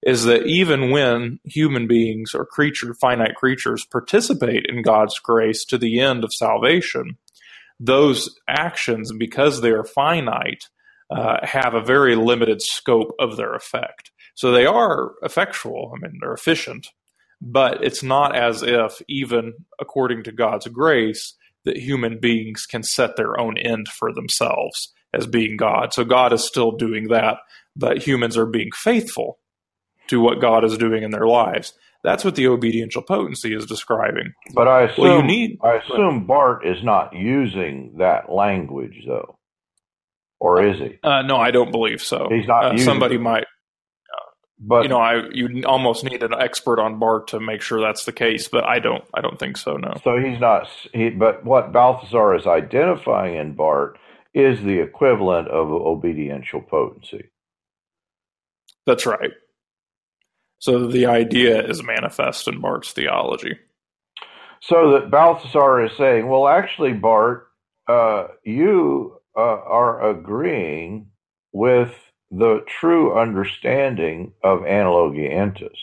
is 0.02 0.24
that 0.24 0.46
even 0.46 0.90
when 0.90 1.40
human 1.44 1.86
beings 1.86 2.34
or 2.34 2.44
creature, 2.44 2.94
finite 2.94 3.34
creatures 3.34 3.86
participate 3.90 4.66
in 4.68 4.82
God's 4.82 5.18
grace 5.18 5.64
to 5.66 5.78
the 5.78 6.00
end 6.00 6.22
of 6.22 6.32
salvation, 6.32 7.16
those 7.80 8.34
actions, 8.48 9.12
because 9.18 9.60
they 9.60 9.70
are 9.70 9.84
finite, 9.84 10.64
uh, 11.10 11.38
have 11.42 11.74
a 11.74 11.84
very 11.84 12.16
limited 12.16 12.60
scope 12.62 13.14
of 13.18 13.36
their 13.36 13.54
effect. 13.54 14.10
So 14.34 14.52
they 14.52 14.66
are 14.66 15.12
effectual, 15.22 15.92
I 15.94 16.00
mean, 16.00 16.18
they're 16.20 16.34
efficient, 16.34 16.88
but 17.40 17.82
it's 17.82 18.02
not 18.02 18.36
as 18.36 18.62
if, 18.62 19.00
even 19.08 19.54
according 19.80 20.24
to 20.24 20.32
God's 20.32 20.68
grace, 20.68 21.34
that 21.64 21.78
human 21.78 22.18
beings 22.20 22.66
can 22.66 22.82
set 22.82 23.16
their 23.16 23.38
own 23.40 23.58
end 23.58 23.88
for 23.88 24.12
themselves 24.12 24.92
as 25.14 25.26
being 25.26 25.56
God. 25.56 25.92
So 25.92 26.04
God 26.04 26.32
is 26.32 26.46
still 26.46 26.72
doing 26.72 27.08
that, 27.08 27.38
but 27.74 28.06
humans 28.06 28.36
are 28.36 28.46
being 28.46 28.70
faithful 28.74 29.38
to 30.08 30.20
what 30.20 30.40
God 30.40 30.64
is 30.64 30.76
doing 30.78 31.02
in 31.02 31.10
their 31.10 31.26
lives. 31.26 31.72
That's 32.04 32.24
what 32.24 32.36
the 32.36 32.46
obediential 32.46 33.02
potency 33.02 33.54
is 33.54 33.66
describing. 33.66 34.32
But 34.54 34.68
I 34.68 34.82
assume, 34.82 35.04
well, 35.04 35.22
need, 35.22 35.58
I 35.62 35.76
assume 35.76 36.26
Barth 36.26 36.64
is 36.64 36.82
not 36.84 37.14
using 37.14 37.96
that 37.98 38.30
language, 38.30 39.02
though 39.06 39.36
or 40.38 40.64
is 40.64 40.78
he? 40.78 40.98
Uh, 41.02 41.22
no, 41.22 41.36
I 41.36 41.50
don't 41.50 41.70
believe 41.70 42.00
so. 42.00 42.28
He's 42.30 42.46
not. 42.46 42.74
Uh, 42.74 42.78
somebody 42.78 43.18
might. 43.18 43.44
Uh, 43.44 44.30
but 44.58 44.82
you 44.82 44.88
know, 44.88 44.98
I 44.98 45.28
you 45.32 45.62
almost 45.64 46.04
need 46.04 46.22
an 46.22 46.34
expert 46.34 46.78
on 46.78 46.98
Barth 46.98 47.26
to 47.26 47.40
make 47.40 47.62
sure 47.62 47.80
that's 47.80 48.04
the 48.04 48.12
case, 48.12 48.48
but 48.48 48.64
I 48.64 48.78
don't. 48.78 49.04
I 49.14 49.20
don't 49.20 49.38
think 49.38 49.56
so. 49.56 49.76
No. 49.76 49.94
So 50.04 50.18
he's 50.18 50.40
not. 50.40 50.68
He, 50.92 51.10
but 51.10 51.44
what 51.44 51.72
Balthasar 51.72 52.34
is 52.34 52.46
identifying 52.46 53.36
in 53.36 53.54
Barth 53.54 53.96
is 54.36 54.62
the 54.62 54.80
equivalent 54.80 55.48
of 55.48 55.70
obediential 55.70 56.60
potency. 56.60 57.30
That's 58.84 59.06
right. 59.06 59.32
So 60.58 60.86
the 60.86 61.06
idea 61.06 61.66
is 61.66 61.82
manifest 61.82 62.46
in 62.46 62.60
Barth's 62.60 62.92
theology. 62.92 63.56
So 64.60 64.92
that 64.92 65.10
Balthasar 65.10 65.82
is 65.84 65.92
saying, 65.96 66.28
well, 66.28 66.48
actually, 66.48 66.92
Barth, 66.92 67.44
uh, 67.88 68.26
you 68.44 69.18
uh, 69.34 69.40
are 69.40 70.10
agreeing 70.10 71.06
with 71.52 71.94
the 72.30 72.60
true 72.66 73.18
understanding 73.18 74.32
of 74.44 74.60
analogia 74.60 75.32
entis. 75.32 75.78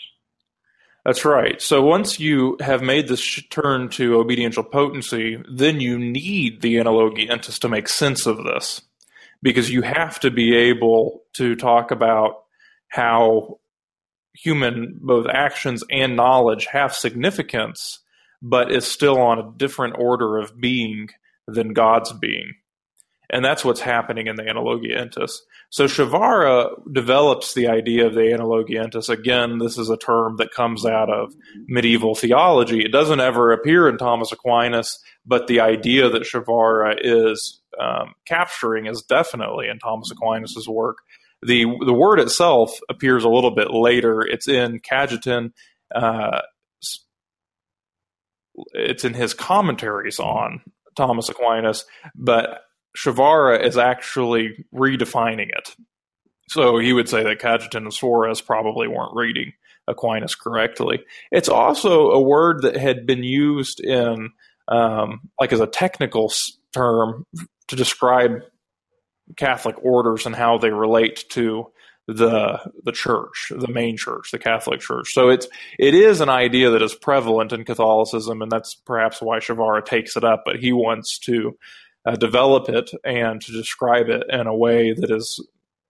That's 1.04 1.24
right. 1.26 1.60
So 1.60 1.82
once 1.82 2.18
you 2.18 2.56
have 2.60 2.80
made 2.80 3.08
this 3.08 3.42
turn 3.50 3.90
to 3.90 4.18
obediential 4.18 4.64
potency, 4.64 5.36
then 5.52 5.78
you 5.78 5.98
need 5.98 6.62
the 6.62 6.76
analogia 6.76 7.28
entis 7.28 7.58
to 7.60 7.68
make 7.68 7.88
sense 7.88 8.24
of 8.24 8.38
this, 8.38 8.80
because 9.42 9.70
you 9.70 9.82
have 9.82 10.18
to 10.20 10.30
be 10.30 10.56
able 10.56 11.22
to 11.34 11.56
talk 11.56 11.90
about 11.90 12.44
how 12.88 13.58
human 14.32 14.98
both 15.00 15.26
actions 15.28 15.84
and 15.90 16.16
knowledge 16.16 16.66
have 16.66 16.94
significance, 16.94 17.98
but 18.40 18.72
is 18.72 18.86
still 18.86 19.20
on 19.20 19.38
a 19.38 19.52
different 19.56 19.96
order 19.98 20.38
of 20.38 20.58
being 20.58 21.08
than 21.46 21.74
God's 21.74 22.12
being. 22.14 22.54
And 23.34 23.44
that's 23.44 23.64
what's 23.64 23.80
happening 23.80 24.28
in 24.28 24.36
the 24.36 24.44
Analogia 24.44 24.96
Entis. 24.96 25.38
So 25.68 25.86
Przywara 25.86 26.70
develops 26.92 27.52
the 27.52 27.66
idea 27.66 28.06
of 28.06 28.14
the 28.14 28.20
Analogia 28.20 28.84
Entis. 28.84 29.08
Again, 29.08 29.58
this 29.58 29.76
is 29.76 29.90
a 29.90 29.96
term 29.96 30.36
that 30.36 30.52
comes 30.52 30.86
out 30.86 31.10
of 31.10 31.34
medieval 31.66 32.14
theology. 32.14 32.84
It 32.84 32.92
doesn't 32.92 33.18
ever 33.18 33.50
appear 33.50 33.88
in 33.88 33.98
Thomas 33.98 34.30
Aquinas, 34.30 35.00
but 35.26 35.48
the 35.48 35.58
idea 35.58 36.08
that 36.10 36.22
Przywara 36.22 36.96
is 37.00 37.60
um, 37.76 38.14
capturing 38.24 38.86
is 38.86 39.02
definitely 39.02 39.66
in 39.66 39.80
Thomas 39.80 40.12
Aquinas' 40.12 40.68
work. 40.68 40.98
The, 41.42 41.64
the 41.84 41.92
word 41.92 42.20
itself 42.20 42.78
appears 42.88 43.24
a 43.24 43.28
little 43.28 43.50
bit 43.50 43.72
later. 43.72 44.22
It's 44.22 44.46
in 44.46 44.78
Cajetan. 44.78 45.54
Uh, 45.92 46.40
it's 48.74 49.04
in 49.04 49.14
his 49.14 49.34
commentaries 49.34 50.20
on 50.20 50.60
Thomas 50.94 51.28
Aquinas, 51.28 51.84
but 52.14 52.60
Przywara 52.96 53.62
is 53.62 53.76
actually 53.76 54.64
redefining 54.74 55.48
it. 55.48 55.74
So 56.48 56.78
he 56.78 56.92
would 56.92 57.08
say 57.08 57.22
that 57.22 57.40
Cajetan 57.40 57.76
and 57.76 57.94
Suarez 57.94 58.40
probably 58.40 58.86
weren't 58.86 59.14
reading 59.14 59.52
Aquinas 59.88 60.34
correctly. 60.34 61.02
It's 61.30 61.48
also 61.48 62.10
a 62.10 62.20
word 62.20 62.62
that 62.62 62.76
had 62.76 63.06
been 63.06 63.24
used 63.24 63.80
in, 63.80 64.30
um, 64.68 65.20
like, 65.40 65.52
as 65.52 65.60
a 65.60 65.66
technical 65.66 66.32
term 66.72 67.26
to 67.68 67.76
describe 67.76 68.42
Catholic 69.36 69.76
orders 69.82 70.26
and 70.26 70.36
how 70.36 70.58
they 70.58 70.70
relate 70.70 71.24
to 71.30 71.66
the 72.06 72.58
the 72.84 72.92
church, 72.92 73.50
the 73.50 73.72
main 73.72 73.96
church, 73.96 74.30
the 74.30 74.38
Catholic 74.38 74.80
Church. 74.80 75.12
So 75.14 75.30
it's 75.30 75.48
it 75.78 75.94
is 75.94 76.20
an 76.20 76.28
idea 76.28 76.70
that 76.70 76.82
is 76.82 76.94
prevalent 76.94 77.52
in 77.52 77.64
Catholicism, 77.64 78.42
and 78.42 78.52
that's 78.52 78.74
perhaps 78.74 79.22
why 79.22 79.38
Przywara 79.38 79.84
takes 79.84 80.14
it 80.16 80.24
up. 80.24 80.42
But 80.44 80.56
he 80.56 80.72
wants 80.72 81.18
to 81.20 81.56
uh, 82.06 82.16
develop 82.16 82.68
it 82.68 82.90
and 83.04 83.40
to 83.40 83.52
describe 83.52 84.08
it 84.08 84.24
in 84.28 84.46
a 84.46 84.56
way 84.56 84.92
that 84.92 85.10
is 85.10 85.40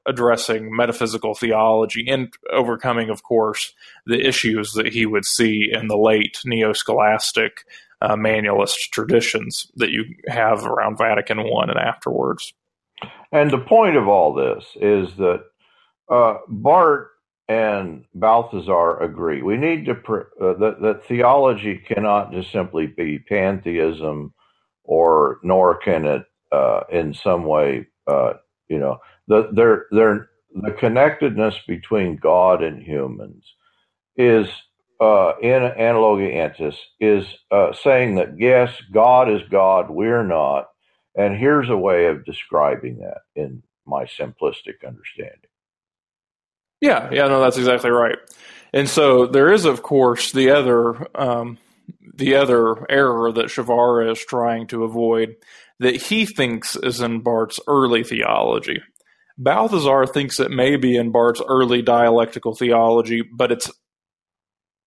addressing 0.07 0.75
metaphysical 0.75 1.35
theology 1.35 2.05
and 2.09 2.33
overcoming, 2.53 3.09
of 3.09 3.23
course, 3.23 3.73
the 4.07 4.27
issues 4.27 4.73
that 4.73 4.93
he 4.93 5.07
would 5.07 5.25
see 5.25 5.71
in 5.73 5.89
the 5.89 5.97
late 5.97 6.39
neo 6.45 6.73
scholastic 6.73 7.65
uh, 8.03 8.17
manualist 8.17 8.91
traditions 8.93 9.67
that 9.77 9.91
you 9.91 10.05
have 10.29 10.65
around 10.65 10.99
Vatican 10.99 11.39
I 11.39 11.63
and 11.63 11.79
afterwards. 11.79 12.53
And 13.33 13.51
the 13.51 13.59
point 13.59 13.97
of 13.97 14.09
all 14.09 14.35
this 14.35 14.65
is 14.77 15.17
that 15.17 15.45
uh, 16.11 16.39
Barth 16.49 17.09
and 17.49 18.05
Balthasar 18.15 19.03
agree. 19.03 19.43
We 19.43 19.57
need 19.57 19.87
to 19.87 19.95
pr- 19.95 20.31
uh, 20.41 20.55
that 20.55 20.81
that 20.83 21.05
theology 21.07 21.77
cannot 21.77 22.33
just 22.33 22.51
simply 22.53 22.87
be 22.87 23.19
pantheism, 23.19 24.33
or 24.85 25.39
nor 25.43 25.77
can 25.77 26.05
it 26.05 26.25
uh, 26.53 26.81
in 26.91 27.15
some 27.15 27.45
way, 27.45 27.87
uh, 28.07 28.35
you 28.69 28.79
know, 28.79 28.99
the 29.27 29.49
they're, 29.53 29.87
they're, 29.91 30.31
the 30.55 30.71
connectedness 30.71 31.57
between 31.67 32.17
God 32.17 32.63
and 32.63 32.81
humans 32.81 33.45
is 34.17 34.47
uh, 35.01 35.33
in 35.43 35.63
analogia 35.63 36.33
entis 36.33 36.77
is 37.01 37.27
uh, 37.51 37.73
saying 37.73 38.15
that 38.17 38.39
yes, 38.39 38.71
God 38.93 39.29
is 39.29 39.43
God, 39.51 39.91
we're 39.91 40.23
not, 40.25 40.69
and 41.17 41.37
here's 41.37 41.71
a 41.71 41.77
way 41.77 42.07
of 42.07 42.25
describing 42.25 42.99
that 42.99 43.23
in 43.35 43.63
my 43.87 44.05
simplistic 44.05 44.87
understanding. 44.87 45.51
Yeah, 46.81 47.11
yeah, 47.11 47.27
no, 47.27 47.41
that's 47.41 47.57
exactly 47.57 47.91
right. 47.91 48.19
And 48.73 48.89
so 48.89 49.27
there 49.27 49.53
is, 49.53 49.65
of 49.65 49.83
course, 49.83 50.33
the 50.33 50.51
other 50.51 51.09
um, 51.19 51.59
the 52.17 52.35
other 52.35 52.91
error 52.91 53.33
that 53.33 53.47
Przywara 53.47 54.13
is 54.13 54.25
trying 54.25 54.67
to 54.69 54.85
avoid 54.85 55.37
that 55.81 55.97
he 55.97 56.27
thinks 56.27 56.77
is 56.77 57.01
in 57.01 57.21
Barth's 57.21 57.61
early 57.67 58.05
theology. 58.05 58.81
Balthasar 59.37 60.07
thinks 60.07 60.39
it 60.39 60.51
may 60.51 60.77
be 60.77 60.97
in 60.97 61.11
Barth's 61.11 61.43
early 61.49 61.83
dialectical 61.83 62.55
theology, 62.55 63.23
but 63.23 63.51
it's 63.51 63.71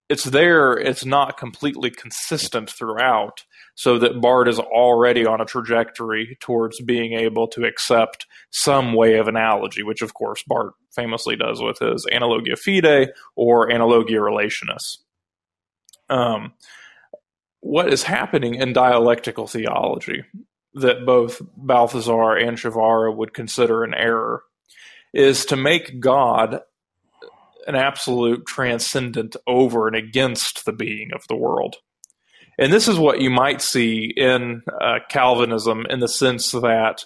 it's 0.10 0.23
there, 0.23 0.71
it's 0.73 1.03
not 1.03 1.38
completely 1.38 1.91
consistent 1.91 2.69
throughout, 2.69 3.43
so 3.75 3.99
that 3.99 4.21
Barth 4.21 4.47
is 4.47 4.57
already 4.57 5.25
on 5.25 5.41
a 5.41 5.45
trajectory 5.45 6.38
towards 6.39 6.81
being 6.81 7.12
able 7.12 7.49
to 7.49 7.65
accept 7.65 8.25
some 8.49 8.93
way 8.93 9.15
of 9.15 9.27
analogy, 9.27 9.83
which 9.83 10.01
of 10.01 10.13
course 10.13 10.41
Barth 10.47 10.73
famously 10.95 11.36
does 11.36 11.62
with 11.62 11.79
his 11.79 12.05
Analogia 12.05 12.57
Fide 12.57 13.10
or 13.36 13.69
Analogia 13.69 14.21
Relationis. 14.21 14.99
Um, 16.10 16.53
what 17.67 17.91
is 17.91 18.03
happening 18.03 18.56
in 18.56 18.71
dialectical 18.71 19.45
theology 19.45 20.23
that 20.73 21.06
both 21.06 21.41
Balthasar 21.58 22.38
and 22.38 22.58
Przywara 22.58 23.13
would 23.13 23.34
consider 23.34 23.84
an 23.84 23.93
error 23.93 24.43
is 25.13 25.45
to 25.47 25.58
make 25.58 25.99
God 25.99 26.62
an 27.67 27.75
absolute 27.75 28.45
transcendent 28.45 29.36
over 29.45 29.88
and 29.88 29.97
against 29.97 30.63
the 30.63 30.71
being 30.71 31.10
of 31.13 31.27
the 31.27 31.36
world. 31.36 31.75
And 32.58 32.71
this 32.71 32.88
is 32.88 32.97
what 32.97 33.19
you 33.19 33.30
might 33.30 33.62
see 33.62 34.13
in 34.15 34.63
uh, 34.82 34.99
Calvinism 35.10 35.86
in 35.89 35.99
the 35.99 36.08
sense 36.08 36.51
that 36.51 37.03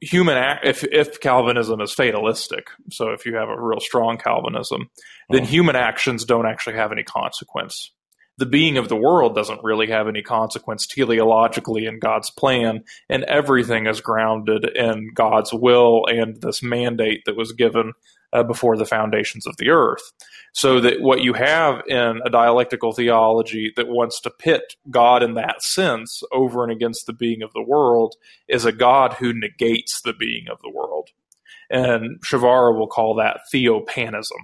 human 0.00 0.38
if 0.62 0.84
if 0.84 1.20
Calvinism 1.20 1.80
is 1.80 1.92
fatalistic, 1.92 2.68
so 2.92 3.10
if 3.10 3.26
you 3.26 3.34
have 3.34 3.48
a 3.48 3.60
real 3.60 3.80
strong 3.80 4.18
Calvinism, 4.18 4.88
then 5.30 5.42
oh. 5.42 5.46
human 5.46 5.74
actions 5.74 6.24
don't 6.24 6.46
actually 6.46 6.76
have 6.76 6.92
any 6.92 7.02
consequence 7.02 7.90
the 8.38 8.46
being 8.46 8.78
of 8.78 8.88
the 8.88 8.96
world 8.96 9.34
doesn't 9.34 9.64
really 9.64 9.88
have 9.88 10.06
any 10.06 10.22
consequence 10.22 10.86
teleologically 10.86 11.88
in 11.88 11.98
God's 11.98 12.30
plan, 12.30 12.84
and 13.08 13.24
everything 13.24 13.86
is 13.86 14.00
grounded 14.00 14.64
in 14.64 15.10
God's 15.12 15.52
will 15.52 16.06
and 16.06 16.40
this 16.40 16.62
mandate 16.62 17.24
that 17.26 17.36
was 17.36 17.52
given 17.52 17.92
uh, 18.32 18.44
before 18.44 18.76
the 18.76 18.86
foundations 18.86 19.44
of 19.46 19.56
the 19.56 19.70
earth. 19.70 20.12
So 20.52 20.80
that 20.80 21.00
what 21.00 21.20
you 21.20 21.32
have 21.32 21.82
in 21.88 22.20
a 22.24 22.30
dialectical 22.30 22.92
theology 22.92 23.72
that 23.76 23.88
wants 23.88 24.20
to 24.20 24.30
pit 24.30 24.76
God 24.88 25.22
in 25.24 25.34
that 25.34 25.62
sense 25.62 26.22
over 26.32 26.62
and 26.62 26.72
against 26.72 27.06
the 27.06 27.12
being 27.12 27.42
of 27.42 27.52
the 27.52 27.62
world 27.62 28.14
is 28.46 28.64
a 28.64 28.72
God 28.72 29.14
who 29.14 29.32
negates 29.32 30.00
the 30.02 30.12
being 30.12 30.46
of 30.48 30.60
the 30.62 30.70
world. 30.70 31.10
And 31.70 32.20
Przywara 32.20 32.78
will 32.78 32.86
call 32.86 33.16
that 33.16 33.40
theopanism. 33.52 34.38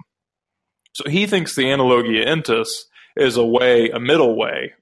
So 0.93 1.09
he 1.09 1.25
thinks 1.27 1.55
the 1.55 1.63
analogia 1.63 2.25
entis 2.25 2.67
is 3.15 3.37
a 3.37 3.45
way, 3.45 3.89
a 3.89 3.99
middle 3.99 4.37
way 4.37 4.73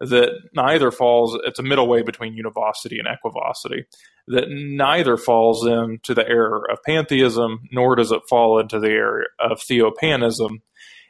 that 0.00 0.30
neither 0.54 0.90
falls, 0.90 1.38
it's 1.44 1.58
a 1.58 1.62
middle 1.62 1.86
way 1.86 2.02
between 2.02 2.34
univocity 2.34 2.98
and 2.98 3.06
equivocity, 3.06 3.84
that 4.28 4.48
neither 4.48 5.16
falls 5.16 5.66
into 5.66 6.14
the 6.14 6.26
error 6.26 6.66
of 6.70 6.78
pantheism, 6.86 7.68
nor 7.70 7.96
does 7.96 8.10
it 8.10 8.22
fall 8.28 8.58
into 8.58 8.80
the 8.80 8.88
error 8.88 9.26
of 9.38 9.60
theopanism. 9.60 10.62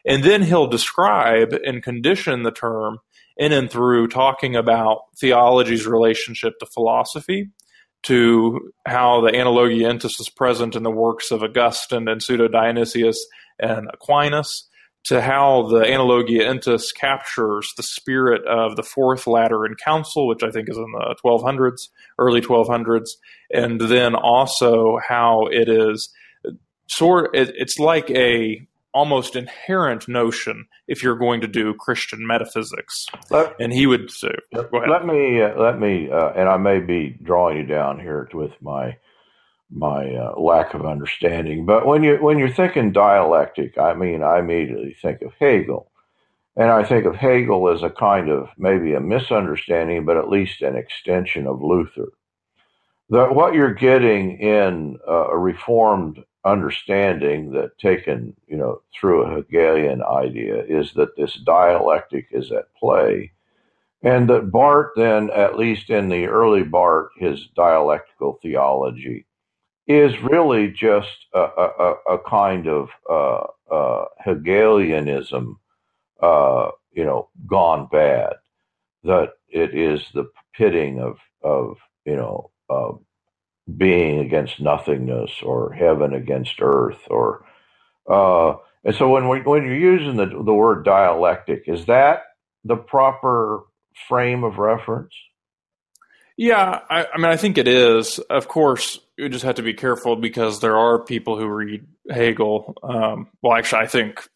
And 0.04 0.24
then 0.24 0.42
he'll 0.42 0.66
describe 0.66 1.52
and 1.52 1.82
condition 1.82 2.42
the 2.42 2.50
term 2.50 2.98
in 3.36 3.52
and 3.52 3.70
through 3.70 4.08
talking 4.08 4.56
about 4.56 5.02
theology's 5.18 5.86
relationship 5.86 6.58
to 6.58 6.66
philosophy, 6.66 7.50
to 8.02 8.72
how 8.86 9.20
the 9.20 9.30
analogia 9.30 9.88
entis 9.88 10.20
is 10.20 10.30
present 10.34 10.74
in 10.74 10.82
the 10.82 10.90
works 10.90 11.30
of 11.30 11.42
Augustine 11.42 12.08
and 12.08 12.22
Pseudo 12.22 12.48
Dionysius 12.48 13.24
and 13.58 13.88
Aquinas, 13.92 14.68
to 15.04 15.20
how 15.20 15.68
the 15.68 15.80
Analogia 15.80 16.42
Entis 16.42 16.94
captures 16.94 17.72
the 17.76 17.82
spirit 17.82 18.46
of 18.46 18.76
the 18.76 18.82
Fourth 18.82 19.26
Lateran 19.26 19.74
Council, 19.74 20.26
which 20.28 20.42
I 20.42 20.50
think 20.50 20.68
is 20.68 20.76
in 20.76 20.92
the 20.92 21.16
1200s, 21.24 21.88
early 22.18 22.40
1200s, 22.40 23.08
and 23.52 23.80
then 23.80 24.14
also 24.14 24.98
how 25.06 25.46
it 25.50 25.68
is 25.68 26.12
sort. 26.86 27.34
It, 27.34 27.52
it's 27.56 27.78
like 27.78 28.10
a 28.10 28.66
almost 28.92 29.36
inherent 29.36 30.08
notion 30.08 30.66
if 30.88 31.02
you're 31.02 31.16
going 31.16 31.40
to 31.40 31.46
do 31.46 31.74
Christian 31.74 32.26
metaphysics. 32.26 33.06
Let, 33.30 33.54
and 33.60 33.72
he 33.72 33.86
would 33.86 34.10
say, 34.10 34.32
"Let 34.52 35.06
me, 35.06 35.40
uh, 35.40 35.60
let 35.60 35.78
me," 35.78 36.10
uh, 36.10 36.30
and 36.30 36.48
I 36.48 36.56
may 36.56 36.80
be 36.80 37.16
drawing 37.22 37.56
you 37.58 37.66
down 37.66 38.00
here 38.00 38.28
with 38.34 38.52
my 38.60 38.96
my 39.70 40.14
uh, 40.14 40.38
lack 40.38 40.74
of 40.74 40.84
understanding. 40.84 41.64
But 41.64 41.86
when 41.86 42.02
you 42.02 42.16
when 42.16 42.38
you're 42.38 42.52
thinking 42.52 42.92
dialectic, 42.92 43.78
I 43.78 43.94
mean, 43.94 44.22
I 44.22 44.38
immediately 44.38 44.96
think 45.00 45.22
of 45.22 45.32
Hegel, 45.38 45.90
and 46.56 46.70
I 46.70 46.84
think 46.84 47.06
of 47.06 47.16
Hegel 47.16 47.68
as 47.68 47.82
a 47.82 47.90
kind 47.90 48.28
of 48.28 48.48
maybe 48.58 48.94
a 48.94 49.00
misunderstanding, 49.00 50.04
but 50.04 50.16
at 50.16 50.28
least 50.28 50.62
an 50.62 50.76
extension 50.76 51.46
of 51.46 51.62
Luther. 51.62 52.08
That 53.10 53.34
what 53.34 53.54
you're 53.54 53.74
getting 53.74 54.38
in 54.38 54.98
a 55.06 55.36
reformed 55.36 56.24
understanding 56.44 57.52
that 57.52 57.78
taken 57.78 58.34
you 58.46 58.56
know 58.56 58.82
through 58.98 59.22
a 59.22 59.36
Hegelian 59.36 60.02
idea 60.02 60.64
is 60.64 60.92
that 60.94 61.16
this 61.16 61.34
dialectic 61.34 62.28
is 62.30 62.50
at 62.52 62.74
play. 62.74 63.32
And 64.02 64.30
that 64.30 64.50
Barth 64.50 64.92
then, 64.96 65.28
at 65.30 65.58
least 65.58 65.90
in 65.90 66.08
the 66.08 66.26
early 66.26 66.62
Barth, 66.62 67.10
his 67.18 67.48
dialectical 67.54 68.38
theology, 68.40 69.26
is 69.90 70.22
really 70.22 70.68
just 70.68 71.26
a, 71.34 71.40
a, 71.40 71.94
a 72.14 72.18
kind 72.28 72.68
of 72.68 72.88
uh, 73.08 73.44
uh, 73.72 74.04
Hegelianism, 74.24 75.58
uh, 76.22 76.70
you 76.92 77.04
know, 77.04 77.28
gone 77.46 77.88
bad. 77.90 78.34
That 79.04 79.32
it 79.48 79.74
is 79.74 80.02
the 80.12 80.30
pitting 80.54 81.00
of 81.00 81.18
of 81.42 81.78
you 82.04 82.16
know 82.16 82.50
being 83.76 84.20
against 84.20 84.60
nothingness 84.60 85.30
or 85.42 85.72
heaven 85.72 86.14
against 86.14 86.60
earth 86.60 87.00
or 87.08 87.44
uh, 88.08 88.54
and 88.84 88.94
so 88.94 89.08
when 89.08 89.28
we, 89.28 89.40
when 89.40 89.64
you're 89.64 89.76
using 89.76 90.16
the 90.16 90.26
the 90.26 90.54
word 90.54 90.84
dialectic, 90.84 91.64
is 91.66 91.86
that 91.86 92.22
the 92.64 92.76
proper 92.76 93.62
frame 94.08 94.42
of 94.42 94.58
reference? 94.58 95.14
Yeah, 96.36 96.80
I, 96.88 97.06
I, 97.12 97.16
mean, 97.18 97.26
I 97.26 97.36
think 97.36 97.58
it 97.58 97.68
is. 97.68 98.18
Of 98.18 98.48
course, 98.48 98.98
you 99.20 99.28
just 99.28 99.44
have 99.44 99.56
to 99.56 99.62
be 99.62 99.74
careful 99.74 100.16
because 100.16 100.60
there 100.60 100.76
are 100.76 101.04
people 101.04 101.38
who 101.38 101.46
read 101.46 101.86
Hegel. 102.08 102.76
Um, 102.82 103.28
well, 103.42 103.56
actually, 103.56 103.82
I 103.82 103.86
think 103.86 104.28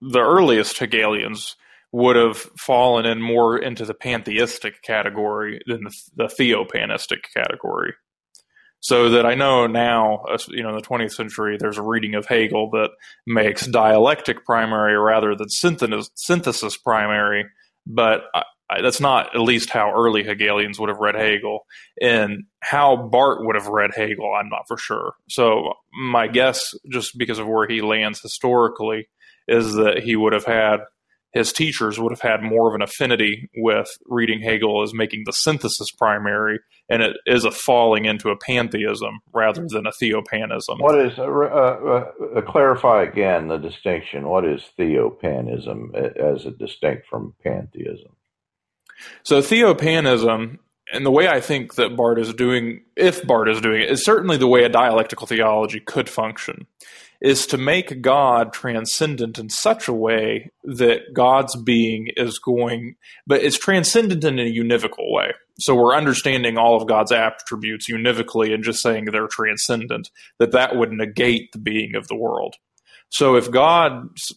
the 0.00 0.20
earliest 0.20 0.78
Hegelians 0.78 1.56
would 1.92 2.16
have 2.16 2.38
fallen 2.58 3.06
in 3.06 3.20
more 3.20 3.58
into 3.58 3.84
the 3.84 3.94
pantheistic 3.94 4.82
category 4.82 5.60
than 5.66 5.84
the, 5.84 5.94
the 6.16 6.24
theopanistic 6.24 7.24
category. 7.34 7.94
So 8.80 9.10
that 9.10 9.26
I 9.26 9.34
know 9.34 9.66
now, 9.66 10.24
you 10.48 10.62
know, 10.62 10.68
in 10.68 10.76
the 10.76 10.82
20th 10.82 11.12
century, 11.12 11.56
there's 11.58 11.78
a 11.78 11.82
reading 11.82 12.14
of 12.14 12.26
Hegel 12.26 12.70
that 12.70 12.90
makes 13.26 13.66
dialectic 13.66 14.44
primary 14.44 14.96
rather 14.96 15.34
than 15.34 15.48
synthesis, 15.48 16.10
synthesis 16.14 16.76
primary. 16.76 17.46
But 17.86 18.22
that's 18.82 19.00
not 19.00 19.34
at 19.34 19.40
least 19.40 19.70
how 19.70 19.92
early 19.92 20.24
Hegelians 20.24 20.78
would 20.78 20.88
have 20.88 20.98
read 20.98 21.14
Hegel. 21.14 21.66
And 22.00 22.44
how 22.60 22.96
Barth 22.96 23.38
would 23.40 23.56
have 23.56 23.68
read 23.68 23.90
Hegel, 23.94 24.34
I'm 24.34 24.48
not 24.48 24.68
for 24.68 24.76
sure. 24.76 25.14
So 25.28 25.74
my 25.92 26.26
guess, 26.26 26.74
just 26.90 27.16
because 27.16 27.38
of 27.38 27.46
where 27.46 27.68
he 27.68 27.80
lands 27.80 28.20
historically, 28.20 29.08
is 29.46 29.74
that 29.74 30.02
he 30.02 30.16
would 30.16 30.34
have 30.34 30.44
had 30.44 30.80
his 31.32 31.52
teachers 31.52 31.98
would 31.98 32.12
have 32.12 32.20
had 32.20 32.42
more 32.42 32.68
of 32.68 32.74
an 32.74 32.82
affinity 32.82 33.50
with 33.56 33.88
reading 34.06 34.40
Hegel 34.40 34.82
as 34.82 34.94
making 34.94 35.24
the 35.26 35.32
synthesis 35.32 35.90
primary, 35.90 36.58
and 36.88 37.02
it 37.02 37.16
is 37.26 37.44
a 37.44 37.50
falling 37.50 38.06
into 38.06 38.30
a 38.30 38.36
pantheism 38.36 39.20
rather 39.32 39.66
than 39.68 39.86
a 39.86 39.92
theopanism. 39.92 40.78
What 40.78 40.98
is, 40.98 41.18
uh, 41.18 41.24
uh, 41.24 42.10
uh, 42.36 42.40
clarify 42.42 43.02
again 43.02 43.48
the 43.48 43.58
distinction. 43.58 44.28
What 44.28 44.46
is 44.46 44.62
theopanism 44.76 45.94
as 45.94 46.46
a 46.46 46.50
distinct 46.50 47.06
from 47.06 47.34
pantheism? 47.42 48.16
So, 49.22 49.40
theopanism 49.40 50.58
and 50.92 51.04
the 51.04 51.10
way 51.10 51.28
I 51.28 51.40
think 51.40 51.74
that 51.74 51.96
Barth 51.96 52.18
is 52.18 52.32
doing, 52.32 52.82
if 52.96 53.26
Barth 53.26 53.48
is 53.48 53.60
doing 53.60 53.82
it, 53.82 53.90
is 53.90 54.04
certainly 54.04 54.36
the 54.36 54.48
way 54.48 54.64
a 54.64 54.68
dialectical 54.68 55.26
theology 55.26 55.80
could 55.80 56.08
function 56.08 56.66
is 57.20 57.46
to 57.48 57.58
make 57.58 58.00
God 58.00 58.52
transcendent 58.52 59.38
in 59.38 59.50
such 59.50 59.88
a 59.88 59.92
way 59.92 60.52
that 60.62 61.12
God's 61.12 61.56
being 61.56 62.08
is 62.16 62.38
going, 62.38 62.94
but 63.26 63.42
it's 63.42 63.58
transcendent 63.58 64.22
in 64.22 64.38
a 64.38 64.42
univocal 64.42 65.12
way. 65.12 65.32
So 65.58 65.74
we're 65.74 65.96
understanding 65.96 66.56
all 66.56 66.76
of 66.76 66.86
God's 66.86 67.10
attributes 67.10 67.90
univocally 67.90 68.54
and 68.54 68.62
just 68.62 68.80
saying 68.80 69.06
they're 69.06 69.26
transcendent, 69.26 70.10
that 70.38 70.52
that 70.52 70.76
would 70.76 70.92
negate 70.92 71.50
the 71.50 71.58
being 71.58 71.96
of 71.96 72.06
the 72.06 72.16
world. 72.16 72.54
So 73.10 73.34
if 73.34 73.50
God's 73.50 74.32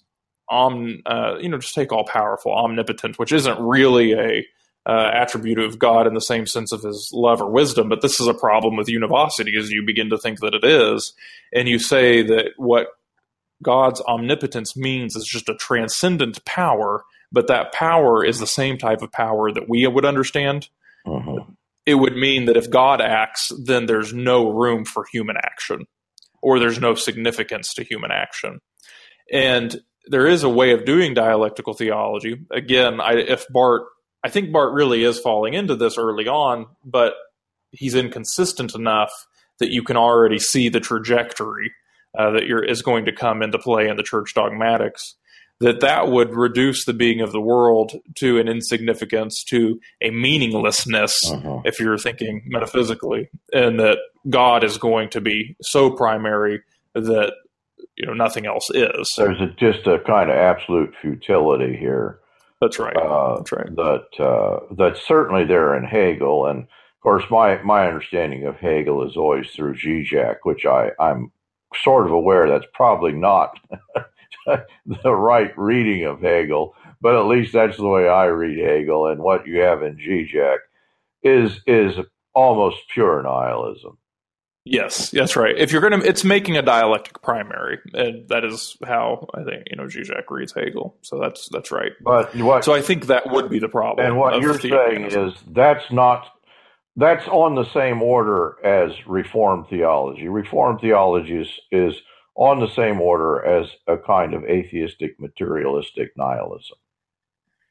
om, 0.51 1.01
uh, 1.05 1.37
you 1.39 1.49
know, 1.49 1.57
just 1.57 1.73
take 1.73 1.91
all 1.91 2.05
powerful, 2.05 2.53
omnipotent, 2.53 3.17
which 3.17 3.31
isn't 3.31 3.59
really 3.59 4.13
a 4.13 4.45
uh, 4.85 5.09
attribute 5.13 5.59
of 5.59 5.79
God 5.79 6.07
in 6.07 6.13
the 6.13 6.21
same 6.21 6.45
sense 6.45 6.71
of 6.71 6.81
his 6.81 7.09
love 7.13 7.41
or 7.41 7.49
wisdom, 7.49 7.87
but 7.87 8.01
this 8.01 8.19
is 8.19 8.27
a 8.27 8.33
problem 8.33 8.75
with 8.75 8.89
univocity 8.89 9.55
as 9.57 9.69
you 9.69 9.83
begin 9.85 10.09
to 10.09 10.17
think 10.17 10.39
that 10.39 10.53
it 10.53 10.63
is, 10.63 11.13
and 11.53 11.67
you 11.67 11.79
say 11.79 12.21
that 12.23 12.49
what 12.57 12.87
God's 13.63 14.01
omnipotence 14.01 14.75
means 14.75 15.15
is 15.15 15.25
just 15.25 15.49
a 15.49 15.55
transcendent 15.55 16.43
power, 16.45 17.03
but 17.31 17.47
that 17.47 17.73
power 17.73 18.25
is 18.25 18.39
the 18.39 18.47
same 18.47 18.77
type 18.77 19.01
of 19.01 19.11
power 19.11 19.51
that 19.51 19.69
we 19.69 19.85
would 19.85 20.05
understand. 20.05 20.67
Mm-hmm. 21.05 21.51
It 21.85 21.95
would 21.95 22.15
mean 22.15 22.45
that 22.45 22.57
if 22.57 22.69
God 22.69 23.01
acts, 23.01 23.51
then 23.63 23.85
there's 23.85 24.13
no 24.13 24.49
room 24.49 24.83
for 24.83 25.05
human 25.11 25.37
action, 25.37 25.85
or 26.41 26.59
there's 26.59 26.79
no 26.79 26.95
significance 26.95 27.73
to 27.75 27.83
human 27.83 28.11
action. 28.11 28.59
And 29.31 29.79
there 30.07 30.27
is 30.27 30.43
a 30.43 30.49
way 30.49 30.71
of 30.71 30.85
doing 30.85 31.13
dialectical 31.13 31.73
theology. 31.73 32.41
Again, 32.51 32.99
I, 32.99 33.13
if 33.13 33.45
Barth, 33.49 33.83
I 34.23 34.29
think 34.29 34.51
Barth 34.51 34.73
really 34.73 35.03
is 35.03 35.19
falling 35.19 35.53
into 35.53 35.75
this 35.75 35.97
early 35.97 36.27
on, 36.27 36.67
but 36.83 37.13
he's 37.71 37.95
inconsistent 37.95 38.75
enough 38.75 39.11
that 39.59 39.71
you 39.71 39.83
can 39.83 39.97
already 39.97 40.39
see 40.39 40.69
the 40.69 40.79
trajectory 40.79 41.71
uh, 42.17 42.31
that 42.31 42.43
is 42.67 42.81
going 42.81 43.05
to 43.05 43.11
come 43.11 43.41
into 43.41 43.59
play 43.59 43.87
in 43.87 43.95
the 43.95 44.03
church 44.03 44.33
dogmatics. 44.33 45.15
That 45.59 45.81
that 45.81 46.07
would 46.07 46.33
reduce 46.33 46.85
the 46.85 46.93
being 46.93 47.21
of 47.21 47.31
the 47.31 47.39
world 47.39 47.93
to 48.15 48.39
an 48.39 48.47
insignificance, 48.47 49.43
to 49.49 49.79
a 50.01 50.09
meaninglessness, 50.09 51.13
uh-huh. 51.31 51.61
if 51.65 51.79
you're 51.79 51.99
thinking 51.99 52.41
metaphysically, 52.47 53.29
and 53.53 53.79
that 53.79 53.99
God 54.27 54.63
is 54.63 54.79
going 54.79 55.09
to 55.09 55.21
be 55.21 55.55
so 55.61 55.91
primary 55.91 56.61
that 56.95 57.33
you 57.97 58.05
know 58.05 58.13
nothing 58.13 58.45
else 58.45 58.69
is. 58.71 59.09
There's 59.17 59.41
a, 59.41 59.47
just 59.57 59.87
a 59.87 59.99
kind 59.99 60.29
of 60.29 60.37
absolute 60.37 60.93
futility 61.01 61.75
here 61.77 62.21
that's 62.61 62.77
right. 62.77 62.95
Uh, 62.95 63.37
That's 63.37 63.51
right. 63.51 63.75
That 63.75 64.23
uh, 64.23 64.59
that's 64.77 65.01
certainly 65.05 65.45
there 65.45 65.75
in 65.75 65.83
Hegel, 65.83 66.45
and 66.45 66.59
of 66.61 67.01
course, 67.01 67.23
my 67.31 67.59
my 67.63 67.87
understanding 67.87 68.45
of 68.45 68.57
Hegel 68.57 69.05
is 69.07 69.17
always 69.17 69.49
through 69.49 69.77
Zizek, 69.77 70.37
which 70.43 70.65
I 70.65 70.91
I'm 70.99 71.31
sort 71.83 72.05
of 72.05 72.11
aware 72.11 72.47
that's 72.47 72.71
probably 72.73 73.13
not 73.13 73.59
the 74.45 75.15
right 75.15 75.51
reading 75.57 76.05
of 76.05 76.21
Hegel, 76.21 76.75
but 77.01 77.15
at 77.15 77.25
least 77.25 77.51
that's 77.51 77.77
the 77.77 77.87
way 77.87 78.07
I 78.07 78.25
read 78.25 78.59
Hegel, 78.59 79.07
and 79.07 79.21
what 79.21 79.47
you 79.47 79.61
have 79.61 79.81
in 79.81 79.97
Zizek 79.97 80.57
is 81.23 81.61
is 81.65 81.95
almost 82.35 82.77
pure 82.93 83.23
nihilism. 83.23 83.97
Yes, 84.63 85.09
that's 85.09 85.35
right. 85.35 85.57
If 85.57 85.71
you're 85.71 85.81
gonna, 85.81 86.03
it's 86.03 86.23
making 86.23 86.55
a 86.55 86.61
dialectic 86.61 87.21
primary, 87.23 87.79
and 87.93 88.27
that 88.29 88.45
is 88.45 88.77
how 88.85 89.27
I 89.33 89.43
think 89.43 89.63
you 89.71 89.75
know 89.75 89.85
Zizek 89.85 90.29
reads 90.29 90.53
Hegel. 90.53 90.95
So 91.01 91.19
that's 91.19 91.49
that's 91.49 91.71
right. 91.71 91.93
But 91.99 92.35
what? 92.35 92.63
So 92.63 92.73
I 92.73 92.81
think 92.81 93.07
that 93.07 93.29
would 93.31 93.49
be 93.49 93.57
the 93.57 93.69
problem. 93.69 94.05
And 94.05 94.17
what 94.17 94.39
you're 94.39 94.59
saying 94.59 95.05
is 95.05 95.33
that's 95.47 95.91
not 95.91 96.27
that's 96.95 97.27
on 97.27 97.55
the 97.55 97.65
same 97.73 98.03
order 98.03 98.57
as 98.63 98.91
Reformed 99.07 99.67
theology. 99.67 100.27
Reformed 100.27 100.79
theology 100.79 101.37
is 101.37 101.49
is 101.71 101.95
on 102.35 102.59
the 102.59 102.69
same 102.69 103.01
order 103.01 103.43
as 103.43 103.67
a 103.87 103.97
kind 103.97 104.35
of 104.35 104.43
atheistic 104.43 105.19
materialistic 105.19 106.11
nihilism. 106.15 106.77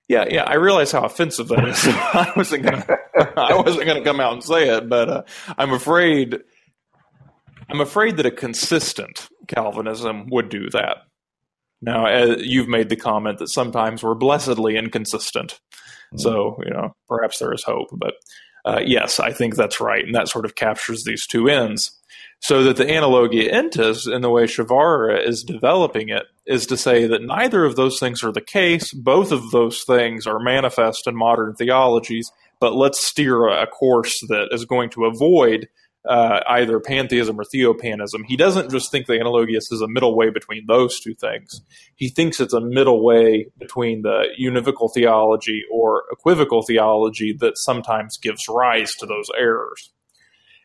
Yeah, 0.09 0.25
yeah, 0.29 0.43
I 0.43 0.55
realize 0.55 0.91
how 0.91 1.03
offensive 1.03 1.47
that 1.49 1.69
is. 1.69 1.79
I 1.87 2.33
wasn't 2.35 2.65
gonna, 2.65 2.85
I 3.37 3.55
wasn't 3.55 3.87
gonna 3.87 4.03
come 4.03 4.19
out 4.19 4.33
and 4.33 4.43
say 4.43 4.69
it, 4.69 4.89
but 4.89 5.09
uh, 5.09 5.23
I'm 5.57 5.73
afraid 5.73 6.41
I'm 7.71 7.81
afraid 7.81 8.17
that 8.17 8.27
a 8.27 8.31
consistent 8.31 9.29
Calvinism 9.49 10.27
would 10.31 10.49
do 10.49 10.69
that. 10.71 10.99
Now, 11.83 12.25
you've 12.25 12.69
made 12.69 12.89
the 12.89 12.97
comment 12.97 13.39
that 13.39 13.49
sometimes 13.49 14.03
we're 14.03 14.15
blessedly 14.15 14.77
inconsistent. 14.77 15.61
Mm-hmm. 16.13 16.19
So, 16.19 16.61
you 16.65 16.71
know, 16.73 16.95
perhaps 17.09 17.39
there 17.39 17.53
is 17.53 17.65
hope. 17.65 17.89
But 17.93 18.15
uh, 18.65 18.81
yes, 18.85 19.19
I 19.19 19.33
think 19.33 19.57
that's 19.57 19.81
right. 19.81 20.05
And 20.05 20.15
that 20.15 20.29
sort 20.29 20.45
of 20.45 20.57
captures 20.57 21.05
these 21.05 21.27
two 21.27 21.49
ends. 21.49 21.97
So 22.43 22.63
that 22.65 22.77
the 22.77 22.87
analogia 22.87 23.53
entis, 23.53 24.11
in 24.11 24.23
the 24.23 24.31
way 24.31 24.45
Przywara 24.45 25.27
is 25.27 25.43
developing 25.43 26.09
it, 26.09 26.25
is 26.47 26.67
to 26.67 26.77
say 26.77 27.07
that 27.07 27.23
neither 27.23 27.65
of 27.65 27.77
those 27.77 27.99
things 27.99 28.25
are 28.25 28.33
the 28.33 28.41
case. 28.41 28.95
Both 28.95 29.31
of 29.31 29.51
those 29.51 29.83
things 29.83 30.27
are 30.27 30.39
manifest 30.39 31.07
in 31.07 31.17
modern 31.17 31.55
theologies, 31.55 32.31
but 32.59 32.75
let's 32.75 33.05
steer 33.05 33.47
a 33.49 33.67
course 33.67 34.21
that 34.29 34.49
is 34.53 34.65
going 34.65 34.89
to 34.91 35.05
avoid 35.05 35.69
uh, 36.09 36.41
either 36.49 36.81
pantheism 36.81 37.39
or 37.39 37.45
theopanism. 37.45 38.25
He 38.25 38.37
doesn't 38.37 38.71
just 38.71 38.91
think 38.91 39.07
the 39.07 39.15
analogia 39.15 39.57
entis 39.57 39.73
is 39.73 39.83
a 39.83 39.89
middle 39.89 40.17
way 40.17 40.31
between 40.31 40.65
those 40.67 40.99
two 40.99 41.15
things. 41.15 41.61
He 41.95 42.09
thinks 42.09 42.41
it's 42.41 42.55
a 42.55 42.61
middle 42.61 43.05
way 43.05 43.47
between 43.59 44.03
the 44.03 44.29
univocal 44.41 44.93
theology 44.93 45.63
or 45.71 46.05
equivocal 46.11 46.63
theology 46.63 47.37
that 47.41 47.59
sometimes 47.59 48.17
gives 48.17 48.49
rise 48.49 48.93
to 48.97 49.07
those 49.07 49.27
errors. 49.39 49.93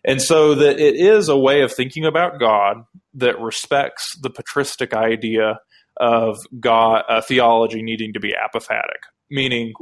And 0.06 0.22
so 0.22 0.56
that 0.56 0.80
it 0.80 0.96
is 0.96 1.30
a 1.30 1.38
way 1.38 1.62
of 1.62 1.74
thinking 1.74 2.06
about 2.06 2.40
God 2.40 2.86
that 3.16 3.40
respects 3.42 4.16
the 4.22 4.30
patristic 4.30 4.94
idea 4.94 5.60
of 5.98 6.38
God 6.60 7.04
uh, 7.10 7.22
theology 7.22 7.82
needing 7.82 8.14
to 8.14 8.20
be 8.20 8.34
apophatic, 8.34 9.02
meaning 9.32 9.74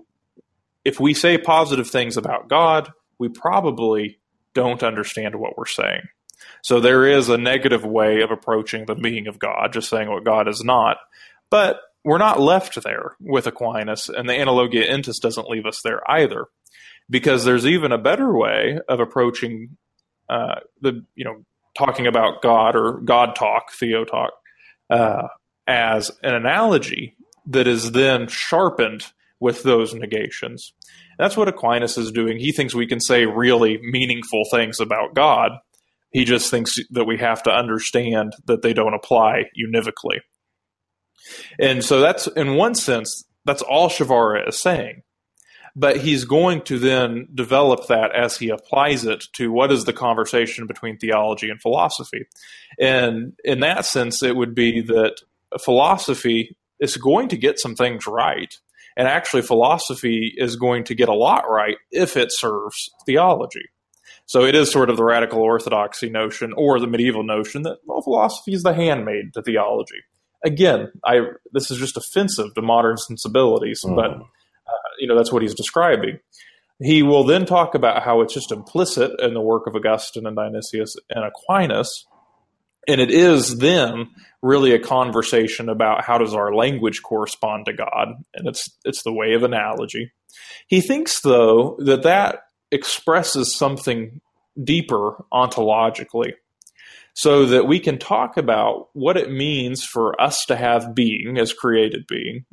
if 0.85 0.99
we 0.99 1.13
say 1.13 1.37
positive 1.37 1.89
things 1.89 2.17
about 2.17 2.49
God, 2.49 2.91
we 3.19 3.29
probably 3.29 4.19
don't 4.53 4.83
understand 4.83 5.35
what 5.35 5.57
we're 5.57 5.65
saying. 5.65 6.01
So 6.61 6.79
there 6.79 7.05
is 7.05 7.29
a 7.29 7.37
negative 7.37 7.85
way 7.85 8.21
of 8.21 8.31
approaching 8.31 8.85
the 8.85 8.95
being 8.95 9.27
of 9.27 9.39
God, 9.39 9.73
just 9.73 9.89
saying 9.89 10.09
what 10.09 10.23
God 10.25 10.47
is 10.47 10.63
not. 10.63 10.97
But 11.49 11.79
we're 12.03 12.17
not 12.17 12.39
left 12.39 12.81
there 12.83 13.15
with 13.19 13.47
Aquinas, 13.47 14.09
and 14.09 14.27
the 14.27 14.33
Analogia 14.33 14.89
Entis 14.89 15.21
doesn't 15.21 15.49
leave 15.49 15.65
us 15.65 15.81
there 15.81 16.01
either, 16.09 16.47
because 17.09 17.45
there's 17.45 17.65
even 17.65 17.91
a 17.91 17.97
better 17.97 18.35
way 18.35 18.79
of 18.89 18.99
approaching 18.99 19.77
uh, 20.29 20.55
the, 20.81 21.05
you 21.15 21.23
know, 21.23 21.43
talking 21.77 22.07
about 22.07 22.41
God 22.41 22.75
or 22.75 22.99
God 22.99 23.35
talk, 23.35 23.71
Theo 23.71 24.05
talk, 24.05 24.31
uh, 24.89 25.27
as 25.65 26.11
an 26.21 26.33
analogy 26.33 27.15
that 27.47 27.67
is 27.67 27.91
then 27.91 28.27
sharpened 28.27 29.05
with 29.43 29.63
those 29.63 29.93
negations. 29.93 30.71
That's 31.19 31.35
what 31.35 31.49
Aquinas 31.49 31.97
is 31.97 32.13
doing. 32.13 32.39
He 32.39 32.53
thinks 32.53 32.73
we 32.73 32.87
can 32.87 33.01
say 33.01 33.25
really 33.25 33.77
meaningful 33.83 34.43
things 34.49 34.79
about 34.79 35.13
God. 35.13 35.51
He 36.11 36.23
just 36.23 36.49
thinks 36.49 36.77
that 36.91 37.03
we 37.03 37.17
have 37.17 37.43
to 37.43 37.51
understand 37.51 38.37
that 38.45 38.61
they 38.61 38.71
don't 38.71 38.93
apply 38.93 39.49
univocally. 39.57 40.21
And 41.59 41.83
so 41.83 41.99
that's, 41.99 42.27
in 42.27 42.55
one 42.55 42.73
sense, 42.73 43.25
that's 43.43 43.61
all 43.61 43.89
Przywara 43.89 44.47
is 44.47 44.61
saying. 44.61 45.01
But 45.75 45.97
he's 45.97 46.23
going 46.23 46.61
to 46.61 46.79
then 46.79 47.27
develop 47.33 47.87
that 47.87 48.15
as 48.15 48.37
he 48.37 48.47
applies 48.47 49.03
it 49.03 49.25
to 49.33 49.51
what 49.51 49.73
is 49.73 49.83
the 49.83 49.91
conversation 49.91 50.67
between 50.67 50.97
theology 50.97 51.49
and 51.49 51.61
philosophy. 51.61 52.27
And 52.79 53.33
in 53.43 53.59
that 53.59 53.85
sense, 53.85 54.23
it 54.23 54.37
would 54.37 54.55
be 54.55 54.81
that 54.83 55.15
philosophy 55.59 56.55
is 56.79 56.95
going 56.95 57.27
to 57.27 57.37
get 57.37 57.59
some 57.59 57.75
things 57.75 58.07
right 58.07 58.55
and 58.95 59.07
actually, 59.07 59.41
philosophy 59.41 60.33
is 60.35 60.55
going 60.55 60.83
to 60.85 60.95
get 60.95 61.09
a 61.09 61.13
lot 61.13 61.49
right 61.49 61.77
if 61.91 62.15
it 62.17 62.29
serves 62.31 62.89
theology. 63.05 63.65
So 64.25 64.45
it 64.45 64.55
is 64.55 64.71
sort 64.71 64.89
of 64.89 64.97
the 64.97 65.03
radical 65.03 65.41
orthodoxy 65.41 66.09
notion 66.09 66.53
or 66.55 66.79
the 66.79 66.87
medieval 66.87 67.23
notion 67.23 67.63
that 67.63 67.77
well, 67.85 68.01
philosophy 68.01 68.53
is 68.53 68.63
the 68.63 68.73
handmaid 68.73 69.33
to 69.33 69.41
theology. 69.41 69.99
Again, 70.45 70.91
I 71.05 71.21
this 71.51 71.71
is 71.71 71.77
just 71.77 71.97
offensive 71.97 72.53
to 72.55 72.61
modern 72.61 72.97
sensibilities, 72.97 73.81
mm. 73.85 73.95
but 73.95 74.11
uh, 74.11 74.89
you 74.99 75.07
know 75.07 75.15
that's 75.17 75.31
what 75.31 75.41
he's 75.41 75.55
describing. 75.55 76.19
He 76.81 77.03
will 77.03 77.23
then 77.23 77.45
talk 77.45 77.75
about 77.75 78.03
how 78.03 78.21
it's 78.21 78.33
just 78.33 78.51
implicit 78.51 79.11
in 79.19 79.33
the 79.33 79.41
work 79.41 79.67
of 79.67 79.75
Augustine 79.75 80.25
and 80.25 80.35
Dionysius 80.35 80.95
and 81.09 81.23
Aquinas 81.23 82.05
And 82.87 82.99
it 82.99 83.11
is 83.11 83.57
then 83.57 84.09
really 84.41 84.73
a 84.73 84.79
conversation 84.79 85.69
about 85.69 86.03
how 86.03 86.17
does 86.17 86.33
our 86.33 86.53
language 86.53 87.01
correspond 87.01 87.65
to 87.65 87.73
God, 87.73 88.09
and 88.33 88.47
it's 88.47 88.69
it's 88.83 89.03
the 89.03 89.13
way 89.13 89.33
of 89.33 89.43
analogy. 89.43 90.11
He 90.67 90.81
thinks 90.81 91.21
though 91.21 91.77
that 91.79 92.03
that 92.03 92.43
expresses 92.71 93.55
something 93.55 94.19
deeper 94.61 95.23
ontologically 95.31 96.33
so 97.13 97.45
that 97.45 97.67
we 97.67 97.79
can 97.79 97.97
talk 97.99 98.37
about 98.37 98.89
what 98.93 99.17
it 99.17 99.31
means 99.31 99.83
for 99.83 100.19
us 100.19 100.43
to 100.47 100.55
have 100.55 100.95
being 100.95 101.37
as 101.37 101.53
created 101.53 102.05
being 102.07 102.45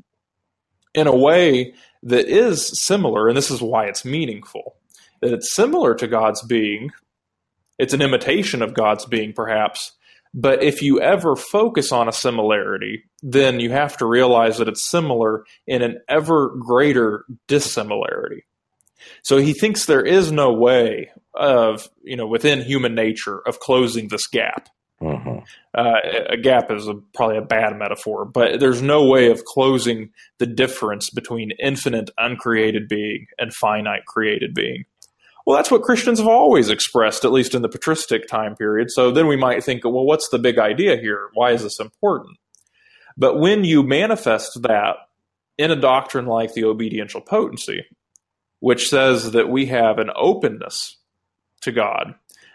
in 0.94 1.06
a 1.06 1.16
way 1.16 1.74
that 2.02 2.26
is 2.26 2.70
similar, 2.82 3.28
and 3.28 3.36
this 3.36 3.50
is 3.50 3.62
why 3.62 3.86
it's 3.86 4.04
meaningful, 4.04 4.76
that 5.20 5.32
it's 5.32 5.54
similar 5.54 5.94
to 5.94 6.06
God's 6.06 6.42
being. 6.42 6.90
It's 7.78 7.94
an 7.94 8.02
imitation 8.02 8.62
of 8.62 8.74
God's 8.74 9.06
being, 9.06 9.32
perhaps. 9.32 9.92
But 10.32 10.62
if 10.62 10.80
you 10.80 11.00
ever 11.00 11.34
focus 11.34 11.90
on 11.90 12.08
a 12.08 12.12
similarity, 12.12 13.04
then 13.22 13.58
you 13.58 13.70
have 13.70 13.96
to 13.96 14.06
realize 14.06 14.58
that 14.58 14.68
it's 14.68 14.88
similar 14.88 15.44
in 15.66 15.82
an 15.82 15.98
ever 16.08 16.54
greater 16.56 17.24
dissimilarity. 17.48 18.44
So 19.22 19.38
he 19.38 19.52
thinks 19.52 19.86
there 19.86 20.04
is 20.04 20.30
no 20.30 20.52
way 20.52 21.10
of, 21.34 21.88
you 22.02 22.16
know, 22.16 22.26
within 22.26 22.62
human 22.62 22.94
nature 22.94 23.40
of 23.46 23.58
closing 23.58 24.08
this 24.08 24.26
gap. 24.26 24.68
Mm-hmm. 25.02 25.38
Uh, 25.74 25.94
a 26.28 26.36
gap 26.36 26.70
is 26.70 26.86
a, 26.86 26.94
probably 27.14 27.38
a 27.38 27.42
bad 27.42 27.78
metaphor, 27.78 28.26
but 28.26 28.60
there's 28.60 28.82
no 28.82 29.06
way 29.06 29.30
of 29.30 29.44
closing 29.46 30.10
the 30.38 30.46
difference 30.46 31.08
between 31.10 31.52
infinite 31.58 32.10
uncreated 32.18 32.86
being 32.86 33.26
and 33.38 33.54
finite 33.54 34.04
created 34.06 34.54
being. 34.54 34.84
Well, 35.46 35.56
that's 35.56 35.70
what 35.70 35.82
Christians 35.82 36.18
have 36.18 36.28
always 36.28 36.68
expressed, 36.68 37.24
at 37.24 37.32
least 37.32 37.54
in 37.54 37.62
the 37.62 37.68
patristic 37.68 38.28
time 38.28 38.54
period. 38.54 38.90
So 38.90 39.10
then 39.10 39.26
we 39.26 39.36
might 39.36 39.64
think, 39.64 39.84
well, 39.84 40.04
what's 40.04 40.28
the 40.28 40.38
big 40.38 40.58
idea 40.58 40.96
here? 40.96 41.30
Why 41.34 41.52
is 41.52 41.62
this 41.62 41.80
important? 41.80 42.36
But 43.16 43.38
when 43.38 43.64
you 43.64 43.82
manifest 43.82 44.62
that 44.62 44.96
in 45.58 45.70
a 45.70 45.76
doctrine 45.76 46.26
like 46.26 46.54
the 46.54 46.64
obediential 46.64 47.20
potency, 47.20 47.84
which 48.60 48.88
says 48.88 49.32
that 49.32 49.48
we 49.48 49.66
have 49.66 49.98
an 49.98 50.10
openness 50.14 50.96
to 51.62 51.72
God, 51.72 52.14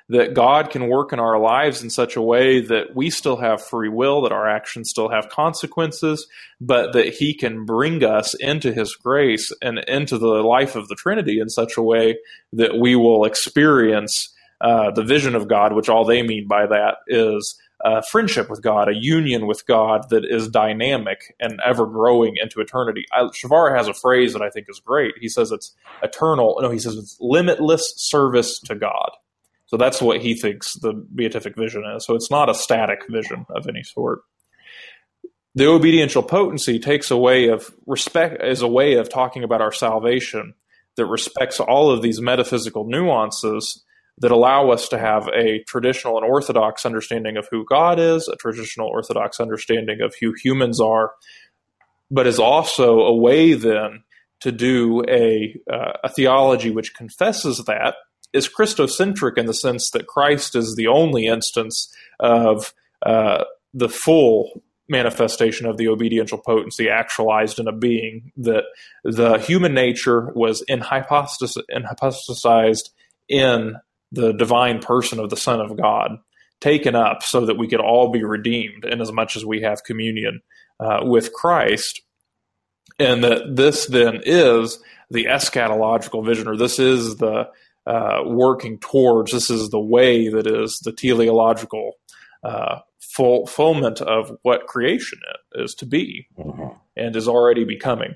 that 0.09 0.33
God 0.33 0.69
can 0.69 0.87
work 0.87 1.13
in 1.13 1.19
our 1.19 1.39
lives 1.39 1.81
in 1.81 1.89
such 1.89 2.15
a 2.15 2.21
way 2.21 2.61
that 2.61 2.95
we 2.95 3.09
still 3.09 3.37
have 3.37 3.63
free 3.63 3.89
will, 3.89 4.21
that 4.21 4.31
our 4.31 4.47
actions 4.47 4.89
still 4.89 5.09
have 5.09 5.29
consequences, 5.29 6.27
but 6.61 6.93
that 6.93 7.13
He 7.13 7.33
can 7.33 7.65
bring 7.65 8.03
us 8.03 8.35
into 8.35 8.71
His 8.71 8.95
grace 8.95 9.51
and 9.61 9.79
into 9.87 10.17
the 10.17 10.27
life 10.27 10.75
of 10.75 10.87
the 10.87 10.95
Trinity 10.95 11.39
in 11.39 11.49
such 11.49 11.77
a 11.77 11.81
way 11.81 12.17
that 12.53 12.77
we 12.77 12.95
will 12.95 13.25
experience 13.25 14.31
uh, 14.61 14.91
the 14.91 15.03
vision 15.03 15.35
of 15.35 15.47
God, 15.47 15.73
which 15.73 15.89
all 15.89 16.05
they 16.05 16.21
mean 16.21 16.47
by 16.47 16.67
that 16.67 16.97
is 17.07 17.59
a 17.83 18.01
friendship 18.03 18.49
with 18.49 18.61
God, 18.61 18.87
a 18.87 18.95
union 18.95 19.47
with 19.47 19.65
God 19.67 20.09
that 20.09 20.23
is 20.25 20.47
dynamic 20.47 21.35
and 21.39 21.59
ever 21.65 21.85
growing 21.85 22.35
into 22.41 22.61
eternity. 22.61 23.05
I, 23.11 23.23
Przywara 23.23 23.75
has 23.75 23.87
a 23.87 23.93
phrase 23.93 24.33
that 24.33 24.41
I 24.41 24.49
think 24.49 24.67
is 24.69 24.79
great. 24.79 25.13
He 25.19 25.29
says 25.29 25.51
it's 25.51 25.75
eternal. 26.01 26.57
No, 26.61 26.69
he 26.69 26.79
says 26.79 26.95
it's 26.95 27.17
limitless 27.19 27.93
service 27.97 28.59
to 28.61 28.75
God. 28.75 29.11
So 29.67 29.77
that's 29.77 30.01
what 30.01 30.21
he 30.21 30.35
thinks 30.35 30.73
the 30.73 30.93
beatific 30.93 31.55
vision 31.55 31.83
is. 31.95 32.05
So 32.05 32.15
it's 32.15 32.29
not 32.29 32.49
a 32.49 32.53
static 32.53 32.99
vision 33.09 33.45
of 33.49 33.67
any 33.67 33.83
sort. 33.83 34.21
The 35.55 35.67
obediential 35.67 36.21
potency 36.21 36.79
takes 36.79 37.09
a 37.11 37.17
way 37.17 37.47
of 37.47 37.73
respect 37.87 38.41
as 38.41 38.61
a 38.61 38.67
way 38.67 38.95
of 38.95 39.09
talking 39.09 39.43
about 39.43 39.61
our 39.61 39.71
salvation 39.71 40.53
that 40.97 41.05
respects 41.05 41.59
all 41.59 41.91
of 41.91 42.01
these 42.01 42.21
metaphysical 42.21 42.85
nuances 42.85 43.83
that 44.19 44.31
allow 44.31 44.69
us 44.69 44.87
to 44.89 44.97
have 44.97 45.27
a 45.29 45.63
traditional 45.67 46.17
and 46.17 46.25
orthodox 46.25 46.85
understanding 46.85 47.37
of 47.37 47.47
who 47.51 47.65
God 47.65 47.99
is, 47.99 48.27
a 48.27 48.35
traditional 48.35 48.87
orthodox 48.87 49.39
understanding 49.39 50.01
of 50.01 50.13
who 50.21 50.33
humans 50.41 50.79
are, 50.79 51.11
but 52.09 52.27
is 52.27 52.39
also 52.39 52.99
a 52.99 53.15
way 53.15 53.53
then 53.53 54.03
to 54.41 54.51
do 54.51 55.03
a, 55.07 55.57
uh, 55.71 55.93
a 56.03 56.09
theology 56.09 56.69
which 56.69 56.93
confesses 56.93 57.63
that 57.65 57.95
is 58.35 58.49
Christocentric 58.49 59.37
in 59.37 59.45
the 59.45 59.53
sense 59.53 59.89
that 59.91 60.07
Christ 60.07 60.55
is 60.55 60.75
the 60.75 60.87
only 60.87 61.25
instance 61.25 61.93
of 62.19 62.73
uh, 63.05 63.43
the 63.73 63.89
full 63.89 64.63
manifestation 64.87 65.65
of 65.65 65.77
the 65.77 65.87
obediential 65.87 66.37
potency 66.37 66.89
actualized 66.89 67.59
in 67.59 67.67
a 67.67 67.71
being 67.71 68.31
that 68.37 68.65
the 69.03 69.37
human 69.39 69.73
nature 69.73 70.31
was 70.35 70.61
in 70.63 70.79
hypostas- 70.79 71.57
hypostasized 71.71 72.89
in 73.27 73.75
the 74.11 74.31
divine 74.33 74.79
person 74.79 75.19
of 75.19 75.29
the 75.29 75.37
Son 75.37 75.59
of 75.59 75.75
God, 75.75 76.19
taken 76.61 76.95
up 76.95 77.23
so 77.23 77.45
that 77.45 77.57
we 77.57 77.67
could 77.67 77.81
all 77.81 78.11
be 78.11 78.23
redeemed 78.23 78.85
in 78.85 79.01
as 79.01 79.11
much 79.11 79.35
as 79.35 79.43
we 79.43 79.61
have 79.61 79.83
communion 79.83 80.41
uh, 80.79 80.99
with 81.03 81.33
Christ. 81.33 82.01
And 82.99 83.23
that 83.23 83.55
this 83.55 83.87
then 83.87 84.21
is 84.23 84.79
the 85.09 85.25
eschatological 85.25 86.25
vision, 86.25 86.47
or 86.47 86.55
this 86.55 86.79
is 86.79 87.17
the 87.17 87.49
uh, 87.85 88.21
working 88.25 88.79
towards, 88.79 89.31
this 89.31 89.49
is 89.49 89.69
the 89.69 89.79
way 89.79 90.27
that 90.29 90.47
is 90.47 90.79
the 90.83 90.91
teleological 90.91 91.93
uh, 92.43 92.79
fulfillment 92.99 94.01
of 94.01 94.31
what 94.41 94.67
creation 94.67 95.19
is 95.53 95.73
to 95.75 95.85
be 95.85 96.27
mm-hmm. 96.37 96.75
and 96.97 97.15
is 97.15 97.27
already 97.27 97.63
becoming. 97.63 98.15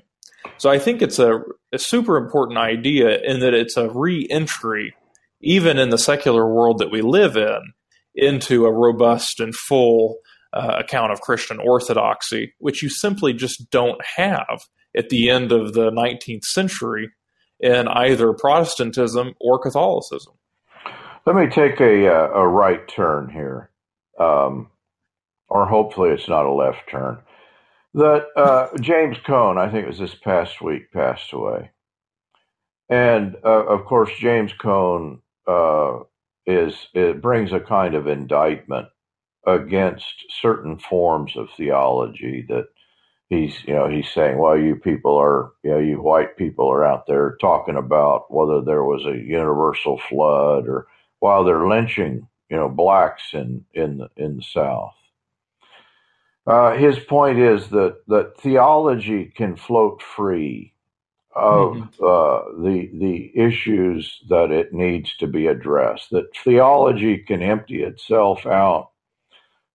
So 0.58 0.70
I 0.70 0.78
think 0.78 1.02
it's 1.02 1.18
a, 1.18 1.40
a 1.72 1.78
super 1.78 2.16
important 2.16 2.58
idea 2.58 3.20
in 3.22 3.40
that 3.40 3.54
it's 3.54 3.76
a 3.76 3.90
re 3.90 4.26
entry 4.30 4.94
even 5.42 5.78
in 5.78 5.90
the 5.90 5.98
secular 5.98 6.46
world 6.52 6.78
that 6.78 6.90
we 6.90 7.00
live 7.00 7.36
in, 7.36 7.60
into 8.14 8.66
a 8.66 8.72
robust 8.72 9.40
and 9.40 9.54
full 9.54 10.18
uh, 10.52 10.76
account 10.78 11.12
of 11.12 11.20
Christian 11.20 11.58
orthodoxy, 11.58 12.52
which 12.58 12.82
you 12.82 12.90
simply 12.90 13.32
just 13.32 13.70
don't 13.70 14.00
have 14.16 14.66
at 14.96 15.08
the 15.08 15.30
end 15.30 15.52
of 15.52 15.72
the 15.72 15.90
19th 15.90 16.44
century 16.44 17.10
in 17.60 17.88
either 17.88 18.32
Protestantism 18.32 19.34
or 19.40 19.58
Catholicism. 19.58 20.34
Let 21.26 21.36
me 21.36 21.48
take 21.48 21.80
a, 21.80 22.08
uh, 22.08 22.28
a 22.34 22.48
right 22.48 22.86
turn 22.88 23.28
here, 23.28 23.70
um, 24.18 24.70
or 25.48 25.66
hopefully 25.66 26.10
it's 26.10 26.28
not 26.28 26.46
a 26.46 26.52
left 26.52 26.88
turn. 26.90 27.18
That 27.94 28.26
uh, 28.36 28.68
James 28.80 29.18
Cone, 29.26 29.58
I 29.58 29.70
think 29.70 29.84
it 29.84 29.88
was 29.88 29.98
this 29.98 30.14
past 30.14 30.62
week, 30.62 30.92
passed 30.92 31.32
away. 31.32 31.70
And 32.88 33.36
uh, 33.44 33.66
of 33.66 33.84
course, 33.84 34.10
James 34.18 34.52
Cone 34.54 35.20
uh, 35.46 35.98
is 36.46 36.74
it 36.94 37.20
brings 37.20 37.52
a 37.52 37.60
kind 37.60 37.94
of 37.94 38.06
indictment 38.06 38.88
against 39.46 40.06
certain 40.40 40.78
forms 40.78 41.36
of 41.36 41.48
theology 41.56 42.44
that 42.48 42.66
he's 43.30 43.64
you 43.64 43.72
know 43.72 43.88
he's 43.88 44.10
saying 44.10 44.36
well 44.36 44.58
you 44.58 44.76
people 44.76 45.16
are 45.16 45.52
you 45.62 45.70
know 45.70 45.78
you 45.78 46.02
white 46.02 46.36
people 46.36 46.70
are 46.70 46.84
out 46.84 47.06
there 47.06 47.36
talking 47.40 47.76
about 47.76 48.30
whether 48.32 48.60
there 48.60 48.84
was 48.84 49.06
a 49.06 49.16
universal 49.16 49.98
flood 50.08 50.68
or 50.68 50.86
while 51.20 51.44
they're 51.44 51.66
lynching 51.66 52.26
you 52.50 52.56
know 52.56 52.68
blacks 52.68 53.22
in 53.32 53.64
in 53.72 53.96
the 53.96 54.10
in 54.16 54.36
the 54.36 54.42
south 54.42 54.94
uh, 56.46 56.76
his 56.76 56.98
point 56.98 57.38
is 57.38 57.68
that 57.68 57.96
that 58.08 58.36
theology 58.40 59.26
can 59.26 59.56
float 59.56 60.02
free 60.02 60.74
of 61.32 61.74
mm-hmm. 61.74 62.04
uh, 62.04 62.62
the 62.62 62.90
the 62.94 63.30
issues 63.34 64.20
that 64.28 64.50
it 64.50 64.72
needs 64.72 65.14
to 65.16 65.26
be 65.26 65.46
addressed. 65.46 66.10
That 66.10 66.34
theology 66.42 67.18
can 67.18 67.42
empty 67.42 67.82
itself 67.82 68.46
out 68.46 68.90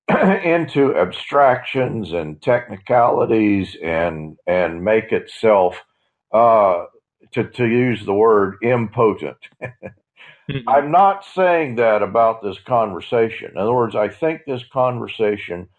into 0.43 0.95
abstractions 0.95 2.11
and 2.11 2.41
technicalities 2.41 3.75
and 3.83 4.37
and 4.45 4.83
make 4.83 5.11
itself 5.11 5.83
uh, 6.31 6.85
to 7.31 7.43
to 7.45 7.65
use 7.65 8.05
the 8.05 8.13
word 8.13 8.57
impotent. 8.61 9.37
mm-hmm. 9.63 10.69
I'm 10.69 10.91
not 10.91 11.25
saying 11.25 11.75
that 11.75 12.03
about 12.03 12.43
this 12.43 12.59
conversation. 12.59 13.51
In 13.51 13.57
other 13.57 13.73
words, 13.73 13.95
I 13.95 14.09
think 14.09 14.41
this 14.45 14.63
conversation 14.71 15.69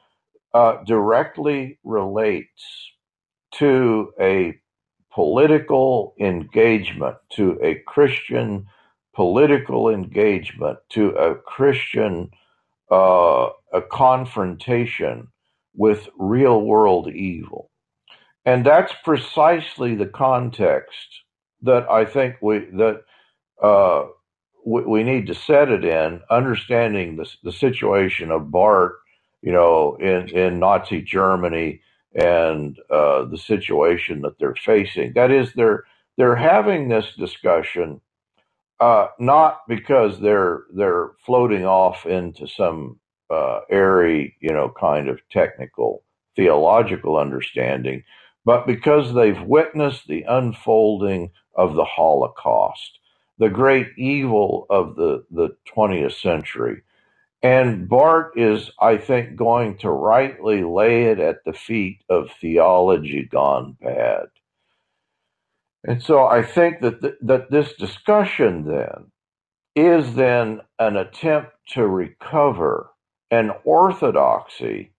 uh, 0.52 0.82
directly 0.84 1.78
relates 1.84 2.90
to 3.54 4.12
a 4.20 4.58
political 5.12 6.14
engagement, 6.20 7.16
to 7.30 7.58
a 7.62 7.76
Christian 7.86 8.66
political 9.14 9.88
engagement, 9.88 10.78
to 10.90 11.10
a 11.10 11.34
Christian 11.36 12.30
a 12.90 13.82
confrontation 13.90 15.28
with 15.74 16.08
real 16.18 16.62
world 16.62 17.08
evil. 17.08 17.70
And 18.44 18.64
that's 18.64 18.92
precisely 19.04 19.94
the 19.94 20.06
context 20.06 21.08
that 21.62 21.90
I 21.90 22.04
think 22.04 22.36
we 22.40 22.58
that 22.74 23.02
uh, 23.62 24.04
we, 24.64 24.82
we, 24.82 25.02
need 25.02 25.26
to 25.26 25.34
set 25.34 25.70
it 25.70 25.84
in, 25.84 26.20
understanding 26.30 27.16
the, 27.16 27.28
the 27.42 27.52
situation 27.52 28.30
of 28.30 28.50
Barth, 28.50 28.92
you 29.42 29.52
know, 29.52 29.96
in, 29.96 30.28
in 30.28 30.58
Nazi 30.58 31.02
Germany 31.02 31.80
and 32.14 32.78
uh, 32.90 33.24
the 33.24 33.38
situation 33.38 34.22
that 34.22 34.38
they're 34.38 34.54
facing. 34.54 35.14
That 35.14 35.30
is, 35.30 35.52
they're 35.54 35.84
they're 36.16 36.36
having 36.36 36.88
this 36.88 37.14
discussion 37.18 38.00
uh, 38.80 39.08
not 39.18 39.60
because 39.68 40.20
they're 40.20 40.64
they're 40.74 41.12
floating 41.24 41.64
off 41.64 42.06
into 42.06 42.46
some 42.46 43.00
uh, 43.30 43.60
airy, 43.70 44.36
you 44.40 44.52
know, 44.52 44.72
kind 44.78 45.08
of 45.08 45.20
technical 45.30 46.02
theological 46.36 47.16
understanding, 47.16 48.02
but 48.44 48.66
because 48.66 49.14
they've 49.14 49.42
witnessed 49.42 50.06
the 50.06 50.22
unfolding 50.28 51.30
of 51.56 51.74
the 51.74 51.84
Holocaust, 51.84 52.98
the 53.38 53.48
great 53.48 53.88
evil 53.98 54.66
of 54.70 54.96
the, 54.96 55.24
the 55.30 55.56
20th 55.74 56.20
century. 56.20 56.82
And 57.42 57.88
Barth 57.88 58.32
is, 58.36 58.70
I 58.80 58.98
think, 58.98 59.36
going 59.36 59.78
to 59.78 59.90
rightly 59.90 60.62
lay 60.64 61.04
it 61.04 61.20
at 61.20 61.44
the 61.44 61.52
feet 61.52 62.00
of 62.08 62.30
theology 62.40 63.24
gone 63.24 63.76
bad. 63.80 64.26
And 65.86 66.02
so 66.02 66.26
I 66.26 66.42
think 66.44 66.82
that 66.82 67.02
th- 67.02 67.14
that 67.22 67.50
this 67.52 67.74
discussion 67.74 68.64
then 68.66 69.12
is 69.76 70.14
then 70.14 70.60
an 70.78 70.96
attempt 70.96 71.52
to 71.70 71.86
recover 71.86 72.90
an 73.30 73.52
orthodoxy 73.64 74.92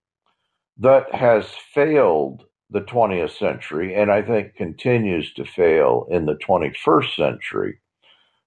that 0.79 1.13
has 1.13 1.45
failed 1.73 2.45
the 2.69 2.81
20th 2.81 3.37
century 3.37 3.95
and 3.95 4.11
I 4.11 4.21
think 4.23 4.55
continues 4.55 5.33
to 5.35 5.45
fail 5.45 6.07
in 6.09 6.25
the 6.25 6.35
21st 6.35 7.15
century. 7.15 7.79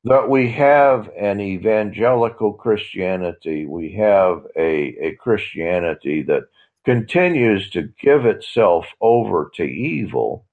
That 0.05 0.31
we 0.31 0.53
have 0.53 1.11
an 1.19 1.41
evangelical 1.41 2.55
Christianity, 2.55 3.67
we 3.67 3.93
have 3.95 4.47
a, 4.57 4.97
a 5.01 5.17
Christianity 5.17 6.23
that 6.23 6.45
continues 6.87 7.71
to 7.71 7.91
give 8.03 8.27
itself 8.27 8.87
over 9.01 9.51
to 9.57 9.65
evil, 9.65 10.47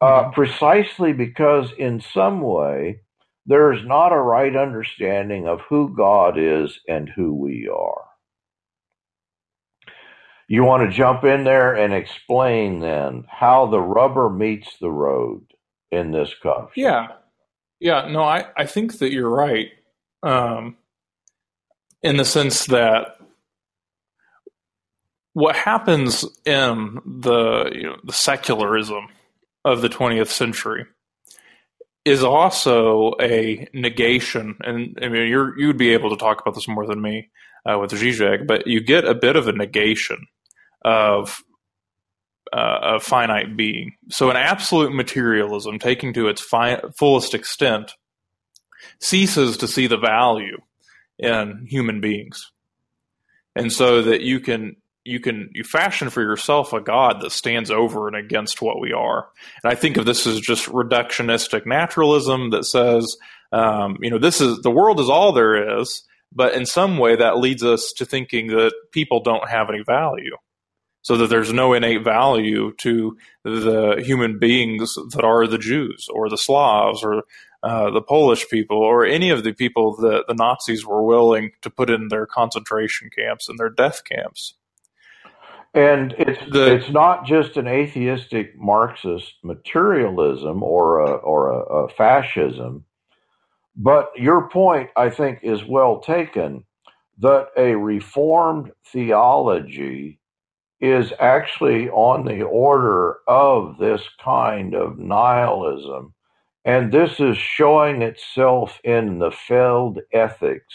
uh, 0.00 0.30
precisely 0.30 1.12
because 1.12 1.72
in 1.78 2.00
some 2.00 2.40
way 2.40 3.00
there 3.46 3.72
is 3.72 3.84
not 3.84 4.12
a 4.12 4.20
right 4.20 4.54
understanding 4.54 5.46
of 5.48 5.60
who 5.68 5.94
God 5.94 6.38
is 6.38 6.78
and 6.88 7.08
who 7.08 7.34
we 7.34 7.68
are. 7.68 8.04
You 10.48 10.64
want 10.64 10.88
to 10.88 10.96
jump 10.96 11.24
in 11.24 11.44
there 11.44 11.74
and 11.74 11.94
explain 11.94 12.80
then 12.80 13.24
how 13.28 13.66
the 13.66 13.80
rubber 13.80 14.28
meets 14.28 14.68
the 14.80 14.90
road 14.90 15.42
in 15.90 16.12
this 16.12 16.32
conversation. 16.42 16.82
Yeah. 16.82 17.08
Yeah, 17.78 18.08
no, 18.10 18.22
I, 18.22 18.46
I 18.56 18.66
think 18.66 18.98
that 18.98 19.10
you're 19.10 19.30
right. 19.30 19.70
Um, 20.22 20.76
in 22.02 22.16
the 22.16 22.24
sense 22.24 22.66
that 22.66 23.16
what 25.32 25.56
happens 25.56 26.24
in 26.44 26.98
the 27.06 27.70
you 27.74 27.84
know, 27.84 27.96
the 28.04 28.12
secularism 28.12 29.08
of 29.64 29.82
the 29.82 29.88
20th 29.88 30.28
century 30.28 30.86
is 32.04 32.22
also 32.22 33.12
a 33.20 33.68
negation, 33.74 34.56
and 34.60 34.98
I 35.02 35.08
mean 35.08 35.28
you're 35.28 35.58
you'd 35.58 35.76
be 35.76 35.92
able 35.92 36.10
to 36.10 36.16
talk 36.16 36.40
about 36.40 36.54
this 36.54 36.68
more 36.68 36.86
than 36.86 37.00
me 37.00 37.30
uh, 37.66 37.78
with 37.78 37.90
Zizek, 37.90 38.46
but 38.46 38.66
you 38.66 38.80
get 38.80 39.04
a 39.04 39.14
bit 39.14 39.36
of 39.36 39.48
a 39.48 39.52
negation 39.52 40.26
of 40.82 41.42
uh, 42.52 42.96
a 42.96 43.00
finite 43.00 43.56
being. 43.56 43.92
So, 44.08 44.30
an 44.30 44.36
absolute 44.36 44.92
materialism, 44.92 45.78
taking 45.78 46.12
to 46.14 46.28
its 46.28 46.40
fi- 46.40 46.82
fullest 46.98 47.34
extent, 47.34 47.92
ceases 49.00 49.56
to 49.58 49.68
see 49.68 49.86
the 49.86 49.98
value 49.98 50.58
in 51.18 51.66
human 51.68 52.00
beings, 52.00 52.50
and 53.54 53.72
so 53.72 54.02
that 54.02 54.22
you 54.22 54.40
can 54.40 54.76
you 55.10 55.20
can 55.20 55.50
you 55.52 55.64
fashion 55.64 56.08
for 56.08 56.22
yourself 56.22 56.72
a 56.72 56.80
god 56.80 57.20
that 57.20 57.32
stands 57.32 57.70
over 57.70 58.06
and 58.06 58.16
against 58.16 58.62
what 58.62 58.80
we 58.80 58.92
are. 58.92 59.28
And 59.62 59.72
I 59.72 59.74
think 59.74 59.96
of 59.96 60.06
this 60.06 60.26
as 60.26 60.40
just 60.40 60.66
reductionistic 60.66 61.66
naturalism 61.66 62.50
that 62.50 62.64
says, 62.64 63.16
um, 63.52 63.96
you 64.00 64.10
know, 64.10 64.18
this 64.18 64.40
is 64.40 64.60
the 64.60 64.70
world 64.70 65.00
is 65.00 65.10
all 65.10 65.32
there 65.32 65.80
is, 65.80 66.04
but 66.32 66.54
in 66.54 66.64
some 66.64 66.98
way 66.98 67.16
that 67.16 67.38
leads 67.38 67.64
us 67.64 67.92
to 67.96 68.04
thinking 68.04 68.48
that 68.48 68.72
people 68.92 69.20
don't 69.20 69.48
have 69.48 69.68
any 69.68 69.82
value 69.82 70.36
so 71.02 71.16
that 71.16 71.28
there's 71.28 71.52
no 71.52 71.72
innate 71.72 72.04
value 72.04 72.72
to 72.78 73.16
the 73.42 74.02
human 74.04 74.38
beings 74.38 74.94
that 75.12 75.24
are 75.24 75.46
the 75.46 75.58
Jews 75.58 76.06
or 76.12 76.28
the 76.28 76.36
Slavs 76.36 77.02
or 77.02 77.24
uh, 77.62 77.90
the 77.90 78.02
Polish 78.02 78.48
people 78.48 78.76
or 78.76 79.04
any 79.04 79.30
of 79.30 79.42
the 79.42 79.52
people 79.52 79.96
that 79.96 80.24
the 80.28 80.34
Nazis 80.34 80.86
were 80.86 81.02
willing 81.02 81.52
to 81.62 81.70
put 81.70 81.90
in 81.90 82.08
their 82.08 82.26
concentration 82.26 83.10
camps 83.14 83.48
and 83.48 83.58
their 83.58 83.70
death 83.70 84.02
camps. 84.04 84.54
And 85.72 86.14
it's 86.18 86.40
the, 86.50 86.74
it's 86.74 86.90
not 86.90 87.26
just 87.26 87.56
an 87.56 87.68
atheistic 87.68 88.58
Marxist 88.58 89.34
materialism 89.44 90.62
or 90.62 90.98
a, 90.98 91.12
or 91.12 91.50
a, 91.50 91.84
a 91.84 91.88
fascism, 91.90 92.84
but 93.76 94.10
your 94.16 94.48
point 94.48 94.90
I 94.96 95.10
think 95.10 95.40
is 95.42 95.64
well 95.64 96.00
taken 96.00 96.64
that 97.18 97.48
a 97.56 97.74
reformed 97.76 98.72
theology 98.92 100.18
is 100.80 101.12
actually 101.20 101.88
on 101.90 102.24
the 102.24 102.42
order 102.42 103.18
of 103.28 103.76
this 103.78 104.02
kind 104.22 104.74
of 104.74 104.98
nihilism. 104.98 106.14
And 106.64 106.90
this 106.90 107.20
is 107.20 107.36
showing 107.36 108.02
itself 108.02 108.80
in 108.82 109.18
the 109.18 109.30
failed 109.30 110.00
ethics 110.12 110.74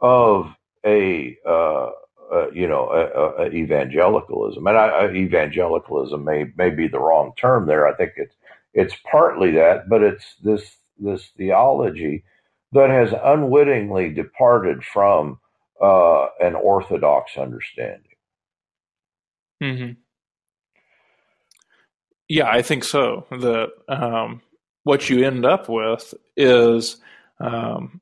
of 0.00 0.52
a, 0.84 1.36
uh, 1.46 1.90
uh, 2.32 2.50
you 2.50 2.66
know, 2.66 2.88
a, 2.90 3.44
a 3.44 3.50
evangelicalism. 3.50 4.66
And 4.66 5.16
evangelicalism 5.16 6.24
may, 6.24 6.52
may 6.56 6.70
be 6.70 6.88
the 6.88 6.98
wrong 7.00 7.32
term 7.36 7.66
there. 7.66 7.86
I 7.86 7.94
think 7.94 8.12
it's, 8.16 8.34
it's 8.74 8.94
partly 9.10 9.52
that, 9.52 9.88
but 9.88 10.02
it's 10.02 10.34
this, 10.42 10.76
this 10.98 11.30
theology 11.36 12.24
that 12.72 12.90
has 12.90 13.12
unwittingly 13.24 14.10
departed 14.10 14.84
from 14.84 15.38
uh, 15.82 16.26
an 16.40 16.54
orthodox 16.54 17.36
understanding. 17.36 18.02
Mm-hmm. 19.62 19.92
Yeah, 22.28 22.48
I 22.48 22.62
think 22.62 22.84
so. 22.84 23.26
The 23.30 23.68
um, 23.88 24.42
what 24.82 25.08
you 25.08 25.24
end 25.24 25.46
up 25.46 25.68
with 25.68 26.12
is 26.36 26.96
um, 27.40 28.00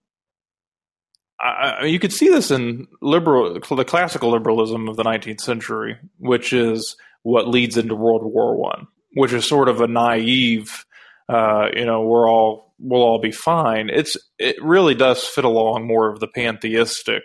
I, 1.44 1.48
I, 1.80 1.84
you 1.84 1.98
could 1.98 2.12
see 2.12 2.28
this 2.28 2.50
in 2.50 2.88
liberal, 3.02 3.60
the 3.60 3.84
classical 3.84 4.30
liberalism 4.30 4.88
of 4.88 4.96
the 4.96 5.04
19th 5.04 5.42
century, 5.42 5.98
which 6.18 6.52
is 6.52 6.96
what 7.22 7.48
leads 7.48 7.76
into 7.76 7.94
World 7.94 8.22
War 8.24 8.56
One, 8.56 8.88
which 9.14 9.32
is 9.32 9.46
sort 9.46 9.68
of 9.68 9.80
a 9.80 9.86
naive, 9.86 10.84
uh, 11.28 11.68
you 11.76 11.84
know, 11.84 12.02
we're 12.02 12.28
all 12.28 12.74
we'll 12.78 13.02
all 13.02 13.20
be 13.20 13.30
fine. 13.30 13.90
It's 13.90 14.16
it 14.38 14.56
really 14.62 14.94
does 14.94 15.22
fit 15.24 15.44
along 15.44 15.86
more 15.86 16.10
of 16.10 16.20
the 16.20 16.28
pantheistic 16.28 17.22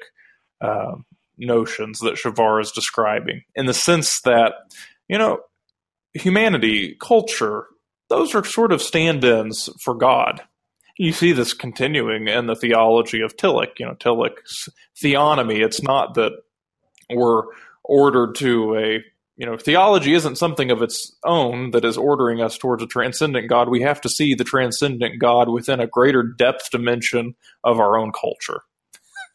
uh, 0.61 0.95
notions 1.37 1.99
that 1.99 2.15
Przywara 2.15 2.61
is 2.61 2.71
describing 2.71 3.43
in 3.55 3.65
the 3.65 3.73
sense 3.73 4.21
that, 4.21 4.53
you 5.07 5.17
know, 5.17 5.39
humanity, 6.13 6.97
culture, 6.99 7.67
those 8.09 8.35
are 8.35 8.43
sort 8.43 8.71
of 8.71 8.81
stand 8.81 9.23
ins 9.23 9.69
for 9.81 9.93
God. 9.93 10.41
You 10.99 11.13
see 11.13 11.31
this 11.31 11.53
continuing 11.53 12.27
in 12.27 12.45
the 12.45 12.55
theology 12.55 13.21
of 13.21 13.37
Tillich, 13.37 13.79
you 13.79 13.85
know, 13.85 13.95
Tillich's 13.95 14.69
theonomy. 15.01 15.63
It's 15.63 15.81
not 15.81 16.13
that 16.15 16.33
we're 17.09 17.43
ordered 17.83 18.35
to 18.35 18.75
a 18.77 19.03
you 19.37 19.45
know, 19.45 19.55
theology 19.55 20.13
isn't 20.15 20.37
something 20.37 20.69
of 20.69 20.81
its 20.81 21.15
own 21.23 21.71
that 21.71 21.85
is 21.85 21.97
ordering 21.97 22.41
us 22.41 22.57
towards 22.57 22.83
a 22.83 22.87
transcendent 22.87 23.47
God. 23.47 23.69
We 23.69 23.81
have 23.83 24.01
to 24.01 24.09
see 24.09 24.35
the 24.35 24.43
transcendent 24.43 25.17
God 25.17 25.47
within 25.47 25.79
a 25.79 25.87
greater 25.87 26.23
depth 26.23 26.71
dimension 26.71 27.35
of 27.63 27.79
our 27.79 27.97
own 27.97 28.11
culture. 28.11 28.63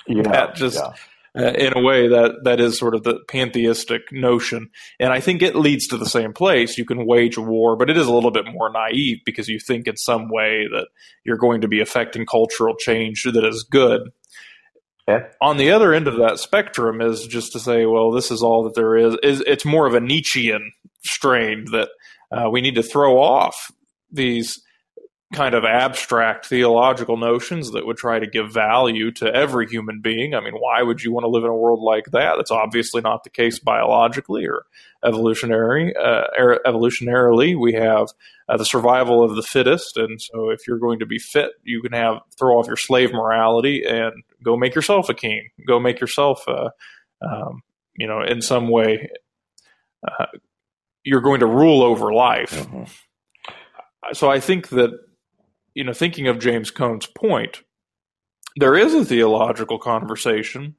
Yeah, 0.06 0.24
that 0.24 0.56
just 0.56 0.76
yeah 0.76 0.92
uh, 1.36 1.52
in 1.52 1.72
a 1.76 1.82
way 1.82 2.08
that 2.08 2.44
that 2.44 2.60
is 2.60 2.78
sort 2.78 2.94
of 2.94 3.02
the 3.02 3.18
pantheistic 3.28 4.02
notion. 4.12 4.70
And 5.00 5.12
I 5.12 5.20
think 5.20 5.42
it 5.42 5.56
leads 5.56 5.86
to 5.88 5.96
the 5.96 6.06
same 6.06 6.32
place. 6.32 6.78
You 6.78 6.84
can 6.84 7.06
wage 7.06 7.36
war, 7.36 7.76
but 7.76 7.90
it 7.90 7.96
is 7.96 8.06
a 8.06 8.12
little 8.12 8.30
bit 8.30 8.46
more 8.52 8.70
naive 8.72 9.18
because 9.26 9.48
you 9.48 9.58
think 9.58 9.86
in 9.86 9.96
some 9.96 10.28
way 10.28 10.66
that 10.70 10.88
you're 11.24 11.36
going 11.36 11.62
to 11.62 11.68
be 11.68 11.80
affecting 11.80 12.26
cultural 12.26 12.76
change 12.76 13.24
that 13.24 13.44
is 13.44 13.66
good. 13.68 14.10
Yeah. 15.08 15.24
On 15.42 15.58
the 15.58 15.70
other 15.70 15.92
end 15.92 16.08
of 16.08 16.16
that 16.18 16.38
spectrum 16.38 17.00
is 17.00 17.26
just 17.26 17.52
to 17.52 17.60
say, 17.60 17.84
well, 17.84 18.10
this 18.10 18.30
is 18.30 18.42
all 18.42 18.64
that 18.64 18.74
there 18.74 18.96
is. 18.96 19.16
Is 19.22 19.42
it's 19.46 19.64
more 19.64 19.86
of 19.86 19.94
a 19.94 20.00
Nietzschean 20.00 20.72
strain 21.04 21.66
that 21.72 21.88
uh, 22.32 22.48
we 22.48 22.60
need 22.60 22.76
to 22.76 22.82
throw 22.82 23.20
off 23.20 23.54
these 24.10 24.62
kind 25.32 25.54
of 25.54 25.64
abstract 25.64 26.46
theological 26.46 27.16
notions 27.16 27.72
that 27.72 27.86
would 27.86 27.96
try 27.96 28.18
to 28.18 28.26
give 28.26 28.52
value 28.52 29.10
to 29.10 29.34
every 29.34 29.66
human 29.66 30.00
being. 30.00 30.34
I 30.34 30.40
mean, 30.40 30.54
why 30.54 30.82
would 30.82 31.02
you 31.02 31.12
want 31.12 31.24
to 31.24 31.28
live 31.28 31.44
in 31.44 31.50
a 31.50 31.56
world 31.56 31.80
like 31.80 32.06
that? 32.12 32.34
That's 32.36 32.50
obviously 32.50 33.00
not 33.00 33.24
the 33.24 33.30
case 33.30 33.58
biologically 33.58 34.46
or 34.46 34.64
evolutionary. 35.04 35.94
Uh, 35.96 36.24
er, 36.38 36.60
evolutionarily, 36.66 37.58
we 37.58 37.72
have 37.72 38.08
uh, 38.48 38.56
the 38.56 38.64
survival 38.64 39.24
of 39.24 39.34
the 39.34 39.42
fittest, 39.42 39.96
and 39.96 40.20
so 40.20 40.50
if 40.50 40.66
you're 40.68 40.78
going 40.78 40.98
to 40.98 41.06
be 41.06 41.18
fit, 41.18 41.52
you 41.62 41.80
can 41.82 41.92
have 41.92 42.18
throw 42.38 42.58
off 42.58 42.66
your 42.66 42.76
slave 42.76 43.12
morality 43.12 43.84
and 43.84 44.12
go 44.44 44.56
make 44.56 44.74
yourself 44.74 45.08
a 45.08 45.14
king. 45.14 45.48
Go 45.66 45.80
make 45.80 46.00
yourself, 46.00 46.46
a, 46.46 46.70
um, 47.26 47.62
you 47.96 48.06
know, 48.06 48.22
in 48.22 48.40
some 48.40 48.68
way, 48.68 49.10
uh, 50.06 50.26
you're 51.02 51.22
going 51.22 51.40
to 51.40 51.46
rule 51.46 51.82
over 51.82 52.12
life. 52.12 52.52
Mm-hmm. 52.52 52.84
So 54.12 54.30
I 54.30 54.38
think 54.38 54.68
that 54.68 54.90
you 55.74 55.84
know, 55.84 55.92
thinking 55.92 56.28
of 56.28 56.38
James 56.38 56.70
Cone's 56.70 57.06
point, 57.06 57.62
there 58.56 58.76
is 58.76 58.94
a 58.94 59.04
theological 59.04 59.78
conversation 59.78 60.76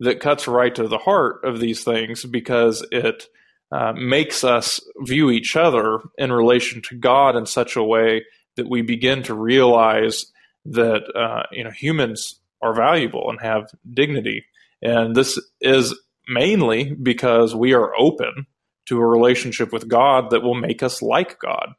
that 0.00 0.20
cuts 0.20 0.48
right 0.48 0.74
to 0.74 0.88
the 0.88 0.98
heart 0.98 1.44
of 1.44 1.60
these 1.60 1.84
things 1.84 2.24
because 2.24 2.86
it 2.90 3.26
uh, 3.70 3.92
makes 3.92 4.42
us 4.42 4.80
view 5.02 5.30
each 5.30 5.54
other 5.54 6.00
in 6.18 6.32
relation 6.32 6.82
to 6.82 6.96
God 6.96 7.36
in 7.36 7.46
such 7.46 7.76
a 7.76 7.84
way 7.84 8.24
that 8.56 8.68
we 8.68 8.82
begin 8.82 9.22
to 9.24 9.34
realize 9.34 10.26
that 10.64 11.02
uh, 11.14 11.44
you 11.52 11.62
know 11.62 11.70
humans 11.70 12.40
are 12.62 12.74
valuable 12.74 13.30
and 13.30 13.40
have 13.40 13.70
dignity, 13.92 14.44
and 14.82 15.14
this 15.14 15.38
is 15.60 15.94
mainly 16.26 16.94
because 16.94 17.54
we 17.54 17.74
are 17.74 17.94
open 17.96 18.46
to 18.86 18.98
a 18.98 19.06
relationship 19.06 19.72
with 19.72 19.88
God 19.88 20.30
that 20.30 20.42
will 20.42 20.54
make 20.54 20.82
us 20.82 21.00
like 21.00 21.38
God. 21.38 21.74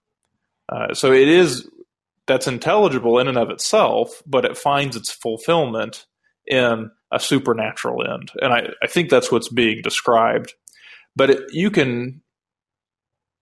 Uh, 0.70 0.94
so 0.94 1.12
it 1.12 1.28
is 1.28 1.68
that's 2.28 2.48
intelligible 2.48 3.20
in 3.20 3.28
and 3.28 3.38
of 3.38 3.50
itself, 3.50 4.22
but 4.26 4.46
it 4.46 4.58
finds 4.58 4.96
its 4.96 5.12
fulfillment 5.12 6.06
in 6.48 6.92
a 7.12 7.20
supernatural 7.20 8.04
end. 8.10 8.32
And 8.42 8.54
I, 8.54 8.70
I 8.82 8.88
think 8.88 9.10
that's 9.10 9.32
what's 9.32 9.50
being 9.50 9.82
described. 9.82 10.54
But 11.16 11.30
it, 11.30 11.40
you 11.52 11.72
can 11.72 12.22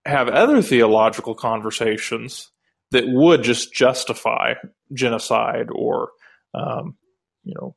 have 0.04 0.28
other 0.28 0.62
theological 0.62 1.34
conversations 1.34 2.50
that 2.90 3.04
would 3.06 3.42
just 3.42 3.72
justify 3.72 4.54
genocide 4.92 5.68
or, 5.72 6.10
um, 6.54 6.96
you 7.44 7.54
know, 7.60 7.76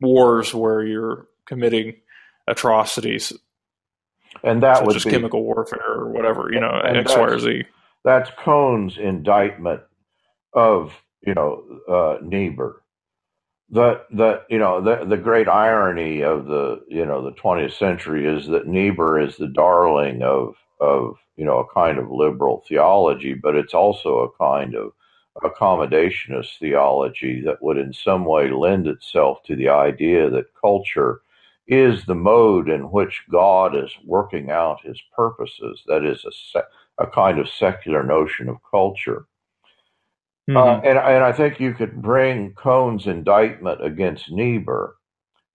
wars 0.00 0.54
where 0.54 0.82
you're 0.82 1.26
committing 1.46 1.96
atrocities. 2.46 3.32
And 4.42 4.62
that 4.62 4.78
such 4.78 4.86
would 4.86 4.96
as 4.96 5.04
be, 5.04 5.10
chemical 5.10 5.42
warfare 5.42 5.80
or 5.86 6.12
whatever, 6.12 6.48
you 6.50 6.60
know, 6.60 6.80
X, 6.84 7.14
Y, 7.14 7.20
or 7.20 7.38
Z. 7.38 7.64
That's 8.04 8.30
Cone's 8.38 8.96
indictment 8.96 9.82
of, 10.56 10.94
you 11.26 11.34
know, 11.34 11.64
uh, 11.88 12.18
Niebuhr 12.22 12.76
the 13.70 14.02
the 14.12 14.42
you 14.48 14.58
know 14.58 14.80
the 14.80 15.04
the 15.06 15.16
great 15.16 15.48
irony 15.48 16.22
of 16.22 16.46
the 16.46 16.80
you 16.88 17.04
know 17.04 17.22
the 17.22 17.32
20th 17.32 17.72
century 17.72 18.26
is 18.26 18.46
that 18.46 18.68
Niebuhr 18.68 19.18
is 19.20 19.36
the 19.36 19.48
darling 19.48 20.22
of 20.22 20.54
of 20.80 21.16
you 21.36 21.44
know 21.44 21.58
a 21.60 21.74
kind 21.74 21.98
of 21.98 22.10
liberal 22.10 22.64
theology, 22.68 23.34
but 23.34 23.56
it's 23.56 23.74
also 23.74 24.20
a 24.20 24.32
kind 24.38 24.76
of 24.76 24.92
accommodationist 25.42 26.58
theology 26.60 27.42
that 27.42 27.62
would 27.62 27.76
in 27.76 27.92
some 27.92 28.24
way 28.24 28.50
lend 28.50 28.86
itself 28.86 29.42
to 29.44 29.56
the 29.56 29.68
idea 29.68 30.30
that 30.30 30.54
culture 30.60 31.20
is 31.68 32.06
the 32.06 32.14
mode 32.14 32.70
in 32.70 32.92
which 32.92 33.24
God 33.30 33.76
is 33.76 33.90
working 34.04 34.50
out 34.50 34.80
his 34.82 35.00
purposes. 35.14 35.82
That 35.88 36.06
is 36.06 36.24
a, 36.54 36.62
a 37.02 37.08
kind 37.08 37.40
of 37.40 37.48
secular 37.50 38.04
notion 38.04 38.48
of 38.48 38.58
culture. 38.70 39.26
Mm-hmm. 40.48 40.56
Uh, 40.56 40.88
and, 40.88 40.98
and 40.98 41.24
I 41.24 41.32
think 41.32 41.58
you 41.58 41.74
could 41.74 42.00
bring 42.00 42.52
Cone's 42.54 43.06
indictment 43.06 43.84
against 43.84 44.30
Niebuhr 44.30 44.94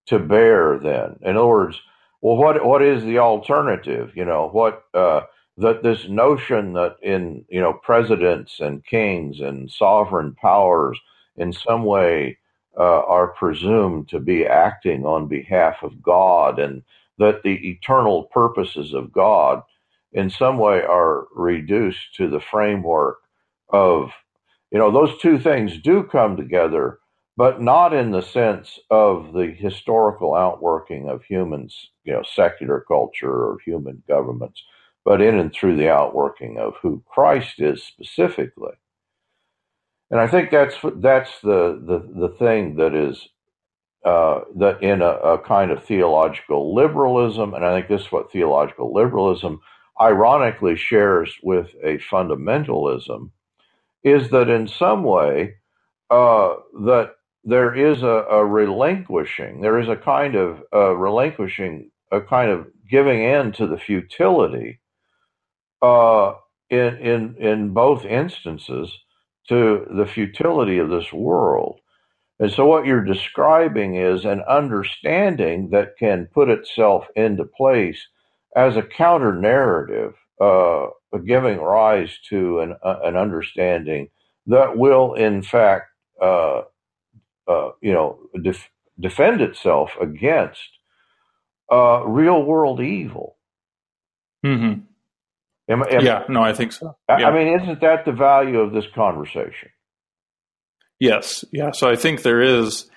to 0.07 0.19
bear 0.19 0.77
then. 0.79 1.17
In 1.21 1.37
other 1.37 1.47
words, 1.47 1.79
well, 2.21 2.35
what 2.35 2.63
what 2.65 2.81
is 2.81 3.03
the 3.03 3.19
alternative? 3.19 4.11
You 4.15 4.25
know, 4.25 4.49
what 4.51 4.83
uh, 4.93 5.21
that 5.57 5.83
this 5.83 6.07
notion 6.09 6.73
that 6.73 6.97
in 7.01 7.45
you 7.49 7.61
know 7.61 7.73
presidents 7.73 8.59
and 8.59 8.85
kings 8.85 9.39
and 9.39 9.71
sovereign 9.71 10.35
powers 10.35 10.99
in 11.37 11.53
some 11.53 11.85
way 11.85 12.37
uh, 12.77 13.01
are 13.05 13.29
presumed 13.29 14.09
to 14.09 14.19
be 14.19 14.45
acting 14.45 15.05
on 15.05 15.27
behalf 15.27 15.77
of 15.83 16.01
God, 16.01 16.59
and 16.59 16.83
that 17.17 17.43
the 17.43 17.55
eternal 17.69 18.25
purposes 18.25 18.93
of 18.93 19.11
God 19.11 19.63
in 20.13 20.29
some 20.29 20.57
way 20.57 20.83
are 20.83 21.27
reduced 21.33 22.13
to 22.17 22.27
the 22.27 22.41
framework 22.41 23.19
of 23.69 24.11
you 24.71 24.79
know, 24.79 24.91
those 24.91 25.17
two 25.19 25.37
things 25.37 25.77
do 25.79 26.03
come 26.03 26.37
together, 26.37 26.99
but 27.37 27.61
not 27.61 27.93
in 27.93 28.11
the 28.11 28.21
sense 28.21 28.79
of 28.89 29.33
the 29.33 29.47
historical 29.47 30.35
outworking 30.35 31.09
of 31.09 31.23
humans, 31.23 31.89
you 32.03 32.13
know, 32.13 32.23
secular 32.23 32.83
culture 32.87 33.31
or 33.31 33.57
human 33.65 34.01
governments, 34.07 34.63
but 35.03 35.21
in 35.21 35.37
and 35.39 35.53
through 35.53 35.75
the 35.75 35.89
outworking 35.89 36.57
of 36.57 36.75
who 36.81 37.03
Christ 37.07 37.59
is 37.59 37.83
specifically. 37.83 38.73
And 40.09 40.19
I 40.19 40.27
think 40.27 40.51
that's 40.51 40.75
that's 40.97 41.31
the 41.41 41.81
the, 41.85 42.27
the 42.27 42.35
thing 42.37 42.75
that 42.75 42.93
is 42.93 43.29
uh, 44.03 44.41
that 44.57 44.81
in 44.81 45.01
a, 45.01 45.05
a, 45.05 45.39
kind 45.39 45.71
of 45.71 45.83
theological 45.83 46.73
liberalism, 46.73 47.53
and 47.53 47.63
I 47.63 47.73
think 47.75 47.87
this 47.87 48.01
is 48.07 48.11
what 48.11 48.31
theological 48.31 48.93
liberalism 48.93 49.61
ironically 50.01 50.75
shares 50.75 51.33
with 51.43 51.67
a 51.83 51.99
fundamentalism, 52.11 53.29
is 54.03 54.29
that 54.31 54.49
in 54.49 54.67
some 54.67 55.03
way 55.03 55.55
uh, 56.09 56.55
that 56.85 57.15
there 57.43 57.73
is 57.73 58.03
a, 58.03 58.25
a, 58.29 58.45
relinquishing, 58.45 59.61
there 59.61 59.79
is 59.79 59.89
a 59.89 59.95
kind 59.95 60.35
of 60.35 60.61
uh, 60.73 60.95
relinquishing, 60.95 61.89
a 62.11 62.21
kind 62.21 62.51
of 62.51 62.67
giving 62.89 63.23
in 63.23 63.51
to 63.53 63.67
the 63.67 63.77
futility 63.77 64.79
uh, 65.81 66.33
in 66.69 66.97
in 66.97 67.35
in 67.37 67.73
both 67.73 68.05
instances 68.05 68.91
to 69.47 69.87
the 69.95 70.05
futility 70.05 70.77
of 70.77 70.89
this 70.89 71.11
world. 71.11 71.79
And 72.39 72.51
so, 72.51 72.65
what 72.65 72.85
you're 72.85 73.03
describing 73.03 73.95
is 73.95 74.25
an 74.25 74.41
understanding 74.47 75.69
that 75.69 75.97
can 75.97 76.27
put 76.33 76.49
itself 76.49 77.05
into 77.15 77.45
place 77.45 78.07
as 78.55 78.77
a 78.77 78.83
counter 78.83 79.33
narrative 79.33 80.13
uh, 80.39 80.87
giving 81.19 81.59
rise 81.59 82.17
to 82.29 82.59
an, 82.59 82.75
uh, 82.83 82.99
an 83.03 83.15
understanding 83.15 84.09
that 84.47 84.77
will, 84.77 85.13
in 85.13 85.41
fact, 85.41 85.89
uh, 86.21 86.61
uh, 87.47 87.69
you 87.81 87.93
know, 87.93 88.19
def- 88.41 88.69
defend 88.99 89.41
itself 89.41 89.91
against 89.99 90.61
uh, 91.71 92.03
real 92.05 92.43
world 92.43 92.79
evil. 92.79 93.37
Mm-hmm. 94.45 94.81
Am, 95.69 95.83
am, 95.83 96.05
yeah, 96.05 96.23
no, 96.27 96.41
I 96.41 96.53
think 96.53 96.71
so. 96.71 96.97
Yeah. 97.07 97.27
I 97.27 97.33
mean, 97.33 97.59
isn't 97.61 97.81
that 97.81 98.05
the 98.05 98.11
value 98.11 98.59
of 98.59 98.73
this 98.73 98.85
conversation? 98.93 99.69
Yes, 100.99 101.45
yeah. 101.51 101.71
So 101.71 101.89
I 101.89 101.95
think 101.95 102.21
there 102.21 102.41
is, 102.41 102.89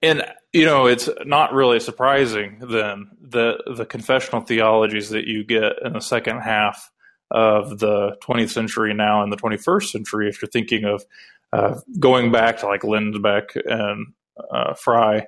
and 0.00 0.22
you 0.52 0.64
know, 0.64 0.86
it's 0.86 1.08
not 1.24 1.52
really 1.52 1.80
surprising 1.80 2.58
then 2.60 3.10
that 3.30 3.58
the 3.76 3.84
confessional 3.84 4.40
theologies 4.42 5.10
that 5.10 5.26
you 5.26 5.44
get 5.44 5.72
in 5.84 5.92
the 5.94 6.00
second 6.00 6.40
half 6.40 6.90
of 7.30 7.78
the 7.78 8.16
20th 8.22 8.50
century 8.50 8.94
now 8.94 9.22
in 9.22 9.30
the 9.30 9.36
21st 9.36 9.90
century. 9.90 10.28
If 10.28 10.40
you're 10.40 10.50
thinking 10.50 10.84
of 10.84 11.04
uh, 11.52 11.80
going 11.98 12.32
back 12.32 12.58
to 12.58 12.66
like 12.66 12.82
Lindbeck 12.82 13.56
and 13.64 14.12
uh, 14.52 14.74
Frei, 14.74 15.26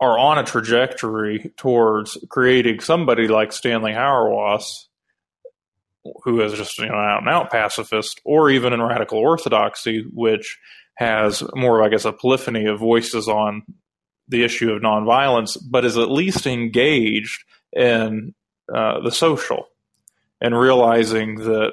are 0.00 0.18
on 0.18 0.38
a 0.38 0.44
trajectory 0.44 1.52
towards 1.56 2.16
creating 2.28 2.80
somebody 2.80 3.26
like 3.26 3.52
Stanley 3.52 3.92
Hauerwas, 3.92 4.84
who 6.22 6.40
is 6.40 6.52
just 6.54 6.78
you 6.78 6.86
know 6.86 6.94
out 6.94 7.20
and 7.20 7.28
out 7.28 7.50
pacifist, 7.50 8.20
or 8.24 8.50
even 8.50 8.72
in 8.72 8.80
radical 8.80 9.18
orthodoxy, 9.18 10.04
which 10.12 10.58
has 10.94 11.42
more, 11.54 11.82
I 11.82 11.88
guess, 11.88 12.04
a 12.04 12.12
polyphony 12.12 12.66
of 12.66 12.78
voices 12.78 13.28
on 13.28 13.62
the 14.28 14.44
issue 14.44 14.72
of 14.72 14.82
nonviolence, 14.82 15.56
but 15.70 15.84
is 15.84 15.96
at 15.96 16.10
least 16.10 16.46
engaged 16.46 17.44
in 17.72 18.34
uh, 18.72 19.00
the 19.00 19.10
social 19.10 19.68
and 20.40 20.58
realizing 20.58 21.36
that 21.36 21.72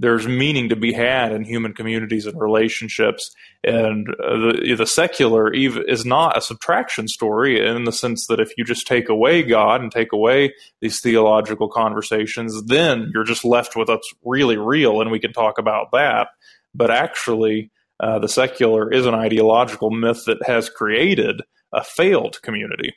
there's 0.00 0.26
meaning 0.26 0.70
to 0.70 0.76
be 0.76 0.94
had 0.94 1.30
in 1.30 1.44
human 1.44 1.74
communities 1.74 2.24
and 2.24 2.40
relationships. 2.40 3.30
And 3.62 4.08
uh, 4.08 4.52
the, 4.52 4.74
the 4.78 4.86
secular 4.86 5.52
is 5.52 6.06
not 6.06 6.38
a 6.38 6.40
subtraction 6.40 7.06
story 7.06 7.64
in 7.64 7.84
the 7.84 7.92
sense 7.92 8.26
that 8.28 8.40
if 8.40 8.50
you 8.56 8.64
just 8.64 8.86
take 8.86 9.10
away 9.10 9.42
God 9.42 9.82
and 9.82 9.92
take 9.92 10.12
away 10.14 10.54
these 10.80 11.00
theological 11.02 11.68
conversations, 11.68 12.64
then 12.64 13.10
you're 13.12 13.24
just 13.24 13.44
left 13.44 13.76
with 13.76 13.88
what's 13.88 14.10
really 14.24 14.56
real, 14.56 15.02
and 15.02 15.10
we 15.10 15.20
can 15.20 15.34
talk 15.34 15.58
about 15.58 15.92
that. 15.92 16.28
But 16.74 16.90
actually, 16.90 17.70
uh, 18.02 18.20
the 18.20 18.28
secular 18.28 18.90
is 18.90 19.04
an 19.04 19.14
ideological 19.14 19.90
myth 19.90 20.22
that 20.24 20.42
has 20.46 20.70
created 20.70 21.42
a 21.74 21.84
failed 21.84 22.40
community 22.40 22.94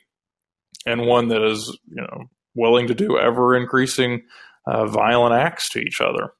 and 0.86 1.06
one 1.06 1.28
that 1.28 1.42
is, 1.42 1.78
you 1.86 2.00
know, 2.00 2.24
willing 2.54 2.86
to 2.86 2.94
do 2.94 3.18
ever 3.18 3.54
increasing 3.54 4.22
uh, 4.66 4.86
violent 4.86 5.34
acts 5.34 5.68
to 5.70 5.78
each 5.78 6.00
other. 6.00 6.32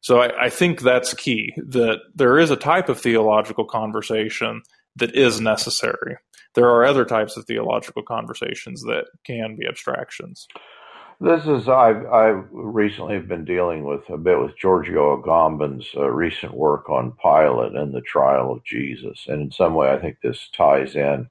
So 0.00 0.20
I, 0.20 0.44
I, 0.44 0.50
think 0.50 0.80
that's 0.80 1.14
key 1.14 1.52
that 1.56 1.98
there 2.14 2.38
is 2.38 2.50
a 2.50 2.56
type 2.56 2.88
of 2.88 3.00
theological 3.00 3.64
conversation 3.64 4.62
that 4.94 5.14
is 5.14 5.40
necessary. 5.40 6.16
There 6.54 6.68
are 6.68 6.84
other 6.84 7.04
types 7.04 7.36
of 7.36 7.44
theological 7.44 8.02
conversations 8.02 8.82
that 8.82 9.06
can 9.24 9.56
be 9.56 9.66
abstractions. 9.66 10.46
This 11.18 11.46
is 11.46 11.66
I've 11.66 12.04
I 12.06 12.26
recently 12.50 13.18
been 13.20 13.46
dealing 13.46 13.84
with 13.84 14.08
a 14.10 14.18
bit 14.18 14.38
with 14.38 14.58
Giorgio 14.58 15.16
Agamben's 15.16 15.86
uh, 15.96 16.10
recent 16.10 16.52
work 16.52 16.90
on 16.90 17.16
Pilate 17.22 17.74
and 17.74 17.94
the 17.94 18.02
trial 18.02 18.52
of 18.52 18.64
Jesus, 18.64 19.24
and 19.26 19.40
in 19.40 19.50
some 19.50 19.74
way 19.74 19.90
I 19.90 19.98
think 19.98 20.18
this 20.22 20.50
ties 20.54 20.94
in. 20.94 21.30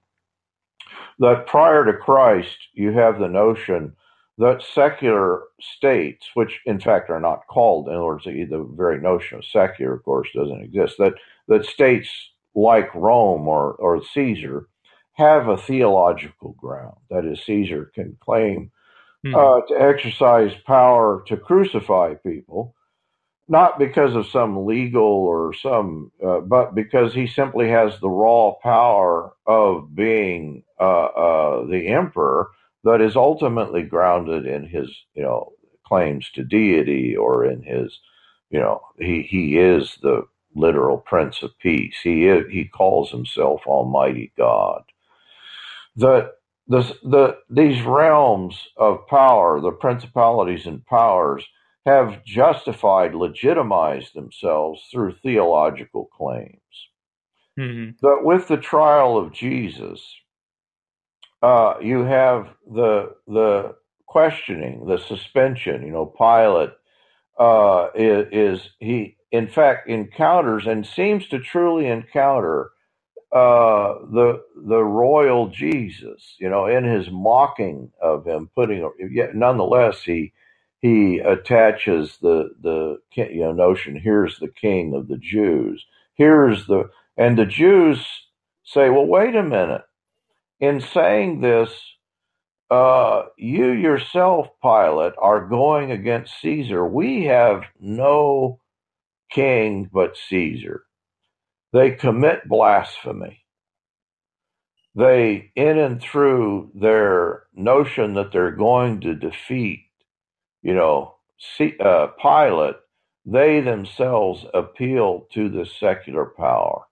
That 1.20 1.46
prior 1.46 1.86
to 1.86 1.94
Christ, 1.94 2.58
you 2.74 2.94
have 2.94 3.20
the 3.20 3.28
notion 3.28 3.96
that 4.38 4.64
secular 4.74 5.44
states, 5.62 6.28
which 6.34 6.60
in 6.66 6.80
fact 6.80 7.10
are 7.10 7.20
not 7.20 7.48
called, 7.48 7.88
in 7.88 7.94
other 7.96 8.06
words, 8.06 8.26
the, 8.26 8.46
the 8.46 8.64
very 8.64 9.00
notion 9.00 9.38
of 9.38 9.46
secular, 9.46 9.94
of 9.94 10.04
course, 10.04 10.28
doesn't 10.36 10.64
exist, 10.64 10.96
that, 11.00 11.14
that 11.48 11.66
states 11.66 12.10
like 12.54 12.94
Rome 12.96 13.48
or, 13.48 13.74
or 13.74 14.04
Caesar 14.14 14.68
have 15.14 15.48
a 15.48 15.58
theological 15.58 16.54
ground. 16.54 16.98
That 17.10 17.26
is, 17.26 17.44
Caesar 17.46 17.92
can 17.96 18.18
claim 18.20 18.72
Hmm. 19.26 19.34
uh, 19.36 19.62
to 19.68 19.82
exercise 19.82 20.54
power 20.68 21.24
to 21.28 21.38
crucify 21.38 22.14
people, 22.14 22.76
not 23.48 23.80
because 23.80 24.16
of 24.16 24.28
some 24.28 24.66
legal 24.68 25.02
or 25.04 25.54
some, 25.54 26.12
uh, 26.24 26.42
but 26.42 26.76
because 26.76 27.14
he 27.14 27.26
simply 27.26 27.70
has 27.70 28.00
the 28.00 28.10
raw 28.10 28.54
power 28.62 29.34
of 29.48 29.96
being 29.96 30.64
uh, 30.80 31.06
uh, 31.06 31.66
the 31.66 31.88
emperor 31.88 32.50
that 32.86 33.02
is 33.02 33.18
ultimately 33.18 33.84
grounded 33.84 34.48
in 34.48 34.68
his, 34.68 34.92
you 35.16 35.24
know, 35.24 35.54
claims 35.88 36.32
to 36.36 36.46
deity 36.46 37.18
or 37.18 37.46
in 37.46 37.64
his, 37.64 38.00
you 38.52 38.60
know, 38.62 38.82
he 39.00 39.24
he 39.24 39.60
is 39.60 40.00
the 40.04 40.24
literal 40.56 41.00
Prince 41.00 41.44
of 41.44 41.60
Peace. 41.60 41.98
He 42.04 42.28
is, 42.28 42.46
he 42.52 42.66
calls 42.66 43.12
himself 43.12 43.64
Almighty 43.68 44.34
God. 44.38 44.84
That 45.98 46.34
the, 46.68 46.82
the, 47.04 47.38
these 47.50 47.82
realms 47.84 48.70
of 48.78 49.08
power, 49.08 49.62
the 49.62 49.72
principalities 49.72 50.68
and 50.68 50.86
powers, 50.86 51.46
have 51.86 52.24
justified, 52.26 53.16
legitimized 53.16 54.16
themselves 54.16 54.84
through 54.92 55.16
theological 55.24 56.06
claims. 56.18 56.60
hmm 57.58 57.90
But 58.02 58.26
with 58.26 58.48
the 58.48 58.58
trial 58.58 59.18
of 59.18 59.34
Jesus, 59.34 60.02
uh, 61.46 61.76
you 61.82 62.04
have 62.06 62.50
the 62.72 63.16
the 63.28 63.76
questioning, 64.08 64.88
the 64.88 65.00
suspension. 65.00 65.86
You 65.86 65.94
know, 65.94 66.08
Pilate 66.08 66.72
uh, 67.40 67.90
is, 67.96 68.28
is 68.62 68.70
he 68.80 69.18
in 69.32 69.48
fact 69.48 69.90
encounters 69.90 70.68
and 70.68 70.86
seems 70.88 71.28
to 71.30 71.40
truly 71.40 71.88
encounter 71.88 72.72
uh, 73.32 74.00
the 74.12 74.44
the 74.56 74.84
royal 74.84 75.50
Jesus, 75.50 76.36
you 76.40 76.50
know, 76.50 76.68
in 76.68 76.84
his 76.86 77.10
mocking 77.12 77.92
of 78.02 78.26
him, 78.26 78.50
putting 78.56 78.90
yet 79.12 79.36
nonetheless 79.36 80.02
he 80.04 80.34
he 80.82 81.20
attaches 81.20 82.18
the 82.24 82.52
the 82.64 83.00
you 83.16 83.42
know 83.42 83.54
notion 83.54 83.98
here's 84.00 84.40
the 84.40 84.50
king 84.50 84.96
of 84.96 85.10
the 85.10 85.20
Jews, 85.20 85.86
here's 86.16 86.68
the 86.68 86.90
and 87.18 87.38
the 87.38 87.46
Jews 87.46 88.04
say, 88.66 88.90
well, 88.90 89.08
wait 89.08 89.36
a 89.36 89.44
minute, 89.44 89.84
in 90.60 90.82
saying 90.82 91.42
this. 91.42 91.72
Uh, 92.70 93.24
you 93.38 93.72
yourself, 93.72 94.48
Pilate, 94.62 95.14
are 95.20 95.48
going 95.48 95.92
against 95.92 96.34
Caesar. 96.42 96.86
We 96.86 97.26
have 97.26 97.64
no 97.80 98.60
king 99.32 99.90
but 99.94 100.18
Caesar. 100.30 100.86
They 101.74 101.92
commit 101.92 102.48
blasphemy. 102.50 103.46
They, 104.96 105.52
in 105.56 105.78
and 105.80 106.02
through 106.02 106.72
their 106.76 107.44
notion 107.56 108.16
that 108.16 108.32
they're 108.34 108.52
going 108.52 109.02
to 109.02 109.16
defeat, 109.16 109.86
you 110.64 110.76
know, 110.76 111.16
C- 111.40 111.78
uh, 111.80 112.08
Pilate, 112.22 112.78
they 113.26 113.62
themselves 113.62 114.46
appeal 114.54 115.28
to 115.34 115.50
the 115.50 115.66
secular 115.66 116.26
power. 116.26 116.84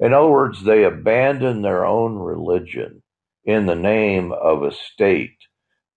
In 0.00 0.14
other 0.14 0.28
words, 0.30 0.64
they 0.64 0.84
abandon 0.84 1.62
their 1.62 1.86
own 1.86 2.16
religion 2.16 3.01
in 3.44 3.66
the 3.66 3.74
name 3.76 4.32
of 4.32 4.62
a 4.62 4.72
state 4.72 5.36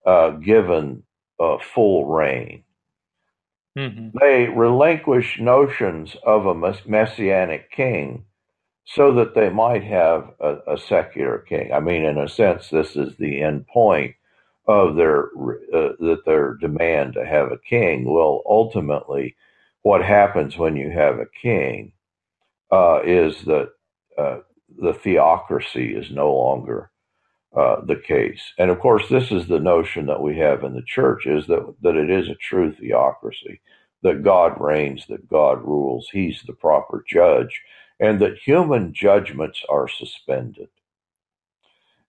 uh, 0.06 0.32
given 0.32 1.04
uh, 1.40 1.58
full 1.60 2.06
reign. 2.06 2.64
hmm 3.76 4.10
They 4.20 4.48
relinquish 4.48 5.40
notions 5.40 6.16
of 6.24 6.46
a 6.48 6.56
mess- 6.56 6.86
messianic 6.88 7.72
king 7.72 8.26
so 8.86 9.14
that 9.14 9.36
they 9.36 9.50
might 9.50 9.84
have 9.84 10.34
a, 10.40 10.58
a 10.74 10.78
secular 10.78 11.40
king. 11.40 11.74
I 11.74 11.80
mean, 11.80 12.04
in 12.04 12.18
a 12.18 12.30
sense, 12.30 12.70
this 12.70 12.96
is 12.96 13.16
the 13.18 13.42
end 13.42 13.68
point 13.68 14.16
of 14.68 14.96
their 14.96 15.26
uh, 15.74 15.94
that 16.00 16.24
their 16.26 16.56
demand 16.56 17.14
to 17.16 17.26
have 17.26 17.52
a 17.52 17.58
king. 17.60 18.06
Well, 18.06 18.42
ultimately, 18.48 19.36
what 19.84 20.04
happens 20.04 20.58
when 20.58 20.76
you 20.76 20.92
have 20.92 21.20
a 21.20 21.28
king 21.42 21.94
uh, 22.72 23.02
is 23.04 23.44
that 23.46 23.70
uh, 24.18 24.40
the 24.80 24.94
theocracy 24.94 25.96
is 25.96 26.12
no 26.12 26.34
longer 26.34 26.92
uh, 27.56 27.82
the 27.86 27.96
case. 27.96 28.42
And 28.58 28.70
of 28.72 28.80
course, 28.80 29.08
this 29.10 29.32
is 29.32 29.48
the 29.48 29.60
notion 29.60 30.06
that 30.08 30.22
we 30.22 30.38
have 30.40 30.64
in 30.64 30.74
the 30.74 30.84
church: 30.86 31.26
is 31.26 31.48
that 31.48 31.76
that 31.82 31.96
it 31.96 32.10
is 32.10 32.30
a 32.30 32.36
true 32.36 32.74
theocracy, 32.74 33.62
that 34.04 34.24
God 34.24 34.60
reigns, 34.60 35.06
that 35.08 35.30
God 35.30 35.64
rules, 35.64 36.10
He's 36.12 36.42
the 36.46 36.54
proper 36.54 37.04
judge, 37.08 37.62
and 38.00 38.20
that 38.22 38.38
human 38.38 38.94
judgments 38.94 39.64
are 39.70 39.88
suspended. 39.88 40.70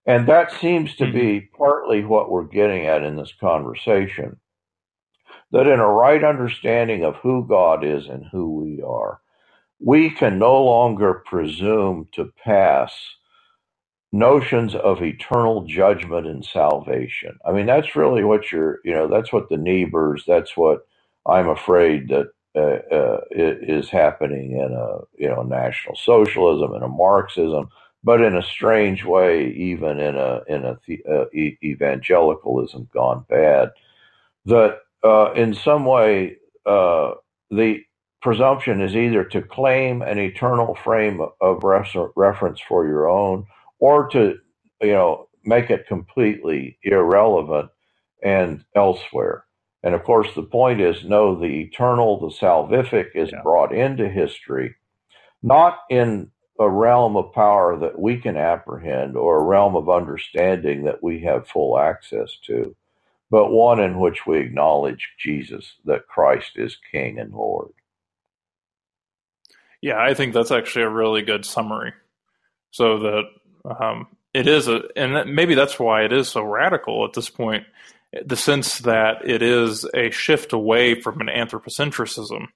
And 0.05 0.27
that 0.27 0.51
seems 0.51 0.95
to 0.95 1.11
be 1.11 1.41
partly 1.57 2.03
what 2.05 2.31
we're 2.31 2.45
getting 2.45 2.85
at 2.85 3.03
in 3.03 3.17
this 3.17 3.33
conversation. 3.39 4.37
That 5.51 5.67
in 5.67 5.79
a 5.79 5.87
right 5.89 6.23
understanding 6.23 7.03
of 7.03 7.15
who 7.17 7.45
God 7.47 7.83
is 7.83 8.07
and 8.07 8.25
who 8.31 8.55
we 8.55 8.81
are, 8.81 9.19
we 9.79 10.09
can 10.09 10.39
no 10.39 10.63
longer 10.63 11.23
presume 11.25 12.07
to 12.13 12.31
pass 12.43 12.93
notions 14.11 14.75
of 14.75 15.03
eternal 15.03 15.65
judgment 15.65 16.27
and 16.27 16.45
salvation. 16.45 17.37
I 17.45 17.51
mean, 17.51 17.65
that's 17.65 17.95
really 17.95 18.23
what 18.23 18.51
you're, 18.51 18.79
you 18.85 18.93
know, 18.93 19.07
that's 19.07 19.33
what 19.33 19.49
the 19.49 19.57
Niebuhrs, 19.57 20.25
that's 20.25 20.57
what 20.57 20.87
I'm 21.25 21.49
afraid 21.49 22.09
that 22.09 22.27
uh, 22.55 22.95
uh, 22.95 23.21
is 23.33 23.89
happening 23.89 24.53
in 24.53 24.73
a, 24.73 24.99
you 25.21 25.29
know, 25.29 25.43
national 25.43 25.95
socialism 25.95 26.73
and 26.73 26.83
a 26.83 26.87
Marxism, 26.87 27.69
but 28.03 28.21
in 28.21 28.35
a 28.35 28.43
strange 28.43 29.05
way, 29.05 29.51
even 29.51 29.99
in 29.99 30.17
a 30.17 30.41
in 30.47 30.65
a 30.65 30.79
the, 30.87 31.03
uh, 31.09 31.25
e- 31.33 31.57
evangelicalism 31.63 32.89
gone 32.93 33.25
bad. 33.29 33.71
That 34.45 34.79
uh, 35.03 35.33
in 35.33 35.53
some 35.53 35.85
way 35.85 36.37
uh, 36.65 37.13
the 37.51 37.81
presumption 38.21 38.81
is 38.81 38.95
either 38.95 39.23
to 39.25 39.41
claim 39.41 40.01
an 40.01 40.19
eternal 40.19 40.75
frame 40.75 41.21
of 41.41 41.63
refer- 41.63 42.11
reference 42.15 42.61
for 42.61 42.87
your 42.87 43.09
own, 43.09 43.45
or 43.79 44.09
to 44.09 44.35
you 44.81 44.93
know 44.93 45.29
make 45.45 45.69
it 45.69 45.87
completely 45.87 46.77
irrelevant 46.83 47.69
and 48.23 48.65
elsewhere. 48.75 49.45
And 49.83 49.95
of 49.95 50.03
course, 50.03 50.29
the 50.35 50.43
point 50.43 50.81
is 50.81 51.05
no, 51.05 51.39
the 51.39 51.61
eternal, 51.61 52.19
the 52.19 52.35
salvific 52.35 53.09
is 53.15 53.31
Yeah. 53.31 53.41
brought 53.43 53.73
into 53.73 54.09
history, 54.09 54.75
not 55.43 55.79
in 55.89 56.31
a 56.59 56.69
realm 56.69 57.17
of 57.17 57.33
power 57.33 57.77
that 57.79 57.99
we 57.99 58.17
can 58.17 58.37
apprehend 58.37 59.17
or 59.17 59.39
a 59.39 59.43
realm 59.45 59.75
of 59.75 59.89
understanding 59.89 60.85
that 60.85 61.03
we 61.03 61.21
have 61.21 61.47
full 61.47 61.79
access 61.79 62.37
to, 62.47 62.75
but 63.31 63.51
one 63.51 63.79
in 63.79 63.99
which 63.99 64.27
we 64.27 64.39
acknowledge 64.39 65.09
Jesus, 65.19 65.75
that 65.85 66.07
Christ 66.07 66.53
is 66.57 66.77
King 66.91 67.19
and 67.19 67.33
Lord. 67.33 67.71
Yeah, 69.81 69.99
I 70.01 70.13
think 70.15 70.33
that's 70.33 70.51
actually 70.51 70.83
a 70.85 70.89
really 70.89 71.21
good 71.23 71.45
summary. 71.45 71.93
So 72.71 72.99
that 72.99 73.23
um, 73.79 74.07
it 74.33 74.47
is 74.47 74.67
a, 74.67 74.81
and 74.95 75.15
that, 75.15 75.27
maybe 75.27 75.55
that's 75.55 75.79
why 75.79 76.03
it 76.03 76.13
is 76.13 76.29
so 76.29 76.43
radical 76.43 77.05
at 77.05 77.13
this 77.13 77.29
point. 77.29 77.65
The 78.25 78.37
sense 78.37 78.79
that 78.79 79.27
it 79.27 79.41
is 79.41 79.85
a 79.93 80.11
shift 80.11 80.53
away 80.53 80.99
from 81.01 81.19
an 81.21 81.27
anthropocentrism. 81.27 82.47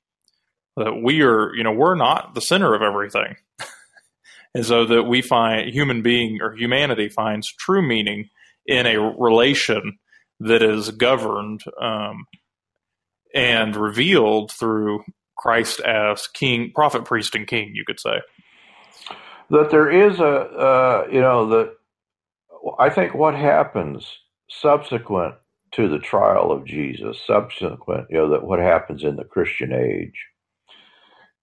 That 0.78 1.01
we 1.03 1.22
are, 1.22 1.53
you 1.53 1.64
know, 1.64 1.74
we're 1.74 1.95
not 1.95 2.34
the 2.34 2.41
center 2.41 2.74
of 2.74 2.82
everything. 2.82 3.36
and 4.55 4.66
so 4.66 4.86
that 4.86 5.03
we 5.03 5.22
find 5.22 5.70
human 5.70 6.01
being 6.01 6.39
or 6.41 6.55
humanity 6.55 7.09
finds 7.09 7.51
true 7.51 7.82
meaning 7.82 8.30
in 8.66 8.86
a 8.86 8.97
relation 8.97 9.97
that 10.39 10.64
is 10.64 10.91
governed 10.91 11.64
um, 11.80 12.26
and 13.34 13.76
revealed 13.76 14.51
through 14.51 15.03
Christ 15.38 15.80
as 15.82 16.28
king, 16.28 16.72
prophet, 16.74 17.05
priest, 17.05 17.36
and 17.36 17.47
king, 17.47 17.72
you 17.74 17.84
could 17.86 17.99
say. 17.99 18.22
That 19.52 19.70
there 19.70 19.91
is 19.91 20.20
a, 20.20 20.26
uh, 20.26 21.08
you 21.12 21.22
know, 21.22 21.47
that 21.49 21.74
I 22.80 22.89
think 22.89 23.14
what 23.14 23.36
happens 23.36 24.08
subsequent 24.49 25.36
to 25.74 25.89
the 25.89 25.99
trial 25.99 26.52
of 26.52 26.66
Jesus, 26.66 27.20
subsequent, 27.26 28.08
you 28.10 28.18
know, 28.18 28.30
that 28.30 28.43
what 28.43 28.60
happens 28.60 29.04
in 29.04 29.16
the 29.16 29.24
Christian 29.26 29.74
age 29.74 30.26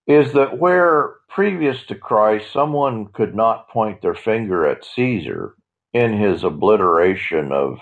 is 0.06 0.32
that 0.32 0.58
where 0.58 1.16
previous 1.28 1.84
to 1.84 1.94
Christ 1.94 2.50
someone 2.52 3.06
could 3.08 3.34
not 3.34 3.68
point 3.68 4.00
their 4.00 4.14
finger 4.14 4.66
at 4.66 4.84
Caesar 4.84 5.54
in 5.92 6.14
his 6.14 6.44
obliteration 6.44 7.52
of, 7.52 7.78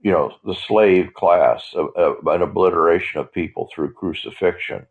you 0.00 0.10
know, 0.10 0.32
the 0.44 0.54
slave 0.54 1.12
class, 1.12 1.74
of, 1.74 1.88
of 1.96 2.26
an 2.26 2.42
obliteration 2.42 3.20
of 3.20 3.32
people 3.32 3.68
through 3.74 3.92
crucifixion, 3.92 4.86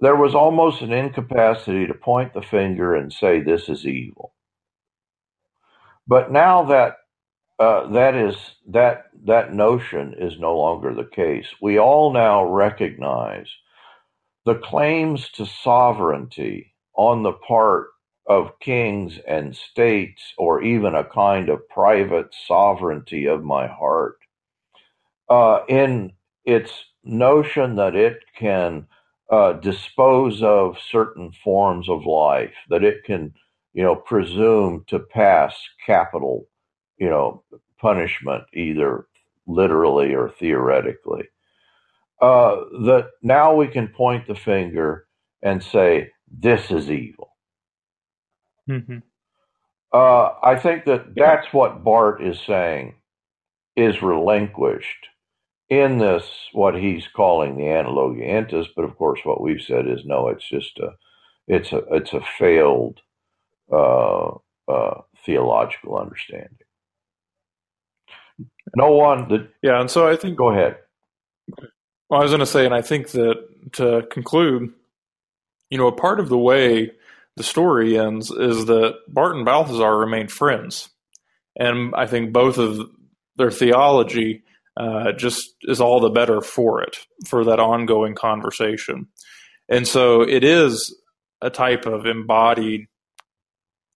there 0.00 0.16
was 0.16 0.34
almost 0.34 0.82
an 0.82 0.92
incapacity 0.92 1.86
to 1.86 1.94
point 1.94 2.34
the 2.34 2.42
finger 2.42 2.94
and 2.94 3.12
say 3.12 3.40
this 3.40 3.68
is 3.68 3.86
evil. 3.86 4.34
But 6.06 6.32
now 6.32 6.64
that 6.64 6.96
uh, 7.58 7.88
that 7.92 8.14
is 8.16 8.36
that 8.68 9.04
that 9.26 9.54
notion 9.54 10.14
is 10.18 10.38
no 10.38 10.56
longer 10.58 10.94
the 10.94 11.04
case. 11.04 11.46
We 11.62 11.78
all 11.78 12.12
now 12.12 12.44
recognize 12.44 13.48
the 14.44 14.56
claims 14.56 15.30
to 15.30 15.46
sovereignty 15.46 16.74
on 16.96 17.22
the 17.22 17.32
part 17.32 17.88
of 18.26 18.58
kings 18.60 19.18
and 19.28 19.54
states, 19.54 20.22
or 20.38 20.62
even 20.62 20.94
a 20.94 21.04
kind 21.04 21.48
of 21.48 21.68
private 21.68 22.34
sovereignty 22.46 23.26
of 23.26 23.44
my 23.44 23.66
heart, 23.66 24.18
uh, 25.28 25.60
in 25.68 26.12
its 26.44 26.72
notion 27.04 27.76
that 27.76 27.94
it 27.94 28.20
can 28.36 28.86
uh, 29.30 29.54
dispose 29.54 30.42
of 30.42 30.76
certain 30.90 31.32
forms 31.42 31.88
of 31.88 32.06
life, 32.06 32.54
that 32.68 32.84
it 32.84 33.04
can, 33.04 33.34
you 33.72 33.82
know, 33.82 33.96
presume 33.96 34.84
to 34.88 34.98
pass 34.98 35.54
capital, 35.84 36.46
you 36.98 37.08
know, 37.08 37.42
punishment, 37.80 38.44
either 38.54 39.06
literally 39.46 40.14
or 40.14 40.30
theoretically. 40.30 41.24
Uh, 42.20 42.56
that 42.84 43.10
now 43.22 43.54
we 43.54 43.66
can 43.66 43.88
point 43.88 44.26
the 44.26 44.34
finger 44.34 45.06
and 45.42 45.62
say, 45.62 46.10
this 46.30 46.70
is 46.70 46.90
evil. 46.90 47.30
Mm-hmm. 48.68 48.98
Uh, 49.92 50.30
I 50.42 50.56
think 50.56 50.86
that 50.86 51.14
that's 51.14 51.52
what 51.52 51.84
Barth 51.84 52.20
is 52.20 52.40
saying 52.40 52.94
is 53.76 54.02
relinquished 54.02 55.06
in 55.80 55.98
this, 55.98 56.24
what 56.52 56.74
he's 56.74 57.06
calling 57.08 57.56
the 57.56 57.64
analogia 57.64 58.28
entis. 58.28 58.66
But 58.74 58.84
of 58.84 58.96
course, 58.96 59.20
what 59.24 59.40
we've 59.40 59.62
said 59.62 59.86
is 59.86 60.04
no, 60.04 60.28
it's 60.28 60.48
just 60.48 60.78
a, 60.78 60.94
it's 61.46 61.72
a, 61.72 61.78
it's 61.90 62.12
a 62.12 62.20
failed 62.38 63.00
uh, 63.72 64.30
uh, 64.68 65.00
theological 65.24 65.98
understanding. 65.98 66.58
No 68.76 68.92
one 68.92 69.28
that. 69.28 69.48
Yeah, 69.62 69.80
and 69.80 69.90
so 69.90 70.08
I 70.08 70.16
think. 70.16 70.36
Go 70.36 70.50
ahead. 70.50 70.78
Well, 72.08 72.20
I 72.20 72.22
was 72.22 72.32
going 72.32 72.40
to 72.40 72.46
say, 72.46 72.64
and 72.64 72.74
I 72.74 72.82
think 72.82 73.10
that 73.10 73.36
to 73.72 74.06
conclude, 74.10 74.72
you 75.70 75.78
know, 75.78 75.86
a 75.86 75.92
part 75.92 76.20
of 76.20 76.28
the 76.28 76.38
way 76.38 76.92
the 77.36 77.42
story 77.42 77.98
ends 77.98 78.30
is 78.30 78.66
that 78.66 78.94
Barth 79.08 79.36
and 79.36 79.44
Balthasar 79.44 79.96
remain 79.96 80.28
friends. 80.28 80.90
And 81.56 81.94
I 81.94 82.06
think 82.06 82.32
both 82.32 82.58
of 82.58 82.88
their 83.36 83.50
theology 83.50 84.42
uh, 84.76 85.12
just 85.12 85.54
is 85.62 85.80
all 85.80 86.00
the 86.00 86.10
better 86.10 86.40
for 86.40 86.82
it, 86.82 86.96
for 87.26 87.44
that 87.44 87.60
ongoing 87.60 88.14
conversation. 88.14 89.06
And 89.68 89.86
so 89.86 90.22
it 90.22 90.44
is 90.44 90.94
a 91.40 91.50
type 91.50 91.86
of 91.86 92.06
embodied 92.06 92.86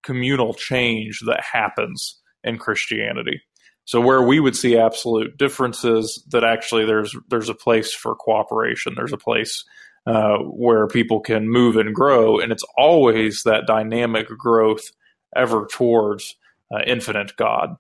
communal 0.02 0.54
change 0.54 1.20
that 1.26 1.42
happens 1.52 2.20
in 2.44 2.58
Christianity. 2.58 3.42
So 3.84 4.00
where 4.00 4.22
we 4.22 4.38
would 4.38 4.54
see 4.54 4.78
absolute 4.78 5.36
differences, 5.38 6.22
that 6.30 6.44
actually 6.44 6.84
there's 6.84 7.16
there's 7.28 7.48
a 7.48 7.54
place 7.54 7.94
for 7.94 8.14
cooperation. 8.14 8.92
There's 8.94 9.14
a 9.14 9.18
place 9.18 9.64
uh, 10.06 10.38
where 10.38 10.86
people 10.86 11.20
can 11.20 11.48
move 11.48 11.76
and 11.76 11.94
grow, 11.94 12.38
and 12.38 12.52
it's 12.52 12.64
always 12.76 13.42
that 13.44 13.66
dynamic 13.66 14.28
growth 14.28 14.90
ever 15.34 15.66
towards 15.70 16.36
uh, 16.72 16.80
infinite 16.86 17.34
God. 17.36 17.76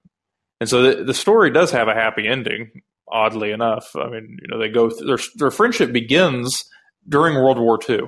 And 0.60 0.68
so 0.68 0.82
the, 0.82 1.04
the, 1.04 1.14
story 1.14 1.50
does 1.50 1.70
have 1.70 1.88
a 1.88 1.94
happy 1.94 2.26
ending. 2.26 2.82
Oddly 3.10 3.52
enough, 3.52 3.94
I 3.96 4.08
mean, 4.08 4.38
you 4.42 4.48
know, 4.48 4.58
they 4.58 4.68
go 4.68 4.88
th- 4.88 5.02
their 5.06 5.18
their 5.36 5.50
friendship 5.50 5.92
begins 5.92 6.64
during 7.08 7.34
World 7.34 7.58
War 7.58 7.78
II, 7.88 8.02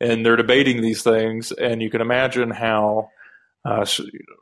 and 0.00 0.24
they're 0.24 0.36
debating 0.36 0.82
these 0.82 1.02
things, 1.02 1.52
and 1.52 1.82
you 1.82 1.90
can 1.90 2.00
imagine 2.00 2.50
how. 2.50 3.08
Uh, 3.62 3.84
so, 3.84 4.02
you 4.04 4.20
know, 4.26 4.36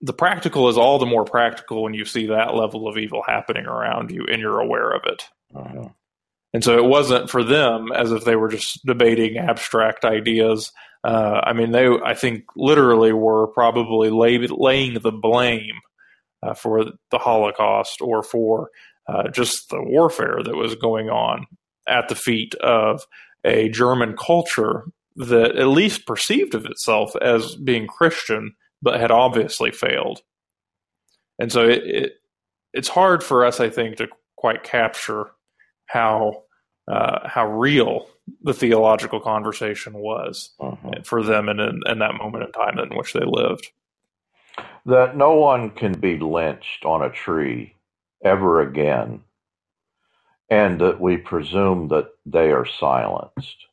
the 0.00 0.12
practical 0.12 0.68
is 0.68 0.78
all 0.78 0.98
the 0.98 1.06
more 1.06 1.24
practical 1.24 1.82
when 1.82 1.94
you 1.94 2.04
see 2.04 2.26
that 2.26 2.54
level 2.54 2.88
of 2.88 2.96
evil 2.96 3.22
happening 3.26 3.66
around 3.66 4.10
you 4.10 4.24
and 4.30 4.40
you're 4.40 4.60
aware 4.60 4.90
of 4.90 5.02
it. 5.04 5.22
Uh-huh. 5.54 5.88
And 6.52 6.64
so 6.64 6.76
it 6.76 6.84
wasn't 6.84 7.30
for 7.30 7.44
them 7.44 7.92
as 7.92 8.10
if 8.10 8.24
they 8.24 8.36
were 8.36 8.48
just 8.48 8.84
debating 8.84 9.36
abstract 9.36 10.04
ideas. 10.04 10.72
Uh, 11.04 11.40
I 11.44 11.52
mean, 11.52 11.70
they, 11.70 11.86
I 11.86 12.14
think, 12.14 12.44
literally 12.56 13.12
were 13.12 13.46
probably 13.48 14.10
lay, 14.10 14.38
laying 14.38 14.94
the 15.00 15.12
blame 15.12 15.76
uh, 16.42 16.54
for 16.54 16.84
the 17.10 17.18
Holocaust 17.18 18.00
or 18.00 18.22
for 18.22 18.70
uh, 19.06 19.28
just 19.28 19.68
the 19.70 19.82
warfare 19.82 20.40
that 20.44 20.56
was 20.56 20.74
going 20.74 21.08
on 21.08 21.46
at 21.88 22.08
the 22.08 22.14
feet 22.14 22.54
of 22.56 23.02
a 23.44 23.68
German 23.68 24.16
culture 24.16 24.84
that 25.16 25.56
at 25.56 25.66
least 25.66 26.06
perceived 26.06 26.54
of 26.54 26.66
itself 26.66 27.14
as 27.16 27.56
being 27.56 27.86
Christian, 27.86 28.54
but 28.80 29.00
had 29.00 29.10
obviously 29.10 29.70
failed. 29.70 30.20
And 31.38 31.50
so 31.50 31.64
it, 31.66 31.82
it 31.84 32.12
it's 32.72 32.88
hard 32.88 33.24
for 33.24 33.44
us, 33.44 33.58
I 33.58 33.68
think, 33.68 33.96
to 33.96 34.08
quite 34.36 34.62
capture 34.62 35.26
how 35.86 36.44
uh, 36.88 37.28
how 37.28 37.46
real 37.46 38.08
the 38.42 38.54
theological 38.54 39.20
conversation 39.20 39.94
was 39.94 40.50
uh-huh. 40.60 41.00
for 41.04 41.22
them 41.22 41.48
in, 41.48 41.60
in, 41.60 41.80
in 41.86 41.98
that 41.98 42.14
moment 42.14 42.44
in 42.44 42.52
time 42.52 42.78
in 42.78 42.96
which 42.96 43.12
they 43.12 43.24
lived. 43.24 43.68
That 44.86 45.16
no 45.16 45.34
one 45.34 45.70
can 45.70 45.92
be 45.92 46.18
lynched 46.18 46.84
on 46.84 47.02
a 47.02 47.10
tree 47.10 47.74
ever 48.24 48.60
again, 48.60 49.22
and 50.48 50.80
that 50.80 51.00
we 51.00 51.16
presume 51.16 51.88
that 51.88 52.08
they 52.26 52.50
are 52.50 52.66
silenced. 52.66 53.66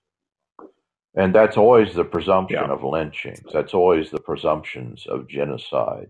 And 1.15 1.33
that's 1.33 1.57
always 1.57 1.95
the 1.95 2.03
presumption 2.03 2.59
yeah. 2.63 2.71
of 2.71 2.83
lynchings. 2.83 3.51
That's 3.51 3.73
always 3.73 4.11
the 4.11 4.19
presumptions 4.19 5.07
of 5.07 5.27
genocide. 5.27 6.09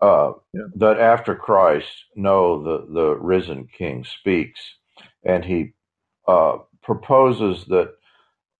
Uh, 0.00 0.32
yeah. 0.54 0.62
That 0.76 1.00
after 1.00 1.34
Christ, 1.34 2.04
no, 2.14 2.62
the, 2.62 2.86
the 2.92 3.16
risen 3.16 3.68
King 3.76 4.04
speaks, 4.04 4.60
and 5.24 5.44
he 5.44 5.72
uh, 6.28 6.58
proposes 6.82 7.64
that 7.66 7.94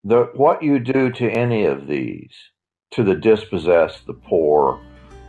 the, 0.03 0.29
what 0.35 0.61
you 0.61 0.79
do 0.79 1.11
to 1.11 1.29
any 1.29 1.65
of 1.65 1.87
these, 1.87 2.33
to 2.91 3.03
the 3.03 3.15
dispossessed, 3.15 4.05
the 4.05 4.13
poor, 4.13 4.79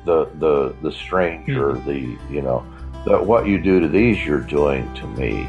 the 0.04 0.26
the 0.38 0.74
the 0.82 0.92
stranger, 0.92 1.72
mm-hmm. 1.72 1.88
the 1.88 2.32
you 2.32 2.42
know, 2.42 2.64
that 3.06 3.24
what 3.24 3.46
you 3.46 3.58
do 3.58 3.80
to 3.80 3.88
these, 3.88 4.24
you're 4.24 4.40
doing 4.40 4.92
to 4.94 5.06
me, 5.08 5.46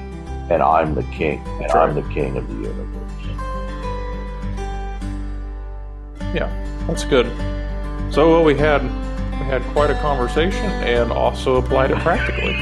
and 0.50 0.62
I'm 0.62 0.96
the 0.96 1.04
king, 1.04 1.44
and. 1.62 1.72
I'm 1.72 1.96
the 1.96 2.14
king 2.14 2.38
of 2.38 2.48
the 2.48 2.54
universe. 2.54 3.00
Yeah, 6.34 6.86
that's 6.88 7.04
good. 7.04 7.28
So 8.14 8.32
well, 8.32 8.44
we 8.44 8.56
had 8.56 8.84
we 8.84 9.46
had 9.46 9.62
quite 9.74 9.90
a 9.90 9.96
conversation, 9.96 10.66
and 10.66 11.12
also 11.12 11.58
applied 11.58 11.92
it 11.92 11.98
practically. 12.00 12.54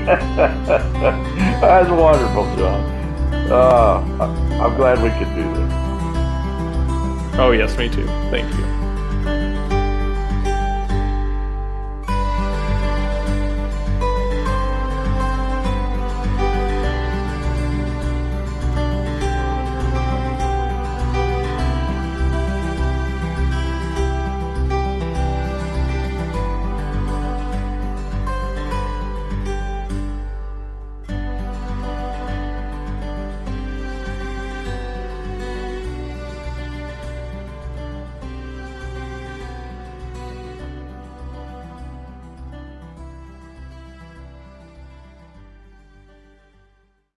that's 0.06 1.88
a 1.88 1.94
wonderful, 1.94 2.44
John. 2.56 3.00
Uh, 3.50 4.00
I'm 4.62 4.76
glad 4.76 5.02
we 5.02 5.10
could 5.10 5.34
do 5.34 5.42
this. 5.54 5.72
Oh, 7.38 7.52
yes, 7.52 7.76
me 7.76 7.88
too. 7.88 8.06
Thank 8.30 8.52
you. 8.56 8.79